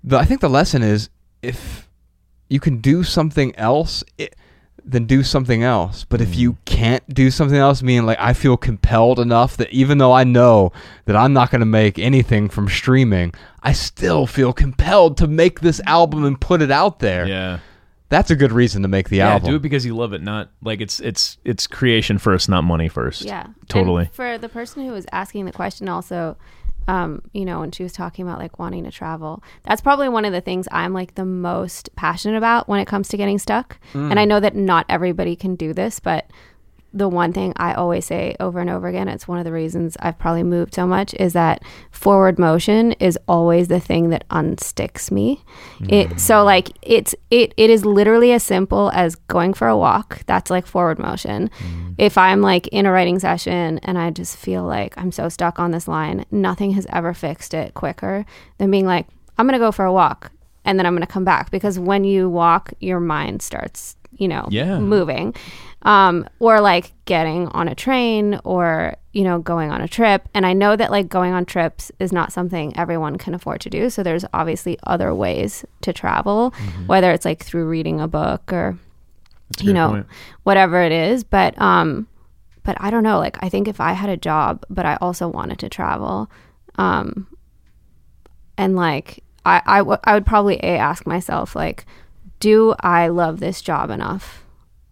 [0.03, 1.09] The, I think the lesson is
[1.43, 1.89] if
[2.49, 4.37] you can do something else, it,
[4.85, 6.05] then do something else.
[6.05, 6.59] But if you mm.
[6.67, 10.73] can't do something else, meaning like I feel compelled enough that even though I know
[11.07, 13.33] that I'm not going to make anything from streaming,
[13.63, 17.27] I still feel compelled to make this album and put it out there.
[17.27, 17.59] Yeah.
[18.11, 19.51] That's a good reason to make the Yeah, album.
[19.51, 22.89] do it because you love it, not like it's it's it's creation first, not money
[22.89, 23.23] first.
[23.23, 24.05] Yeah, Totally.
[24.05, 26.37] And for the person who was asking the question, also,
[26.87, 30.25] um, you know, when she was talking about like wanting to travel, that's probably one
[30.27, 33.79] of the things I'm like the most passionate about when it comes to getting stuck.
[33.95, 36.29] And I know that not everybody can do this, but
[36.95, 39.97] the one thing I always say over and over again, it's one of the reasons
[40.01, 45.11] I've probably moved so much, is that forward motion is always the thing that unsticks
[45.11, 45.45] me.
[45.89, 46.21] It mm.
[46.21, 50.25] so like it's it it is literally as simple as going for a walk.
[50.27, 51.51] That's like forward motion.
[51.59, 51.95] Mm.
[51.99, 55.59] If I'm like in a writing session and I just feel like I'm so stuck
[55.59, 58.25] on this line, nothing has ever fixed it quicker
[58.59, 60.31] than being like, I'm gonna go for a walk
[60.65, 64.47] and then I'm gonna come back because when you walk, your mind starts, you know,
[64.49, 64.79] Yeah.
[64.79, 65.35] moving
[65.85, 70.29] um, or like getting on a train or you know going on a trip.
[70.35, 73.71] And i know that like going on trips is not something everyone can afford to
[73.71, 73.91] do.
[73.91, 76.53] So there's obviously other ways to travel
[76.87, 78.79] whether it's like through reading a book or
[79.51, 80.07] That's you know point.
[80.43, 81.23] whatever it is.
[81.25, 82.07] But um
[82.65, 83.19] but i don't know.
[83.19, 86.31] Like i think if i had a job but i also wanted to travel
[86.77, 87.27] um
[88.57, 91.85] and like I, I, w- I would probably a ask myself like
[92.41, 94.45] do i love this job enough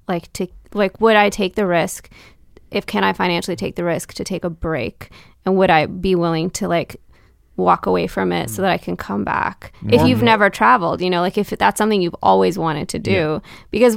[0.07, 2.11] like to like would i take the risk?
[2.71, 5.11] If can i financially take the risk to take a break?
[5.45, 6.97] And would i be willing to like
[7.57, 9.73] walk away from it so that i can come back?
[9.87, 13.43] If you've never traveled you know like if that's something you've always wanted to do.
[13.71, 13.97] Because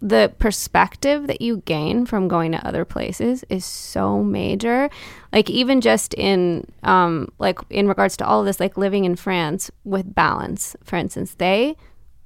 [0.00, 4.90] the perspective that you gain from going to other places is so major.
[5.32, 9.16] Like even just in um like in regards to all of this like living in
[9.16, 11.76] france with balance for instance they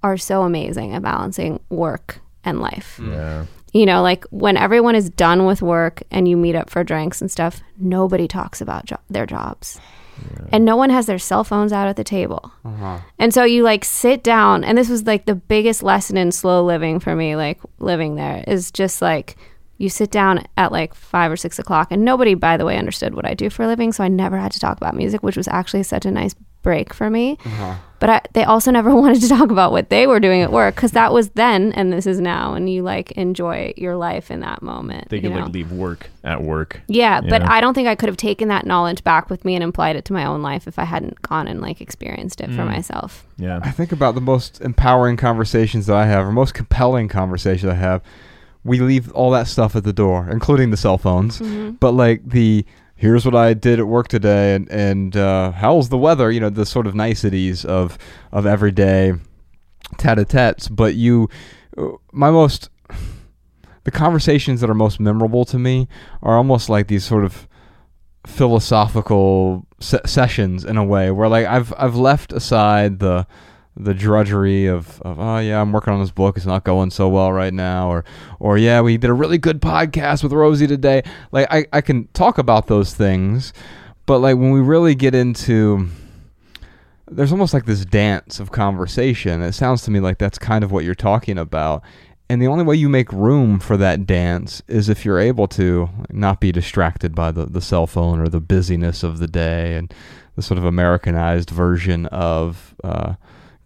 [0.03, 3.01] are so amazing at balancing work and life.
[3.03, 3.47] Yeah.
[3.73, 7.21] You know like when everyone is done with work and you meet up for drinks
[7.21, 9.81] and stuff nobody talks about jo- their jobs.
[10.51, 12.51] And no one has their cell phones out at the table.
[12.65, 12.99] Uh-huh.
[13.21, 16.65] And so you like sit down and this was like the biggest lesson in slow
[16.65, 19.37] living for me like living there is just like
[19.79, 23.15] you sit down at like five or six o'clock and nobody by the way understood
[23.15, 25.37] what i do for a living so i never had to talk about music which
[25.37, 26.35] was actually such a nice
[26.69, 27.39] break for me
[28.01, 30.75] but I, they also never wanted to talk about what they were doing at work
[30.75, 34.41] because that was then and this is now and you like enjoy your life in
[34.41, 35.45] that moment They you could know?
[35.45, 36.83] like leave work at work.
[36.87, 37.51] Yeah, but Yeah.
[37.57, 40.05] I don't think I could have taken that knowledge back with me and applied it
[40.07, 42.67] to my own life if I hadn't gone and like experienced it for Mm.
[42.77, 43.25] myself.
[43.39, 43.61] Yeah.
[43.63, 47.77] I think about the most empowering conversations that I have, or most compelling conversations I
[47.77, 48.03] have.
[48.63, 51.41] We leave all that stuff at the door, including the cell phones.
[51.81, 52.67] But like the
[52.99, 56.31] here's what I did at work today, and and uh, how's the weather?
[56.31, 57.97] You know, the sort of niceties of
[58.31, 59.15] of everyday
[59.97, 60.69] tete-a-tetes.
[60.69, 61.31] But you,
[61.79, 62.69] uh, my most
[63.85, 65.89] the conversations that are most memorable to me
[66.23, 67.49] are almost like these sort of
[68.27, 73.27] philosophical se- sessions in a way where like I've I've left aside the
[73.79, 76.37] the drudgery of, of oh yeah I'm working on this book.
[76.37, 78.05] It's not going so well right now or
[78.41, 81.03] or yeah we did a really good podcast with Rosi today.
[81.33, 83.53] Like I, I can talk about those things
[84.09, 85.87] but like when we really get into
[87.11, 89.43] there's almost like this dance of conversation.
[89.43, 91.83] It sounds to me like that's kind of what you're talking about.
[92.31, 95.89] And the only way you make room for that dance is if you're able to
[96.11, 99.93] not be distracted by the, the cell phone or the busyness of the day and
[100.37, 103.15] the sort of Americanized version of uh,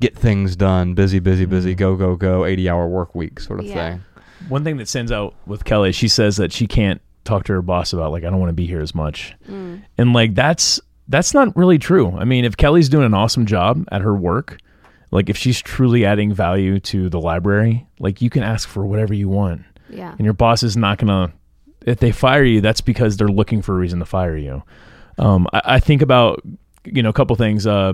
[0.02, 3.66] get things done, busy, busy, busy, go, go, go, 80 hour work week sort of
[3.66, 3.74] Yeah.
[3.74, 4.04] thing.
[4.48, 7.62] One thing that stands out with Kelly, she says that she can't talk to her
[7.62, 9.34] boss about like I don't want to be here as much.
[9.48, 12.10] And like that's that's not really true.
[12.16, 14.58] I mean, if Kelly's doing an awesome job at her work,
[15.12, 19.14] like if she's truly adding value to the library, like you can ask for whatever
[19.14, 19.62] you want.
[19.88, 20.10] Yeah.
[20.12, 21.32] And your boss is not gonna
[21.86, 24.62] if they fire you, that's because they're looking for a reason to fire you.
[25.18, 26.42] Um, I, I think about
[26.84, 27.66] you know a couple things.
[27.66, 27.92] Uh,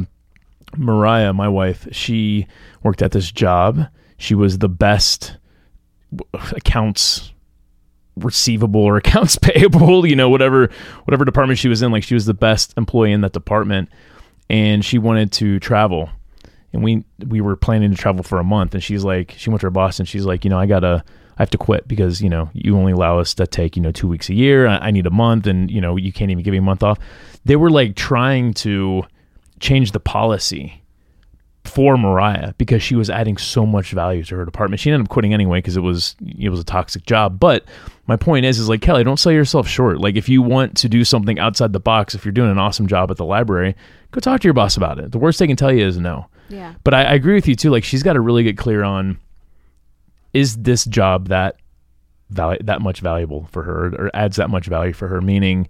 [0.76, 2.46] Mariah, my wife, she
[2.82, 3.86] worked at this job.
[4.18, 5.36] She was the best
[6.32, 7.32] accounts
[8.16, 10.68] receivable or accounts payable, you know, whatever
[11.04, 13.88] whatever department she was in, like she was the best employee in that department
[14.50, 16.10] and she wanted to travel.
[16.72, 19.60] And we we were planning to travel for a month and she's like she went
[19.60, 21.04] to her boss and she's like, you know, I got to
[21.38, 23.92] I have to quit because, you know, you only allow us to take, you know,
[23.92, 24.66] 2 weeks a year.
[24.66, 26.82] I, I need a month and, you know, you can't even give me a month
[26.82, 26.98] off.
[27.44, 29.04] They were like trying to
[29.60, 30.82] change the policy
[31.64, 34.80] for Mariah because she was adding so much value to her department.
[34.80, 37.38] She ended up quitting anyway because it was it was a toxic job.
[37.38, 37.64] But
[38.06, 40.00] my point is, is like Kelly, don't sell yourself short.
[40.00, 42.86] Like if you want to do something outside the box, if you're doing an awesome
[42.86, 43.74] job at the library,
[44.10, 45.12] go talk to your boss about it.
[45.12, 46.26] The worst they can tell you is no.
[46.48, 46.74] Yeah.
[46.84, 47.70] But I, I agree with you too.
[47.70, 49.18] Like she's got to really get clear on
[50.32, 51.56] is this job that
[52.30, 55.20] value that much valuable for her or adds that much value for her?
[55.20, 55.68] Meaning,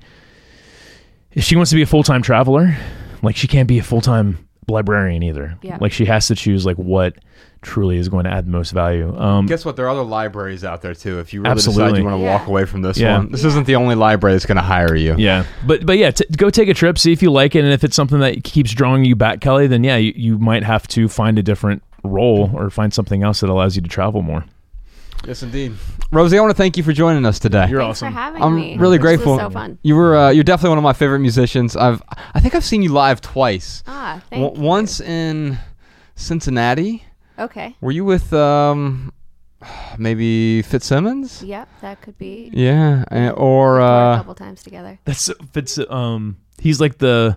[1.32, 2.76] if she wants to be a full time traveler,
[3.22, 5.56] like she can't be a full time librarian either.
[5.62, 5.78] Yeah.
[5.80, 7.16] Like she has to choose like what
[7.62, 9.16] truly is going to add the most value.
[9.18, 9.74] Um, Guess what?
[9.76, 11.18] There are other libraries out there too.
[11.18, 11.98] If you really decide Absolutely.
[12.00, 12.38] you want to Yeah.
[12.38, 13.18] walk away from this Yeah.
[13.18, 15.14] one, this isn't the only library that's going to hire you.
[15.18, 17.72] yeah, but but yeah, t- go take a trip, see if you like it, and
[17.72, 20.86] if it's something that keeps drawing you back, Kelly, then yeah, you, you might have
[20.88, 24.44] to find a different role or find something else that allows you to travel more.
[25.26, 25.72] Yes, indeed.
[26.10, 27.68] Rosi, I want to thank you for joining us today.
[27.68, 28.12] You're Thanks awesome.
[28.14, 28.76] for having I'm me.
[28.78, 29.32] really This grateful.
[29.32, 29.78] Was so fun.
[29.82, 31.76] You were uh, you're definitely one of my favorite musicians.
[31.76, 32.02] I've
[32.34, 33.82] I think I've seen you live twice.
[33.86, 34.66] Ah, thank W- you.
[34.66, 35.58] once in
[36.14, 37.04] Cincinnati.
[37.38, 37.76] Okay.
[37.80, 39.12] Were you with um
[39.98, 41.42] maybe Fitzsimmons?
[41.42, 42.50] Yep, that could be.
[42.54, 44.98] Yeah, and- or Or a uh couple times together.
[45.04, 45.78] That's Fitz.
[45.90, 47.36] Um, he's like the.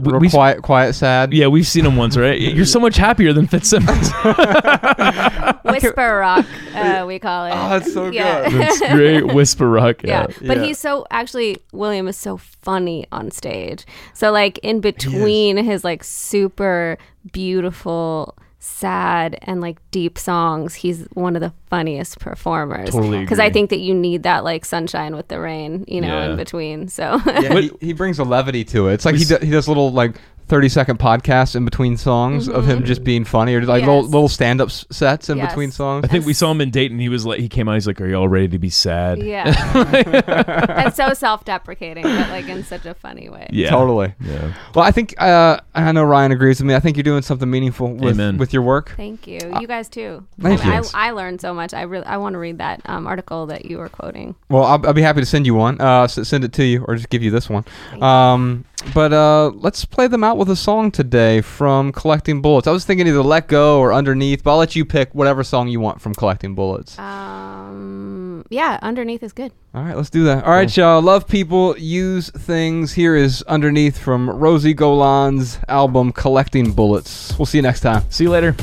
[0.00, 1.32] We- real we- quiet, quiet, sad.
[1.32, 2.40] Yeah, we've seen him once, right?
[2.40, 4.10] You're so much happier than Fitzsimmons.
[5.64, 7.52] Whisper rock, uh, we call it.
[7.54, 8.48] Oh, that's so yeah.
[8.48, 8.60] good.
[8.66, 9.22] That's great.
[9.34, 10.02] Whisper rock.
[10.02, 10.26] yeah.
[10.40, 10.46] Yeah.
[10.46, 10.64] But Yeah.
[10.64, 13.84] he's so actually William is so funny on stage.
[14.14, 16.98] So like in between his like super
[17.32, 18.36] beautiful
[18.66, 23.70] sad and like deep songs he's one of the funniest performers Totally because i think
[23.70, 26.30] that you need that like sunshine with the rain you know Yeah.
[26.30, 28.94] in between so Yeah, he, he brings a levity to it.
[28.94, 30.16] It's like he, do, he does little like
[30.48, 34.10] 30 second podcasts in between songs of him just being funny or like little Yes.
[34.12, 35.48] little stand up sets in Yes.
[35.50, 36.04] between songs.
[36.04, 36.98] I think we saw him in Dayton.
[37.00, 37.74] He was like, he came out.
[37.74, 39.44] He's like, "Are you all ready to be sad?" yeah
[40.84, 43.70] and so self-deprecating but like in such a funny way Yeah.
[43.70, 44.14] Totally.
[44.20, 44.52] Yeah.
[44.74, 46.74] Well, I think uh, I know Ryan agrees with me.
[46.74, 48.38] I think you're doing something meaningful with Amen.
[48.38, 48.92] with your work.
[48.96, 49.40] Thank you.
[49.60, 50.26] You guys too.
[50.40, 50.84] Thank I, you.
[50.94, 51.74] I, I learned so much.
[51.74, 54.34] I really I want to read that um, article that you were quoting.
[54.48, 55.80] Well, I'll, I'll be happy to send you one.
[55.80, 57.64] Uh, send it to you, or just give you this one.
[58.00, 58.64] Um,
[58.94, 62.66] but uh, let's play them out with a song today from Collecting Bullets.
[62.66, 65.68] I was thinking either "Let Go" or "Underneath," but I'll let you pick whatever song
[65.68, 66.98] you want from Collecting Bullets.
[66.98, 69.52] Um, yeah, underneath is good.
[69.74, 70.44] All right, let's do that.
[70.44, 71.02] All right, y'all.
[71.02, 72.92] Love people, use things.
[72.92, 78.04] Here is "Underneath" from Rosi Golan's album "Collecting Bullets." We'll see you next time.
[78.10, 78.54] See you later.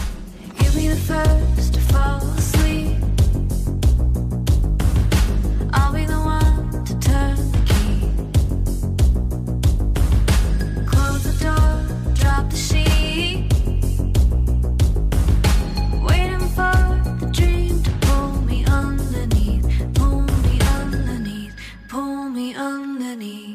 [23.15, 23.52] money.